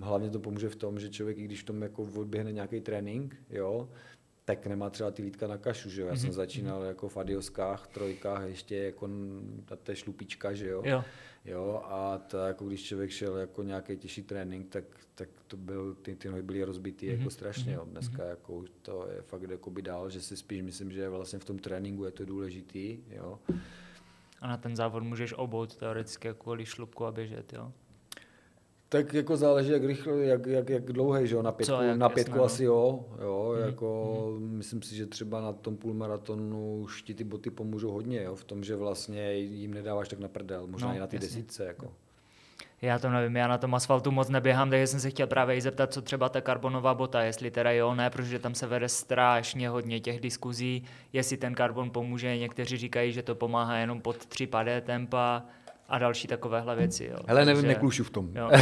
hlavně 0.00 0.30
to 0.30 0.40
pomůže 0.40 0.68
v 0.68 0.76
tom, 0.76 1.00
že 1.00 1.08
člověk, 1.10 1.38
i 1.38 1.42
když 1.44 1.62
v 1.62 1.66
tom 1.66 1.82
jako 1.82 2.02
odběhne 2.02 2.52
nějaký 2.52 2.80
trénink, 2.80 3.36
jo, 3.50 3.88
tak 4.44 4.66
nemá 4.66 4.90
třeba 4.90 5.10
ty 5.10 5.22
lítka 5.22 5.46
na 5.46 5.58
kašu, 5.58 5.90
že 5.90 6.00
jo. 6.02 6.06
Já 6.06 6.12
Mhm, 6.12 6.20
jsem 6.20 6.32
začínal 6.32 6.82
jako 6.82 7.08
v 7.08 7.16
adioskách, 7.16 7.86
trojkách, 7.86 8.42
ještě 8.48 8.76
jako 8.76 9.08
ta 9.64 9.76
té 9.76 9.96
šlupička, 9.96 10.52
že 10.52 10.68
jo. 10.68 10.82
jo. 10.84 11.04
Jo, 11.44 11.82
a 11.84 12.18
to 12.18 12.36
jako 12.36 12.66
když 12.66 12.82
člověk 12.82 13.10
šel 13.10 13.36
jako 13.36 13.62
nějaký 13.62 13.96
těžší 13.96 14.22
trénink, 14.22 14.68
tak, 14.68 14.84
tak 15.14 15.28
to 15.46 15.56
byl, 15.56 15.94
ty, 15.94 16.16
ty 16.16 16.28
nohy 16.28 16.42
byly 16.42 16.64
rozbitý 16.64 17.06
Mhm, 17.06 17.18
jako 17.18 17.30
strašně. 17.30 17.72
Jo. 17.72 17.84
Dneska 17.84 18.24
jako 18.24 18.54
už 18.54 18.70
to 18.82 19.08
je 19.16 19.22
fakt 19.22 19.42
jakoby 19.42 19.82
dál, 19.82 20.10
že 20.10 20.20
si 20.20 20.36
spíš 20.36 20.62
myslím, 20.62 20.92
že 20.92 21.08
vlastně 21.08 21.38
v 21.38 21.44
tom 21.44 21.58
tréninku 21.58 22.04
je 22.04 22.10
to 22.10 22.24
důležitý, 22.24 22.98
jo. 23.10 23.38
A 24.40 24.46
na 24.48 24.56
ten 24.56 24.76
závod 24.76 25.02
můžeš 25.02 25.32
obout 25.32 25.76
teoreticky 25.76 26.28
kvůli 26.38 26.66
šlupku 26.66 27.06
a 27.06 27.12
běžet, 27.12 27.52
jo? 27.52 27.72
Tak 28.92 29.14
jako 29.14 29.36
záleží, 29.36 29.70
jak 29.70 29.84
rychle, 29.84 30.24
jak, 30.24 30.46
jak, 30.46 30.70
jak 30.70 30.84
dlouhý, 30.84 31.26
že 31.26 31.34
jo, 31.34 31.42
na 31.42 31.52
pětku, 31.52 31.72
jak, 31.74 31.82
na 31.82 32.04
jasné, 32.06 32.14
pětku 32.14 32.38
no. 32.38 32.44
asi 32.44 32.64
jo, 32.64 33.04
jo, 33.22 33.54
jako 33.66 34.36
myslím 34.40 34.82
si, 34.82 34.96
že 34.96 35.06
třeba 35.06 35.40
na 35.40 35.52
tom 35.52 35.76
půlmaratonu 35.76 36.80
už 36.80 37.02
ti 37.02 37.14
ty 37.14 37.24
boty 37.24 37.50
pomůžou 37.50 37.90
hodně, 37.90 38.22
jo, 38.22 38.34
v 38.34 38.44
tom, 38.44 38.64
že 38.64 38.76
vlastně 38.76 39.32
jim 39.34 39.74
nedáváš 39.74 40.08
tak 40.08 40.18
na 40.18 40.28
prdel, 40.28 40.66
možná 40.66 40.88
No, 40.88 40.94
i 40.96 40.98
na 40.98 41.06
ty 41.06 41.16
jasně. 41.16 41.28
desítce, 41.28 41.64
jako. 41.64 41.92
Já 42.82 42.98
to 42.98 43.10
nevím, 43.10 43.36
já 43.36 43.48
na 43.48 43.58
tom 43.58 43.74
asfaltu 43.74 44.10
moc 44.10 44.28
neběhám, 44.28 44.70
takže 44.70 44.86
jsem 44.86 45.00
se 45.00 45.10
chtěl 45.10 45.26
právě 45.26 45.56
i 45.56 45.60
zeptat, 45.60 45.92
co 45.92 46.02
třeba 46.02 46.28
ta 46.28 46.40
karbonová 46.40 46.94
bota, 46.94 47.22
jestli 47.22 47.50
teda 47.50 47.70
jo, 47.72 47.94
ne, 47.94 48.10
protože 48.10 48.38
tam 48.38 48.54
se 48.54 48.66
vede 48.66 48.88
strašně 48.88 49.68
hodně 49.68 50.00
těch 50.00 50.20
diskuzí, 50.20 50.84
jestli 51.12 51.36
ten 51.36 51.54
karbon 51.54 51.90
pomůže, 51.90 52.38
někteří 52.38 52.76
říkají, 52.76 53.12
že 53.12 53.22
to 53.22 53.34
pomáhá 53.34 53.76
jenom 53.76 54.00
pod 54.00 54.26
3 54.26 54.46
padé 54.46 54.80
tempa 54.80 55.42
a 55.90 55.98
další 55.98 56.28
takovéhle 56.28 56.76
věci, 56.76 57.04
jo. 57.12 57.16
Hele, 57.26 57.44
nevím, 57.44 57.62
Takže- 57.62 57.74
neklušu 57.74 58.04
v 58.04 58.10
tom. 58.10 58.28
Jo. 58.34 58.50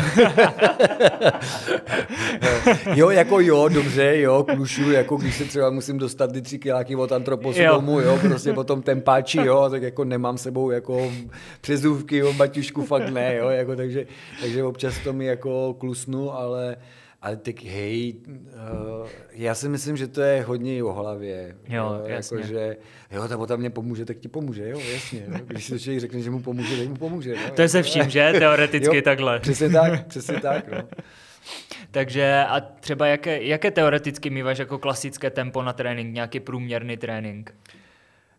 jo, 2.94 3.10
jako 3.10 3.40
jo, 3.40 3.68
dobře, 3.68 4.20
jo, 4.20 4.46
klušu, 4.54 4.90
jako 4.90 5.16
když 5.16 5.36
se 5.36 5.44
třeba 5.44 5.70
musím 5.70 5.98
dostat 5.98 6.32
ty 6.32 6.42
tři 6.42 6.58
kiláky 6.58 6.96
od 6.96 7.12
antroposu 7.12 7.62
Jo. 7.62 7.74
domů, 7.74 8.00
jo, 8.00 8.18
prostě 8.22 8.52
potom 8.52 8.82
tempáči, 8.82 9.38
jo, 9.38 9.68
tak 9.70 9.82
jako 9.82 10.04
nemám 10.04 10.38
sebou 10.38 10.70
jako 10.70 11.12
přezůvky, 11.60 12.16
jo, 12.16 12.32
baťušku 12.32 12.82
fakt 12.84 13.08
ne, 13.08 13.36
jo, 13.36 13.48
jako 13.48 13.76
takže, 13.76 14.06
takže 14.40 14.64
občas 14.64 14.98
to 14.98 15.12
mi 15.12 15.26
jako 15.26 15.74
klusnu, 15.78 16.32
ale 16.34 16.76
ale 17.22 17.36
tak 17.36 17.62
hej, 17.62 18.14
uh, 18.26 19.08
já 19.32 19.54
si 19.54 19.68
myslím, 19.68 19.96
že 19.96 20.06
to 20.08 20.20
je 20.20 20.42
hodně 20.42 20.76
i 20.76 20.82
o 20.82 20.92
hlavě. 20.92 21.56
Jo, 21.68 22.02
jasně. 22.06 22.36
Jako, 22.36 22.48
že 22.48 22.76
jo, 23.10 23.28
ta 23.28 23.36
bota 23.36 23.56
mě 23.56 23.70
pomůže, 23.70 24.04
tak 24.04 24.16
ti 24.16 24.28
pomůže, 24.28 24.68
jo, 24.68 24.80
jasně. 24.92 25.24
Jo. 25.28 25.38
Když 25.46 25.64
si 25.64 25.72
to 25.72 25.78
člověk 25.78 26.00
řekne, 26.00 26.20
že 26.20 26.30
mu 26.30 26.42
pomůže, 26.42 26.76
tak 26.76 26.88
mu 26.88 26.96
pomůže. 26.96 27.34
No, 27.34 27.50
To 27.54 27.62
je 27.62 27.68
se 27.68 27.82
vším, 27.82 28.10
že? 28.10 28.32
Teoreticky 28.38 28.96
Jo, 28.96 29.02
takhle. 29.02 29.40
Přesně 29.40 29.70
tak, 29.70 30.06
přesně 30.06 30.40
tak, 30.40 30.72
no. 30.72 30.88
Takže 31.90 32.44
a 32.48 32.60
třeba 32.60 33.06
jaké, 33.06 33.42
jaké 33.42 33.70
teoreticky 33.70 34.30
mýváš 34.30 34.58
jako 34.58 34.78
klasické 34.78 35.30
tempo 35.30 35.62
na 35.62 35.72
trénink, 35.72 36.14
nějaký 36.14 36.40
průměrný 36.40 36.96
trénink? 36.96 37.54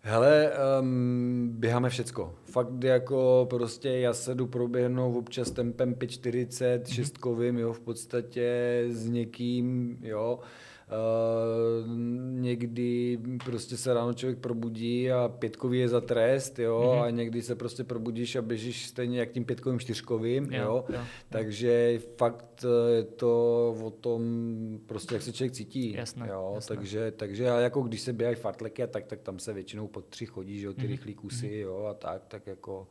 Hele, 0.01 0.51
um, 0.81 1.49
běháme 1.53 1.89
všecko. 1.89 2.35
Fakt 2.45 2.83
jako 2.83 3.47
prostě 3.49 3.89
já 3.89 4.13
se 4.13 4.35
jdu 4.35 4.47
proběhnout 4.47 5.17
občas 5.17 5.51
tempem 5.51 5.95
5.40, 5.95 6.77
Mhm. 6.77 6.85
šestkovým, 6.85 7.57
jo, 7.57 7.73
v 7.73 7.79
podstatě 7.79 8.83
s 8.89 9.09
někým, 9.09 9.97
jo. 10.01 10.39
Uh, 10.41 10.47
někdy 12.41 13.19
prostě 13.45 13.77
se 13.77 13.93
ráno 13.93 14.13
člověk 14.13 14.39
probudí 14.39 15.11
a 15.11 15.27
pětkový 15.39 15.79
je 15.79 15.87
za 15.89 16.01
trest, 16.01 16.59
jo, 16.59 16.79
Mhm. 16.79 16.89
mm-hmm. 16.89 17.03
a 17.03 17.09
někdy 17.09 17.41
se 17.41 17.55
prostě 17.55 17.83
probudíš 17.83 18.35
a 18.35 18.41
běžíš 18.41 18.87
stejně 18.87 19.19
jak 19.19 19.31
tím 19.31 19.45
pětkovým 19.45 19.79
čtyřkovým, 19.79 20.43
Jo, 20.53 20.61
jo. 20.63 20.85
jo. 20.89 20.99
Takže 21.29 21.99
fakt 22.17 22.65
eh, 22.65 22.95
je 22.95 23.03
to 23.03 23.29
o 23.83 23.89
tom, 23.89 24.21
prostě 24.85 25.15
jak 25.15 25.21
se 25.23 25.33
člověk 25.33 25.51
cítí. 25.53 25.93
Jasné, 25.93 26.27
jo, 26.31 26.51
jasné. 26.55 26.75
Takže, 26.75 27.11
takže 27.11 27.49
a 27.49 27.59
jako 27.59 27.81
když 27.81 28.01
se 28.01 28.13
běhají 28.13 28.35
fartleky, 28.35 28.83
a 28.83 28.87
tak, 28.87 29.05
tak 29.05 29.19
tam 29.21 29.39
se 29.39 29.53
většinou 29.53 29.87
pod 29.87 30.05
tři 30.05 30.25
chodí, 30.25 30.59
že 30.59 30.65
jo, 30.65 30.73
ty 30.73 30.81
Mhm. 30.81 30.89
rychlý 30.91 31.13
kusy, 31.13 31.55
jo, 31.57 31.85
a 31.89 31.93
tak, 31.93 32.25
tak 32.27 32.47
jako 32.47 32.87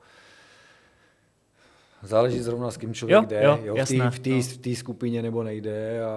záleží 2.03 2.41
zrovna 2.41 2.71
s 2.71 2.77
kým 2.77 2.95
člověk 2.95 3.17
Jo, 3.23 3.27
jde, 3.29 3.43
jo, 3.45 3.59
jo, 3.63 3.75
v 3.75 3.79
jasné, 3.79 3.99
té 3.99 4.11
v 4.11 4.59
té- 4.59 4.69
no. 4.71 4.77
skupině 4.77 5.23
nebo 5.23 5.43
nejde 5.43 6.05
a, 6.05 6.11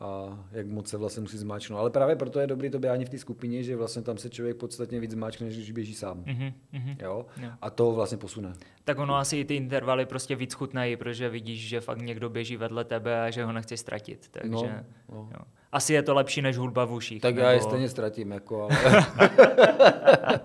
a 0.00 0.38
jak 0.52 0.66
moc 0.66 0.88
se 0.88 0.96
vlastně 0.96 1.20
musí 1.20 1.38
zmáčknout. 1.38 1.80
Ale 1.80 1.90
právě 1.90 2.16
proto 2.16 2.40
je 2.40 2.46
dobrý 2.46 2.70
to 2.70 2.78
běhání 2.78 3.04
v 3.04 3.08
té 3.08 3.18
skupině, 3.18 3.62
že 3.62 3.76
vlastně 3.76 4.02
tam 4.02 4.18
se 4.18 4.30
člověk 4.30 4.56
podstatně 4.56 5.00
víc 5.00 5.10
zmáčkne, 5.10 5.46
než 5.46 5.56
když 5.56 5.72
běží 5.72 5.94
sám. 5.94 6.22
Mhm, 6.26 6.52
mhm. 6.72 6.96
Jo? 7.02 7.26
Jo. 7.42 7.50
A 7.62 7.70
to 7.70 7.92
vlastně 7.92 8.18
posune. 8.18 8.52
Tak 8.84 8.98
ono 8.98 9.16
asi 9.16 9.36
i 9.36 9.44
ty 9.44 9.54
intervaly 9.56 10.06
prostě 10.06 10.36
víc 10.36 10.54
chutnají, 10.54 10.96
protože 10.96 11.28
vidíš, 11.28 11.68
že 11.68 11.80
fakt 11.80 12.02
někdo 12.02 12.28
běží 12.30 12.56
vedle 12.56 12.84
tebe 12.84 13.20
a 13.22 13.30
že 13.30 13.44
ho 13.44 13.52
nechceš 13.52 13.80
ztratit. 13.80 14.28
Takže 14.30 14.50
No, 14.50 14.68
no. 15.12 15.28
Jo. 15.34 15.40
Asi 15.72 15.92
je 15.94 16.02
to 16.02 16.14
lepší 16.14 16.42
než 16.42 16.56
hudba 16.56 16.84
v 16.84 16.92
uších. 16.92 17.22
Tak 17.22 17.36
já 17.36 17.50
je 17.50 17.60
stejně 17.60 17.88
ztratím, 17.88 18.30
jako, 18.30 18.62
ale... 18.62 19.06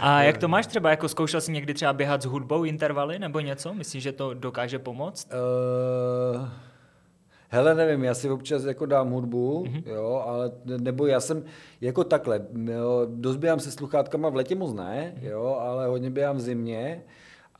A 0.00 0.22
jak 0.22 0.38
to 0.38 0.48
máš 0.48 0.66
třeba, 0.66 0.90
jako 0.90 1.08
zkoušel 1.08 1.40
jsi 1.40 1.52
někdy 1.52 1.74
třeba 1.74 1.92
běhat 1.92 2.22
s 2.22 2.26
hudbou 2.26 2.64
intervaly 2.64 3.18
nebo 3.18 3.40
něco? 3.40 3.74
Myslíš, 3.74 4.02
že 4.02 4.12
to 4.12 4.34
dokáže 4.34 4.78
pomoct? 4.78 5.28
Uh, 6.34 6.48
hele, 7.48 7.74
nevím, 7.74 8.04
já 8.04 8.14
si 8.14 8.30
občas 8.30 8.64
jako 8.64 8.86
dám 8.86 9.10
hudbu, 9.10 9.64
mm-hmm. 9.64 9.82
jo, 9.86 10.22
ale 10.26 10.50
nebo 10.80 11.06
já 11.06 11.20
jsem 11.20 11.44
jako 11.80 12.04
takhle, 12.04 12.40
jo, 12.64 13.06
dost 13.10 13.36
běhám 13.36 13.60
se 13.60 13.70
sluchátkama 13.70 14.28
v 14.28 14.36
letě 14.36 14.54
moc 14.54 14.74
ne, 14.74 15.12
Mhm. 15.16 15.26
jo, 15.26 15.58
ale 15.60 15.86
hodně 15.86 16.10
běhám 16.10 16.36
v 16.36 16.40
zimě 16.40 17.02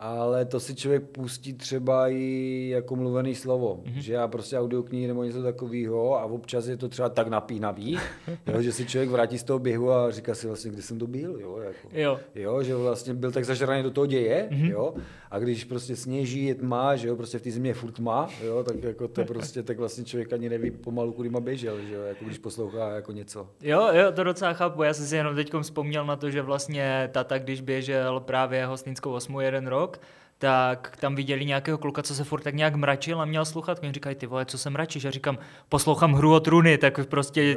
ale 0.01 0.45
to 0.45 0.61
si 0.61 0.75
člověk 0.75 1.03
pustí 1.03 1.53
třeba 1.53 2.09
i 2.09 2.69
jako 2.73 2.97
mluvený 2.97 3.35
slovo, 3.35 3.81
mm-hmm. 3.85 3.99
že 3.99 4.13
já 4.13 4.29
prostě 4.29 4.59
audioknihy 4.59 5.07
nebo 5.07 5.25
něco 5.25 5.43
takového 5.43 6.19
a 6.19 6.25
občas 6.25 6.67
je 6.67 6.77
to 6.77 6.89
třeba 6.89 7.09
tak 7.09 7.29
napínavý, 7.29 7.99
jo, 8.47 8.63
že 8.63 8.73
si 8.73 8.87
člověk 8.87 9.11
vrátí 9.11 9.39
z 9.39 9.43
toho 9.43 9.59
běhu 9.59 9.93
a 9.93 10.11
říká 10.11 10.35
si 10.35 10.47
vlastně, 10.47 10.71
kde 10.71 10.83
jsem 10.83 10.99
to 10.99 11.07
byl, 11.07 11.41
jo, 11.41 11.59
jako, 11.59 11.89
jo. 11.93 12.21
jo 12.35 12.63
že 12.63 12.75
vlastně 12.75 13.15
byl 13.15 13.33
tak 13.33 13.45
zažraný 13.45 13.83
do 13.83 13.91
toho 13.91 14.07
děje, 14.07 14.49
mm-hmm. 14.51 14.71
jo, 14.71 14.95
a 15.31 15.39
když 15.39 15.65
prostě 15.65 15.97
sněží, 15.97 16.45
je 16.45 16.55
tma, 16.55 16.97
že 16.97 17.09
jo, 17.09 17.17
prostě 17.17 17.39
v 17.39 17.43
té 17.43 17.51
zimě 17.51 17.71
je 17.71 17.75
furt 17.75 17.93
tma, 17.93 18.29
jo, 18.45 18.65
tak 18.65 18.83
jako 18.83 19.09
to 19.09 19.25
prostě, 19.25 19.63
tak 19.63 19.79
vlastně 19.79 20.05
člověk 20.05 20.33
ani 20.33 20.49
neví 20.49 20.71
pomalu, 20.71 21.13
kudy 21.13 21.29
má 21.29 21.41
běžel, 21.41 21.81
že 21.89 21.95
jo, 21.95 22.03
jako 22.03 22.25
když 22.25 22.39
poslouchá 22.39 22.91
jako 22.91 23.13
něco. 23.13 23.49
Jo, 23.63 23.89
jo, 23.93 24.13
to 24.13 24.25
docela 24.25 24.53
chápu, 24.53 24.83
já 24.83 24.95
jsem 24.95 25.07
si 25.07 25.17
jenom 25.17 25.35
teď 25.35 25.53
vzpomněl 25.63 26.07
na 26.07 26.17
to, 26.17 26.31
že 26.31 26.43
vlastně 26.43 27.09
tata, 27.13 27.39
když 27.39 27.61
běžel 27.61 28.21
právě 28.21 28.67
Hostnickou 28.67 29.13
osmu 29.13 29.41
jeden 29.41 29.67
rok, 29.67 29.88
tak 30.39 30.97
tam 31.01 31.15
viděli 31.15 31.45
nějakého 31.45 31.79
kluka, 31.79 32.03
co 32.03 32.15
se 32.15 32.25
furt 32.25 32.41
tak 32.41 32.55
nějak 32.55 32.75
mračil 32.75 33.21
a 33.21 33.25
měl 33.25 33.45
sluchatku. 33.45 33.87
Oni 33.87 33.93
říkají, 33.93 34.17
ty 34.17 34.27
vole, 34.27 34.45
co 34.45 34.59
se 34.59 34.71
mračíš? 34.71 35.05
A 35.05 35.11
říkám, 35.11 35.39
poslouchám 35.69 36.13
hru 36.13 36.35
o 36.35 36.41
truny, 36.41 36.79
tak 36.79 37.07
prostě 37.07 37.57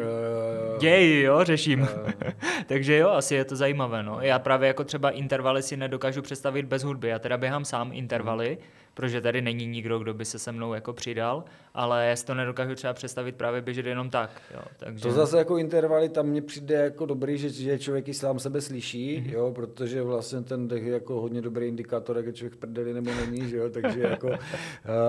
děj, 0.79 1.21
jo, 1.21 1.43
řeším. 1.43 1.87
Takže 2.67 2.97
jo, 2.97 3.09
asi 3.09 3.35
je 3.35 3.45
to 3.45 3.55
zajímavé. 3.55 4.03
No. 4.03 4.17
Já 4.21 4.39
právě 4.39 4.67
jako 4.67 4.83
třeba 4.83 5.09
intervaly 5.09 5.63
si 5.63 5.77
nedokážu 5.77 6.21
představit 6.21 6.65
bez 6.65 6.83
hudby. 6.83 7.07
Já 7.07 7.19
teda 7.19 7.37
běhám 7.37 7.65
sám 7.65 7.89
intervaly, 7.93 8.57
protože 8.93 9.21
tady 9.21 9.41
není 9.41 9.65
nikdo, 9.65 9.99
kdo 9.99 10.13
by 10.13 10.25
se 10.25 10.39
se 10.39 10.51
mnou 10.51 10.73
jako 10.73 10.93
přidal, 10.93 11.43
ale 11.73 12.07
já 12.07 12.15
si 12.15 12.25
to 12.25 12.33
nedokážu 12.33 12.75
třeba 12.75 12.93
představit 12.93 13.35
právě 13.35 13.61
běžet 13.61 13.85
jenom 13.85 14.09
tak. 14.09 14.41
Jo, 14.53 14.61
takže... 14.77 15.03
To 15.03 15.11
zase 15.11 15.37
jako 15.37 15.57
intervaly, 15.57 16.09
tam 16.09 16.25
mně 16.25 16.41
přijde 16.41 16.75
jako 16.75 17.05
dobrý, 17.05 17.37
že, 17.37 17.49
že 17.49 17.79
člověk 17.79 18.07
i 18.07 18.13
sám 18.13 18.39
sebe 18.39 18.61
slyší, 18.61 19.17
mm-hmm. 19.17 19.33
jo, 19.33 19.51
protože 19.55 20.01
vlastně 20.01 20.41
ten 20.41 20.67
dech 20.67 20.83
je 20.83 20.93
jako 20.93 21.21
hodně 21.21 21.41
dobrý 21.41 21.67
indikátor, 21.67 22.17
jak 22.17 22.25
je 22.25 22.33
člověk 22.33 22.55
prdeli 22.55 22.93
nebo 22.93 23.11
není, 23.25 23.49
že 23.49 23.57
jo, 23.57 23.69
takže 23.69 23.99
jako 24.09 24.31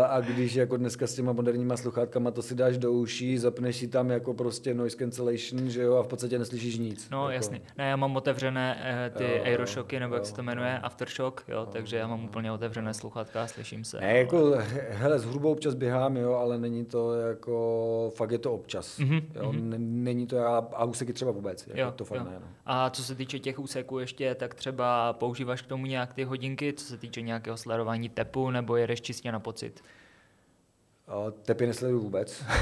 a 0.09 0.21
když 0.21 0.55
jako 0.55 0.77
dneska 0.77 1.07
s 1.07 1.15
těma 1.15 1.33
moderníma 1.33 1.77
sluchátkama 1.77 2.31
to 2.31 2.43
si 2.43 2.55
dáš 2.55 2.79
do 2.79 2.93
uší, 2.93 3.39
zapneš 3.39 3.77
si 3.77 3.89
tam 3.89 4.11
jako 4.11 4.35
prostě 4.35 4.75
noise 4.75 4.97
cancellation, 4.97 5.71
že 5.71 5.83
jo, 5.83 5.97
a 5.97 6.03
v 6.03 6.07
podstatě 6.07 6.39
neslyšíš 6.39 6.79
nic. 6.79 7.11
No 7.11 7.19
jako. 7.19 7.31
jasně, 7.31 7.61
ne, 7.79 7.89
já 7.89 7.97
mám 7.97 8.17
otevřené 8.17 8.83
eh, 8.85 9.11
ty 9.11 9.25
jo, 9.25 9.43
aeroshoky, 9.45 10.01
nebo 10.01 10.15
jo, 10.15 10.19
jak 10.19 10.27
se 10.27 10.35
to 10.35 10.43
jmenuje, 10.43 10.79
aftershock, 10.79 11.45
jo, 11.49 11.67
takže 11.73 11.97
já 11.97 12.07
mám 12.07 12.25
úplně 12.25 12.53
otevřené 12.53 12.95
sluchátka 12.95 13.43
a 13.43 13.47
slyším 13.47 13.72
snažím 13.73 13.85
se. 13.85 14.01
Ne, 14.01 14.19
jako, 14.19 14.55
hele, 14.91 15.19
s 15.19 15.25
hrubou 15.25 15.53
občas 15.53 15.75
běhám, 15.75 16.17
jo, 16.17 16.33
ale 16.35 16.59
není 16.59 16.85
to 16.85 17.15
jako, 17.15 18.13
fakt 18.17 18.31
je 18.31 18.39
to 18.39 18.55
občas. 18.55 18.99
Mm-hmm. 18.99 19.23
Jo, 19.35 19.53
mm-hmm. 19.53 19.75
Není 19.79 20.27
to, 20.27 20.39
a, 20.39 20.59
a 20.59 20.85
úseky 20.85 21.13
třeba 21.13 21.31
vůbec, 21.31 21.67
jako 21.67 21.81
jo, 21.81 21.93
to 21.97 22.05
fakt 22.05 22.19
jo. 22.19 22.25
ne. 22.25 22.37
No. 22.41 22.47
A 22.67 22.91
co 22.91 23.05
se 23.05 23.15
týče 23.15 23.39
těch 23.39 23.59
úseků 23.59 23.99
ještě, 23.99 24.35
tak 24.35 24.55
třeba 24.55 25.13
používáš 25.13 25.63
k 25.63 25.67
tomu 25.67 25.87
nějak 25.87 26.15
ty 26.15 26.25
hodinky, 26.25 26.73
co 26.73 26.85
se 26.85 26.99
týče 26.99 27.21
nějakého 27.21 27.57
sledování 27.57 28.09
tepu, 28.09 28.51
nebo 28.51 28.77
jedeš 28.77 29.01
čistě 29.01 29.33
na 29.33 29.41
pocit? 29.41 29.83
Tepy 31.43 31.67
nesleduju 31.67 32.01
vůbec. 32.01 32.45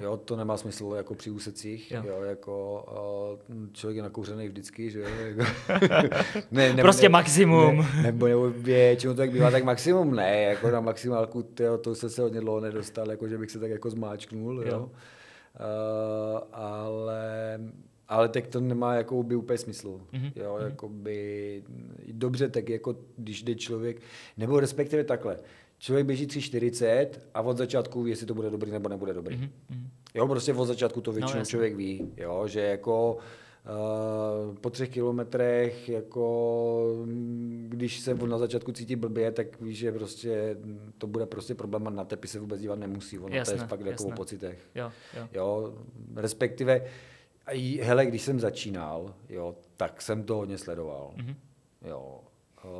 Jo, 0.00 0.16
to 0.16 0.36
nemá 0.36 0.56
smysl 0.56 0.94
jako 0.96 1.14
při 1.14 1.30
úsecích. 1.30 1.90
Jo. 1.90 2.02
Jo, 2.06 2.22
jako, 2.22 2.84
uh, 3.50 3.66
člověk 3.72 3.96
je 3.96 4.02
nakouřený 4.02 4.48
vždycky, 4.48 4.90
že 4.90 5.00
jo. 5.00 5.08
Jako, 5.08 5.42
ne, 6.50 6.72
ne, 6.72 6.82
prostě 6.82 7.04
ne, 7.04 7.08
maximum. 7.08 7.76
Ne, 7.76 8.02
nebo, 8.02 8.26
nebo 8.26 8.50
většinou 8.50 9.12
to 9.12 9.16
tak 9.16 9.30
bývá, 9.30 9.50
tak 9.50 9.64
maximum 9.64 10.14
ne. 10.14 10.42
Jako 10.42 10.70
na 10.70 10.80
maximálku, 10.80 11.42
tyjo, 11.42 11.78
to 11.78 11.94
se 11.94 12.10
se 12.10 12.22
hodně 12.22 12.40
dlouho 12.40 12.60
nedostal, 12.60 13.10
jako 13.10 13.28
že 13.28 13.38
bych 13.38 13.50
se 13.50 13.58
tak 13.58 13.70
jako 13.70 13.90
zmáčknul. 13.90 14.62
Jo. 14.62 14.68
Jo. 14.68 14.80
Uh, 14.80 16.40
ale 16.52 17.58
ale 18.08 18.28
tak 18.28 18.46
to 18.46 18.60
nemá 18.60 18.94
jako 18.94 19.22
by 19.22 19.36
úplně 19.36 19.58
smysl. 19.58 20.00
Mm-hmm. 20.12 20.32
Jo, 20.36 20.56
mhm. 20.56 20.64
jako 20.64 20.88
by 20.88 21.62
dobře, 22.12 22.48
tak 22.48 22.68
jako 22.68 22.96
když 23.16 23.42
jde 23.42 23.54
člověk, 23.54 24.02
nebo 24.36 24.60
respektive 24.60 25.04
takhle, 25.04 25.36
člověk 25.78 26.06
běží 26.06 26.26
3,40 26.26 27.08
a 27.34 27.40
od 27.40 27.56
začátku 27.56 28.02
ví, 28.02 28.10
jestli 28.10 28.26
to 28.26 28.34
bude 28.34 28.50
dobrý 28.50 28.70
nebo 28.70 28.88
nebude 28.88 29.12
dobrý. 29.12 29.36
Mm-hmm. 29.36 29.88
Jo, 30.14 30.28
prostě 30.28 30.54
od 30.54 30.64
začátku 30.64 31.00
to 31.00 31.12
většinou 31.12 31.38
no, 31.38 31.44
člověk 31.44 31.76
ví, 31.76 32.12
jo, 32.16 32.46
že 32.46 32.60
jako 32.60 33.18
Uh, 34.48 34.54
po 34.54 34.70
třech 34.70 34.88
kilometrech, 34.88 35.88
jako 35.88 37.06
když 37.68 38.00
se 38.00 38.14
na 38.14 38.38
začátku 38.38 38.72
cítí 38.72 38.96
blbě, 38.96 39.32
tak 39.32 39.60
víš, 39.60 39.78
že 39.78 39.92
prostě 39.92 40.56
to 40.98 41.06
bude 41.06 41.26
prostě 41.26 41.54
problém 41.54 41.86
a 41.86 41.90
na 41.90 42.04
tepy 42.04 42.28
se 42.28 42.38
vůbec 42.38 42.60
dívat 42.60 42.78
nemusí. 42.78 43.18
Ono 43.18 43.36
jasné, 43.36 43.56
to 43.56 43.62
je 43.62 43.66
fakt 43.66 43.86
jako 43.86 44.04
o 44.04 44.10
pocitech. 44.10 44.58
Jo, 44.74 44.92
jo. 45.16 45.28
jo, 45.32 45.74
respektive, 46.16 46.84
hele, 47.82 48.06
když 48.06 48.22
jsem 48.22 48.40
začínal, 48.40 49.14
jo, 49.28 49.54
tak 49.76 50.02
jsem 50.02 50.22
to 50.24 50.36
hodně 50.36 50.58
sledoval. 50.58 51.14
Mm-hmm. 51.16 51.34
Jo, 51.88 52.20
uh, 52.64 52.70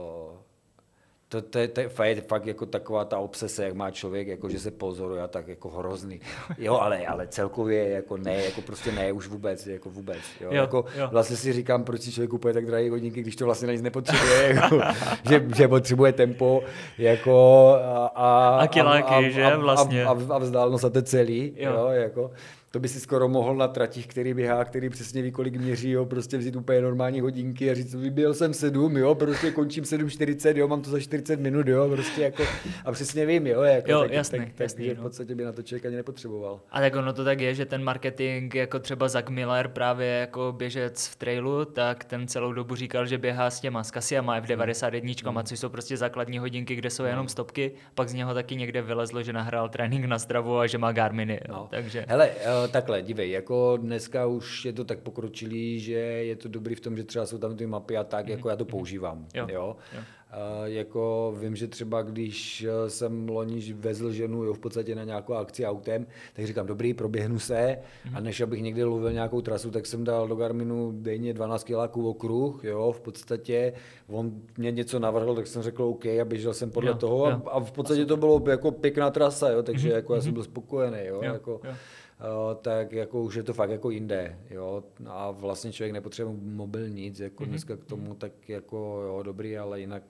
to, 1.29 1.43
to, 1.43 1.69
to, 1.69 1.83
to 1.91 2.03
je 2.03 2.21
fakt 2.21 2.47
jako 2.47 2.67
taková 2.67 3.05
ta 3.05 3.19
obsese, 3.19 3.65
jak 3.65 3.75
má 3.75 3.91
člověk, 3.91 4.29
jako 4.29 4.49
že 4.49 4.59
se 4.61 4.71
pozoruje 4.71 5.23
a 5.23 5.27
tak 5.27 5.49
jako 5.49 5.71
hrozný. 5.71 6.21
Jo, 6.59 6.79
ale, 6.79 7.07
ale 7.07 7.27
celkově 7.27 7.89
jako 7.89 8.17
ne, 8.17 8.45
jako 8.45 8.61
prostě 8.61 8.93
ne, 8.93 9.13
už 9.13 9.27
vůbec, 9.29 9.67
jako 9.67 9.91
vůbec. 9.91 10.19
Jo. 10.41 10.49
Jo, 10.51 10.61
jako 10.61 10.85
jo. 10.99 11.09
Vlastně 11.13 11.37
si 11.37 11.53
říkám, 11.53 11.85
proč 11.85 12.01
si 12.01 12.13
člověk 12.13 12.31
kupuje 12.31 12.55
tak 12.55 12.67
drahé 12.67 12.91
hodinky, 12.91 13.23
když 13.23 13.37
to 13.37 13.45
vlastně 13.45 13.67
na 13.67 13.73
nic 13.73 13.83
nepotřebuje, 13.83 14.55
jako, 14.55 14.81
že, 15.29 15.47
že 15.57 15.69
potřebuje 15.69 16.13
tempo, 16.13 16.63
jako 16.99 17.69
a, 17.85 18.07
a, 18.07 18.59
a 18.61 18.67
kiláky, 18.67 19.15
a, 19.15 19.17
a, 19.17 19.23
že 19.23 19.57
vlastně. 19.57 20.05
A, 20.05 20.09
a, 20.09 20.35
a 20.35 20.39
vzdálenost 20.39 20.85
a 20.85 20.91
to 20.91 21.03
celý, 21.03 21.55
jo. 21.57 21.73
Jo, 21.73 21.89
jako 21.89 22.31
to 22.71 22.81
by 22.81 22.89
si 22.89 23.01
skoro 23.01 23.29
mohl 23.29 23.55
na 23.55 23.69
tratích, 23.69 24.07
který 24.07 24.35
běhá, 24.35 24.65
který 24.65 24.89
přesně 24.89 25.23
ví, 25.23 25.33
kolik 25.33 25.57
měří, 25.57 25.91
jo, 25.91 26.05
prostě 26.05 26.39
vzít 26.39 26.57
úplně 26.57 26.81
normální 26.81 27.21
hodinky 27.21 27.71
a 27.71 27.75
říct, 27.75 27.95
vyběl 27.95 28.35
jsem 28.35 28.55
sedm, 28.55 28.97
jo, 28.97 29.15
prostě 29.15 29.51
končím 29.51 29.85
7.40, 29.85 30.57
jo, 30.57 30.69
mám 30.69 30.83
to 30.83 30.91
za 30.91 31.01
40 31.01 31.41
minut, 31.41 31.69
jo, 31.69 31.89
prostě 31.89 32.23
jako, 32.23 32.43
a 32.85 32.93
přesně 32.93 33.27
vím, 33.27 33.47
jo, 33.47 33.63
jako, 33.63 33.91
jo 33.91 34.01
tak, 34.01 34.13
jasný, 34.13 34.39
tak, 34.39 34.61
jasný, 34.61 34.89
tak, 34.89 34.97
no. 34.97 35.03
v 35.03 35.07
podstatě 35.07 35.35
by 35.35 35.45
na 35.45 35.53
to 35.53 35.63
člověk 35.63 35.87
ani 35.87 35.97
nepotřeboval. 35.97 36.61
A 36.71 36.81
tak 36.81 36.97
ono 36.97 37.13
to 37.13 37.25
tak 37.25 37.41
je, 37.41 37.55
že 37.55 37.67
ten 37.67 37.85
marketing, 37.85 38.55
jako 38.55 38.79
třeba 38.79 39.09
Zach 39.09 39.29
Miller, 39.29 39.69
právě 39.69 40.09
jako 40.09 40.55
běžec 40.57 41.07
v 41.07 41.17
trailu, 41.17 41.65
tak 41.65 42.05
ten 42.05 42.29
celou 42.29 42.53
dobu 42.53 42.75
říkal, 42.75 43.07
že 43.07 43.19
běhá 43.19 43.51
s 43.51 43.61
těma, 43.61 43.85
s 43.85 43.91
Kasiama 43.91 44.41
F91, 44.41 45.31
hmm. 45.31 45.45
což 45.45 45.59
jsou 45.59 45.69
prostě 45.69 45.97
základní 45.97 46.39
hodinky, 46.39 46.75
kde 46.75 46.91
jsou 46.91 47.05
jenom 47.05 47.21
hmm. 47.23 47.29
stopky, 47.29 47.73
pak 47.95 48.09
z 48.09 48.15
něho 48.15 48.35
taky 48.35 48.57
někde 48.57 48.83
vylezlo, 48.83 49.23
že 49.23 49.33
nahrál 49.33 49.69
trénink 49.69 50.05
na 50.05 50.19
stravu 50.19 50.59
a 50.59 50.67
že 50.67 50.79
má 50.79 50.93
Garminy, 50.93 51.41
jo, 51.49 51.55
no. 51.55 51.69
takže. 51.71 52.05
Hele, 52.09 52.31
takhle, 52.69 53.03
dívej, 53.03 53.31
jako 53.31 53.77
dneska 53.77 54.27
už 54.27 54.65
je 54.65 54.73
to 54.73 54.85
tak 54.85 54.99
pokročilý, 54.99 55.81
že 55.81 55.93
je 55.93 56.37
to 56.37 56.49
dobrý 56.49 56.75
v 56.75 56.81
tom, 56.81 56.97
že 56.97 57.05
třeba 57.05 57.27
jsou 57.27 57.39
tam 57.39 57.57
ty 57.57 57.67
mapy 57.67 57.97
a 57.97 58.05
tak, 58.05 58.27
mm-hmm. 58.27 58.31
jako 58.31 58.49
já 58.49 58.57
to 58.57 58.65
používám. 58.65 59.27
Jo. 59.35 59.47
jo. 59.51 59.77
jo. 59.95 60.03
A 60.31 60.67
jako 60.67 61.35
vím, 61.41 61.57
že 61.57 61.67
třeba 61.67 62.03
když 62.03 62.67
jsem 62.89 63.29
loni 63.29 63.73
vezl 63.73 64.13
ženu 64.13 64.45
jo, 64.45 64.55
v 64.55 64.59
podstatě 64.59 64.95
na 64.95 65.05
nějakou 65.05 65.35
akci 65.35 65.67
autem, 65.67 66.07
tak 66.33 66.47
říkám, 66.47 66.67
dobrý, 66.67 66.95
proběhnu 66.95 67.39
se 67.39 67.79
mm-hmm. 67.79 68.17
a 68.17 68.21
než 68.21 68.41
abych 68.41 68.63
někde 68.63 68.85
lovil 68.85 69.13
nějakou 69.13 69.41
trasu, 69.41 69.71
tak 69.71 69.87
jsem 69.87 70.05
dal 70.05 70.29
do 70.29 70.35
Garminu 70.35 70.93
denně 70.93 71.35
12 71.35 71.65
kiláků 71.65 72.09
okruh, 72.09 72.65
jo, 72.65 72.93
v 72.93 73.01
podstatě 73.01 73.73
on 74.09 74.33
mě 74.59 74.71
něco 74.71 74.99
navrhl, 74.99 75.35
tak 75.35 75.47
jsem 75.47 75.63
řekl 75.63 75.83
OK 75.83 76.07
a 76.07 76.25
běžel 76.25 76.55
jsem 76.55 76.71
podle 76.71 76.91
jo, 76.91 76.97
toho 76.97 77.31
jo. 77.31 77.43
a 77.47 77.61
v 77.61 77.73
podstatě 77.73 78.07
to 78.07 78.17
bylo 78.17 78.43
jako 78.49 78.71
pěkná 78.71 79.11
trasa, 79.11 79.51
jo, 79.51 79.63
takže 79.63 79.89
mm-hmm. 79.89 79.95
jako 79.95 80.15
já 80.15 80.21
jsem 80.21 80.29
mhm. 80.29 80.35
byl 80.35 80.45
spokojený, 80.45 80.99
jo, 81.05 81.21
jo 81.25 81.33
jako, 81.33 81.61
jo. 81.65 81.75
Eh, 82.21 82.55
tak 82.63 82.93
jako 82.93 83.23
už 83.23 83.35
je 83.35 83.43
to 83.43 83.55
fakt 83.55 83.71
jako 83.71 83.91
jinde, 83.91 84.39
jo, 84.51 84.83
a 85.07 85.31
vlastně 85.31 85.73
člověk 85.73 85.93
nepotřebuje 85.93 86.37
mobil 86.43 86.89
nic, 86.89 87.21
jako 87.21 87.45
mm-hmm. 87.45 87.49
dneska 87.49 87.77
k 87.77 87.85
tomu 87.85 88.15
tak 88.15 88.49
jako 88.49 88.77
jo, 89.07 89.23
dobrý, 89.23 89.59
ale 89.59 89.81
jinak 89.81 90.03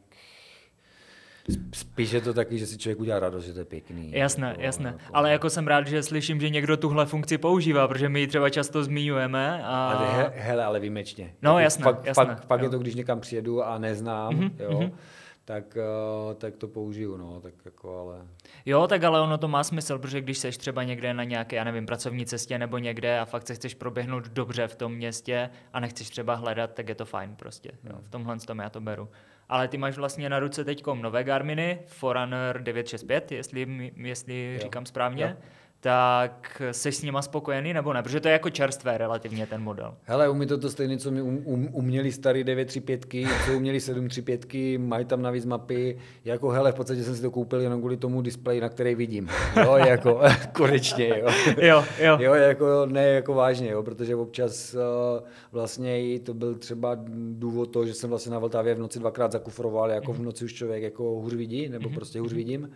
Spíš 1.72 2.10
je 2.10 2.20
to 2.20 2.34
taky, 2.34 2.58
že 2.58 2.66
si 2.66 2.78
člověk 2.78 3.00
udělá 3.00 3.20
radost, 3.20 3.44
že 3.44 3.52
to 3.52 3.58
je 3.58 3.64
pěkný. 3.64 4.12
Jasné, 4.12 4.48
jako, 4.48 4.62
jasné. 4.62 4.88
Jako... 4.88 5.16
Ale 5.16 5.32
jako 5.32 5.50
jsem 5.50 5.66
rád, 5.66 5.86
že 5.86 6.02
slyším, 6.02 6.40
že 6.40 6.50
někdo 6.50 6.76
tuhle 6.76 7.06
funkci 7.06 7.38
používá, 7.38 7.88
protože 7.88 8.08
my 8.08 8.20
ji 8.20 8.26
třeba 8.26 8.50
často 8.50 8.84
zmiňujeme. 8.84 9.62
A... 9.64 9.92
Ale 9.92 10.22
he, 10.22 10.32
hele, 10.36 10.64
ale 10.64 10.80
výjimečně. 10.80 11.34
No 11.42 11.50
jako 11.50 11.60
jasné, 11.60 11.84
fakt, 11.84 12.06
jasné. 12.06 12.24
Fakt, 12.24 12.46
fakt 12.46 12.62
je 12.62 12.70
to, 12.70 12.78
když 12.78 12.94
někam 12.94 13.20
přijedu 13.20 13.62
a 13.62 13.78
neznám, 13.78 14.34
mm-hmm, 14.34 14.50
jo, 14.58 14.70
mm-hmm 14.70 14.90
tak, 15.46 15.76
uh, 16.28 16.34
tak 16.34 16.56
to 16.56 16.68
použiju, 16.68 17.16
no, 17.16 17.40
tak 17.40 17.54
jako 17.64 18.00
ale... 18.00 18.26
Jo, 18.66 18.86
tak 18.86 19.04
ale 19.04 19.20
ono 19.20 19.38
to 19.38 19.48
má 19.48 19.64
smysl, 19.64 19.98
protože 19.98 20.20
když 20.20 20.38
seš 20.38 20.56
třeba 20.56 20.82
někde 20.82 21.14
na 21.14 21.24
nějaké, 21.24 21.56
já 21.56 21.64
nevím, 21.64 21.86
pracovní 21.86 22.26
cestě 22.26 22.58
nebo 22.58 22.78
někde 22.78 23.18
a 23.20 23.24
fakt 23.24 23.46
se 23.46 23.54
chceš 23.54 23.74
proběhnout 23.74 24.28
dobře 24.28 24.68
v 24.68 24.76
tom 24.76 24.94
městě 24.94 25.50
a 25.72 25.80
nechceš 25.80 26.10
třeba 26.10 26.34
hledat, 26.34 26.74
tak 26.74 26.88
je 26.88 26.94
to 26.94 27.04
fajn 27.04 27.36
prostě, 27.36 27.70
jo, 27.84 27.98
v 28.02 28.08
tomhle 28.08 28.38
tom 28.38 28.58
já 28.58 28.70
to 28.70 28.80
beru. 28.80 29.08
Ale 29.48 29.68
ty 29.68 29.78
máš 29.78 29.96
vlastně 29.96 30.28
na 30.28 30.38
ruce 30.38 30.64
teď 30.64 30.86
nové 30.86 31.24
Garminy, 31.24 31.78
Forerunner 31.86 32.62
965, 32.62 33.32
jestli, 33.32 33.92
jestli 33.96 34.52
jo. 34.54 34.60
říkám 34.60 34.86
správně. 34.86 35.24
Jo. 35.24 35.46
Tak 35.80 36.62
jsi 36.72 36.92
s 36.92 37.02
nima 37.02 37.22
spokojený 37.22 37.72
nebo 37.72 37.92
ne? 37.92 38.02
Protože 38.02 38.20
to 38.20 38.28
je 38.28 38.32
jako 38.32 38.50
čerstvé 38.50 38.98
relativně 38.98 39.46
ten 39.46 39.62
model. 39.62 39.94
Hele, 40.02 40.28
umí 40.28 40.46
to 40.46 40.58
to 40.58 40.70
stejné, 40.70 40.98
co 40.98 41.10
mi 41.10 41.22
um, 41.22 41.42
um, 41.44 41.68
uměli 41.72 42.12
starý 42.12 42.44
935, 42.44 43.28
co 43.46 43.56
uměli 43.56 43.80
735, 43.80 44.78
mají 44.78 45.04
tam 45.04 45.22
navíc 45.22 45.44
mapy, 45.44 45.98
jako 46.24 46.50
hele, 46.50 46.72
v 46.72 46.74
podstatě 46.74 47.04
jsem 47.04 47.16
si 47.16 47.22
to 47.22 47.30
koupil 47.30 47.60
jenom 47.60 47.80
kvůli 47.80 47.96
tomu 47.96 48.22
displeji, 48.22 48.60
na 48.60 48.68
který 48.68 48.94
vidím, 48.94 49.28
jo, 49.64 49.76
jako 49.86 50.20
konečně, 50.52 51.08
jo. 51.08 51.28
jo, 51.58 51.84
jo. 51.98 52.18
Jo, 52.20 52.34
jako 52.34 52.86
ne, 52.86 53.06
jako 53.08 53.34
vážně, 53.34 53.70
jo, 53.70 53.82
protože 53.82 54.16
občas 54.16 54.74
uh, 54.74 54.80
vlastně 55.52 56.14
i 56.14 56.18
to 56.20 56.34
byl 56.34 56.54
třeba 56.54 56.98
důvod 57.32 57.66
to, 57.66 57.86
že 57.86 57.94
jsem 57.94 58.10
vlastně 58.10 58.32
na 58.32 58.38
Vltavě 58.38 58.74
v 58.74 58.78
noci 58.78 58.98
dvakrát 58.98 59.32
zakufroval, 59.32 59.90
jako 59.90 60.12
v 60.12 60.20
noci 60.20 60.44
už 60.44 60.54
člověk 60.54 60.82
jako 60.82 61.02
hůř 61.02 61.34
vidí, 61.34 61.68
nebo 61.68 61.90
prostě 61.90 62.20
hůř 62.20 62.32
vidím. 62.32 62.70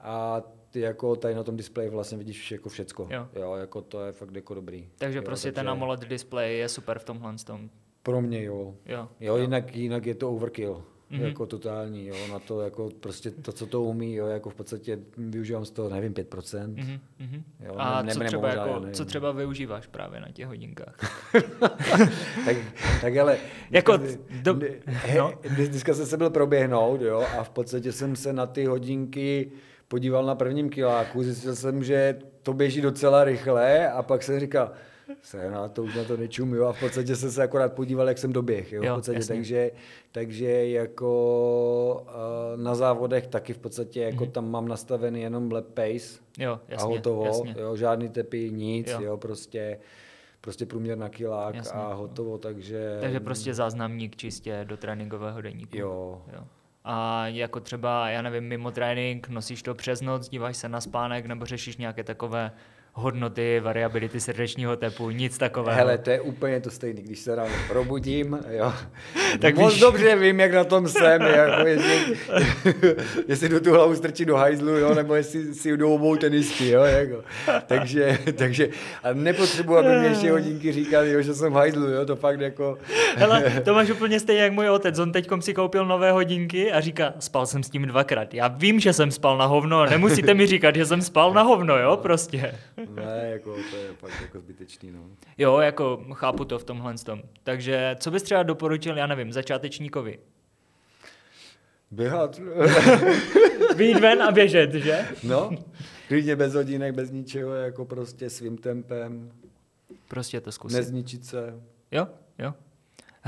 A 0.00 0.42
ty 0.76 0.80
jako 0.80 1.16
tady 1.16 1.34
na 1.34 1.42
tom 1.42 1.56
displeji 1.56 1.90
vlastně 1.90 2.18
vidíš 2.18 2.52
jako 2.52 2.68
všecko. 2.68 3.08
Jo. 3.10 3.28
jo. 3.36 3.54
jako 3.54 3.82
to 3.82 4.04
je 4.04 4.12
fakt 4.12 4.34
jako 4.34 4.54
dobrý. 4.54 4.88
Takže 4.98 5.18
jo, 5.18 5.22
prostě 5.22 5.48
takže... 5.48 5.54
ten 5.54 5.68
AMOLED 5.68 6.00
display 6.00 6.58
je 6.58 6.68
super 6.68 6.98
v 6.98 7.04
tomhle 7.04 7.34
tom. 7.46 7.70
Pro 8.02 8.20
mě 8.20 8.44
jo. 8.44 8.74
Jo, 8.86 8.96
jo, 8.96 9.08
jo. 9.20 9.36
Jinak, 9.36 9.76
jinak 9.76 10.06
je 10.06 10.14
to 10.14 10.30
overkill. 10.30 10.84
Mm-hmm. 11.10 11.24
Jako 11.24 11.46
totální, 11.46 12.06
jo, 12.06 12.14
na 12.32 12.38
to 12.38 12.60
jako 12.60 12.90
prostě 13.00 13.30
to, 13.30 13.52
co 13.52 13.66
to 13.66 13.82
umí, 13.82 14.14
jo, 14.14 14.26
jako 14.26 14.50
v 14.50 14.54
podstatě 14.54 14.98
využívám 15.16 15.64
z 15.64 15.70
toho, 15.70 15.88
nevím, 15.88 16.14
5%. 16.14 16.74
Mm-hmm. 16.74 17.42
Jo, 17.60 17.74
A 17.76 18.02
ne, 18.02 18.12
co, 18.12 18.18
ne, 18.18 18.26
třeba 18.26 18.48
jako, 18.48 18.82
co 18.92 19.04
třeba 19.04 19.32
využíváš 19.32 19.86
právě 19.86 20.20
na 20.20 20.28
těch 20.32 20.46
hodinkách? 20.46 20.96
tak, 22.44 22.56
tak 23.00 23.16
ale... 23.16 23.38
jako, 23.70 23.98
do... 24.42 24.58
no? 25.18 25.32
Dneska 25.56 25.94
jsem 25.94 26.06
se 26.06 26.16
byl 26.16 26.30
proběhnout, 26.30 27.00
jo, 27.00 27.24
a 27.38 27.44
v 27.44 27.50
podstatě 27.50 27.92
jsem 27.92 28.16
se 28.16 28.32
na 28.32 28.46
ty 28.46 28.64
hodinky 28.64 29.52
podíval 29.88 30.26
na 30.26 30.34
prvním 30.34 30.70
kiláku, 30.70 31.22
zjistil 31.22 31.56
jsem, 31.56 31.84
že 31.84 32.18
to 32.42 32.52
běží 32.52 32.80
docela 32.80 33.24
rychle 33.24 33.90
a 33.90 34.02
pak 34.02 34.22
jsem 34.22 34.40
říkal, 34.40 34.72
se 35.22 35.50
na 35.50 35.68
to 35.68 35.82
už 35.82 35.94
na 35.94 36.04
to 36.04 36.16
nečum, 36.16 36.54
jo, 36.54 36.66
a 36.66 36.72
v 36.72 36.80
podstatě 36.80 37.16
jsem 37.16 37.30
se 37.30 37.42
akorát 37.42 37.72
podíval, 37.72 38.08
jak 38.08 38.18
jsem 38.18 38.32
doběh, 38.32 38.72
jo, 38.72 38.82
jo 38.84 38.92
v 38.92 38.96
podstatě, 38.96 39.26
takže, 39.26 39.70
takže 40.12 40.68
jako 40.68 42.04
uh, 42.06 42.62
na 42.62 42.74
závodech 42.74 43.26
taky 43.26 43.52
v 43.52 43.58
podstatě 43.58 44.00
jako 44.00 44.24
mm-hmm. 44.24 44.30
tam 44.30 44.50
mám 44.50 44.68
nastavený 44.68 45.20
jenom 45.20 45.52
lap 45.52 45.66
pace 45.66 46.20
jo, 46.38 46.60
jasně, 46.68 46.84
a 46.84 46.96
hotovo, 46.96 47.26
jasně. 47.26 47.54
jo, 47.58 47.76
žádný 47.76 48.08
tepy, 48.08 48.50
nic, 48.50 48.90
jo, 48.90 49.00
jo 49.00 49.16
prostě 49.16 49.78
prostě 50.40 50.66
průměr 50.66 50.98
na 50.98 51.08
kilák 51.08 51.54
jasně, 51.54 51.80
a 51.80 51.92
hotovo, 51.92 52.38
takže... 52.38 52.98
Takže 53.00 53.20
prostě 53.20 53.54
záznamník 53.54 54.16
čistě 54.16 54.64
do 54.64 54.76
tréninkového 54.76 55.40
deníku. 55.40 55.76
Jo. 55.78 56.22
jo 56.32 56.44
a 56.88 57.26
jako 57.26 57.60
třeba, 57.60 58.08
já 58.08 58.22
nevím, 58.22 58.44
mimo 58.44 58.70
trénink, 58.70 59.28
nosíš 59.28 59.62
to 59.62 59.74
přes 59.74 60.00
noc, 60.00 60.28
díváš 60.28 60.56
se 60.56 60.68
na 60.68 60.80
spánek 60.80 61.26
nebo 61.26 61.46
řešíš 61.46 61.76
nějaké 61.76 62.04
takové 62.04 62.52
hodnoty, 62.98 63.60
variability 63.60 64.20
srdečního 64.20 64.76
tepu, 64.76 65.10
nic 65.10 65.38
takového. 65.38 65.76
Hele, 65.76 65.98
to 65.98 66.10
je 66.10 66.20
úplně 66.20 66.60
to 66.60 66.70
stejné, 66.70 67.02
když 67.02 67.18
se 67.18 67.34
ráno 67.34 67.50
probudím, 67.68 68.38
jo. 68.50 68.72
tak 69.40 69.56
Moc 69.56 69.72
víš... 69.72 69.80
dobře 69.80 70.16
vím, 70.16 70.40
jak 70.40 70.54
na 70.54 70.64
tom 70.64 70.88
jsem, 70.88 71.22
jako 71.22 71.66
jestli, 71.66 72.16
jestli 73.28 73.48
do 73.48 73.60
tu 73.60 73.72
hlavu 73.72 73.96
strčí 73.96 74.24
do 74.24 74.36
hajzlu, 74.36 74.68
jo, 74.68 74.94
nebo 74.94 75.14
jestli 75.14 75.54
si 75.54 75.76
jdou 75.76 75.94
obou 75.94 76.16
tenisky, 76.16 76.68
jo, 76.68 76.82
jako. 76.82 77.24
Takže, 77.66 78.18
takže 78.36 78.68
a 79.02 79.12
nepotřebuji, 79.12 79.76
aby 79.76 79.98
mě 79.98 80.08
ještě 80.08 80.30
hodinky 80.30 80.72
říkali, 80.72 81.12
jo, 81.12 81.22
že 81.22 81.34
jsem 81.34 81.52
v 81.52 81.56
hajzlu, 81.56 81.86
jo, 81.90 82.06
to 82.06 82.16
fakt 82.16 82.40
jako... 82.40 82.78
Hele, 83.16 83.62
to 83.64 83.74
máš 83.74 83.90
úplně 83.90 84.20
stejně 84.20 84.42
jak 84.42 84.52
můj 84.52 84.68
otec, 84.68 84.98
on 84.98 85.12
teďkom 85.12 85.42
si 85.42 85.54
koupil 85.54 85.86
nové 85.86 86.12
hodinky 86.12 86.72
a 86.72 86.80
říká, 86.80 87.14
spal 87.18 87.46
jsem 87.46 87.62
s 87.62 87.70
tím 87.70 87.86
dvakrát. 87.86 88.34
Já 88.34 88.48
vím, 88.48 88.80
že 88.80 88.92
jsem 88.92 89.10
spal 89.10 89.38
na 89.38 89.46
hovno, 89.46 89.86
nemusíte 89.86 90.34
mi 90.34 90.46
říkat, 90.46 90.76
že 90.76 90.86
jsem 90.86 91.02
spal 91.02 91.32
na 91.32 91.42
hovno, 91.42 91.78
jo, 91.78 91.96
prostě. 91.96 92.54
Ne, 92.94 93.28
jako 93.30 93.56
to 93.70 93.76
je 93.76 93.92
fakt 93.92 94.20
jako 94.22 94.40
zbytečný, 94.40 94.90
no. 94.90 95.00
Jo, 95.38 95.58
jako 95.58 96.04
chápu 96.12 96.44
to 96.44 96.58
v 96.58 96.64
tomhle 96.64 96.94
tom. 96.94 97.22
Takže 97.42 97.96
co 97.98 98.10
bys 98.10 98.22
třeba 98.22 98.42
doporučil, 98.42 98.96
já 98.96 99.06
nevím, 99.06 99.32
začátečníkovi? 99.32 100.18
Běhat. 101.90 102.40
Vyjít 103.76 104.00
ven 104.00 104.22
a 104.22 104.30
běžet, 104.30 104.74
že? 104.74 105.08
No, 105.22 105.50
klidně 106.08 106.36
bez 106.36 106.54
hodinek, 106.54 106.94
bez 106.94 107.10
ničeho, 107.10 107.54
jako 107.54 107.84
prostě 107.84 108.30
svým 108.30 108.58
tempem. 108.58 109.32
Prostě 110.08 110.40
to 110.40 110.52
zkusit. 110.52 110.76
Nezničit 110.76 111.24
se. 111.24 111.60
Jo, 111.92 112.08
jo. 112.38 112.54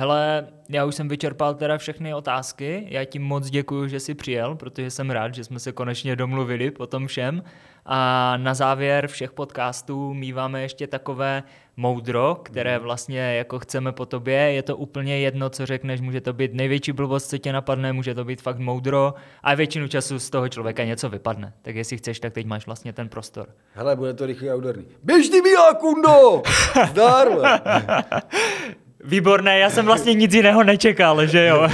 Hele, 0.00 0.48
já 0.68 0.84
už 0.84 0.94
jsem 0.94 1.08
vyčerpal 1.08 1.54
teda 1.54 1.78
všechny 1.78 2.14
otázky. 2.14 2.86
Já 2.88 3.04
ti 3.04 3.18
moc 3.18 3.50
děkuji, 3.50 3.88
že 3.88 4.00
jsi 4.00 4.14
přijel, 4.14 4.54
protože 4.54 4.90
jsem 4.90 5.10
rád, 5.10 5.34
že 5.34 5.44
jsme 5.44 5.58
se 5.58 5.72
konečně 5.72 6.16
domluvili 6.16 6.70
po 6.70 6.86
tom 6.86 7.06
všem. 7.06 7.42
A 7.90 8.36
na 8.36 8.54
závěr 8.54 9.06
všech 9.06 9.32
podcastů 9.32 10.14
míváme 10.14 10.62
ještě 10.62 10.86
takové 10.86 11.42
moudro, 11.76 12.40
které 12.42 12.74
mhm. 12.74 12.82
vlastně 12.82 13.20
jako 13.20 13.58
chceme 13.58 13.92
po 13.92 14.06
tobě. 14.06 14.36
Je 14.36 14.62
to 14.62 14.76
úplně 14.76 15.18
jedno, 15.18 15.50
co 15.50 15.66
řekneš, 15.66 16.00
může 16.00 16.20
to 16.20 16.32
být 16.32 16.54
největší 16.54 16.92
blbost, 16.92 17.30
co 17.30 17.38
tě 17.38 17.52
napadne, 17.52 17.92
může 17.92 18.14
to 18.14 18.24
být 18.24 18.42
fakt 18.42 18.58
moudro 18.58 19.14
a 19.42 19.54
většinu 19.54 19.88
času 19.88 20.18
z 20.18 20.30
toho 20.30 20.48
člověka 20.48 20.84
něco 20.84 21.08
vypadne. 21.08 21.52
Tak 21.62 21.76
jestli 21.76 21.96
chceš, 21.96 22.20
tak 22.20 22.32
teď 22.32 22.46
máš 22.46 22.66
vlastně 22.66 22.92
ten 22.92 23.08
prostor. 23.08 23.48
Hele, 23.72 23.96
bude 23.96 24.14
to 24.14 24.26
rychlý 24.26 24.50
a 24.50 24.56
úderný. 24.56 24.84
Běž 25.02 25.28
ty, 25.28 25.42
Mila, 25.42 25.74
kundo! 25.74 26.42
Zdar! 26.90 27.28
Výborné, 29.04 29.58
já 29.58 29.70
jsem 29.70 29.86
vlastně 29.86 30.14
nic 30.14 30.34
jiného 30.34 30.64
nečekal, 30.64 31.26
že 31.26 31.46
jo. 31.46 31.68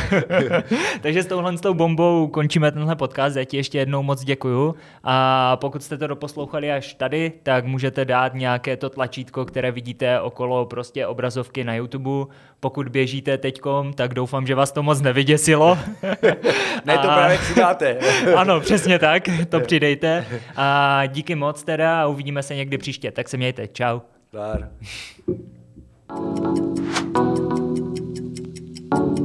Takže 1.01 1.23
s 1.23 1.27
touhle 1.27 1.57
s 1.57 1.61
tou 1.61 1.75
bombou 1.75 2.27
končíme 2.29 2.73
tenhle 2.73 2.97
podcast. 2.97 3.37
Já 3.37 3.45
ti 3.45 3.57
ještě 3.57 3.79
jednou 3.79 4.03
moc 4.03 4.25
děkuju. 4.25 4.75
A 5.05 5.57
pokud 5.57 5.83
jste 5.83 5.99
to 5.99 6.07
doposlouchali 6.07 6.73
až 6.73 6.95
tady, 6.95 7.33
tak 7.43 7.65
můžete 7.65 8.05
dát 8.05 8.35
nějaké 8.35 8.77
to 8.77 8.91
tlačítko, 8.91 9.45
které 9.45 9.73
vidíte 9.73 10.21
okolo 10.21 10.67
prostě 10.67 11.07
obrazovky 11.07 11.65
na 11.65 11.75
YouTube. 11.75 12.33
Pokud 12.61 12.89
běžíte 12.89 13.39
teďkom, 13.39 13.93
tak 13.93 14.15
doufám, 14.15 14.47
že 14.47 14.55
vás 14.55 14.73
to 14.73 14.83
moc 14.83 15.01
nevyděsilo. 15.01 15.79
ne, 16.85 16.99
to 16.99 17.09
právě 17.09 17.39
přidáte. 17.39 17.99
ano, 18.37 18.61
přesně 18.61 18.99
tak, 18.99 19.29
to 19.49 19.61
přidejte. 19.61 20.27
A 20.57 21.03
díky 21.07 21.35
moc 21.35 21.63
teda 21.63 22.03
a 22.03 22.07
uvidíme 22.07 22.43
se 22.43 22.55
někdy 22.55 22.79
příště. 22.79 23.11
Tak 23.11 23.29
se 23.29 23.37
mějte. 23.37 23.69
Čau. 23.69 24.01
Dar. 24.33 24.69
Thank 26.09 26.49
you. 29.19 29.24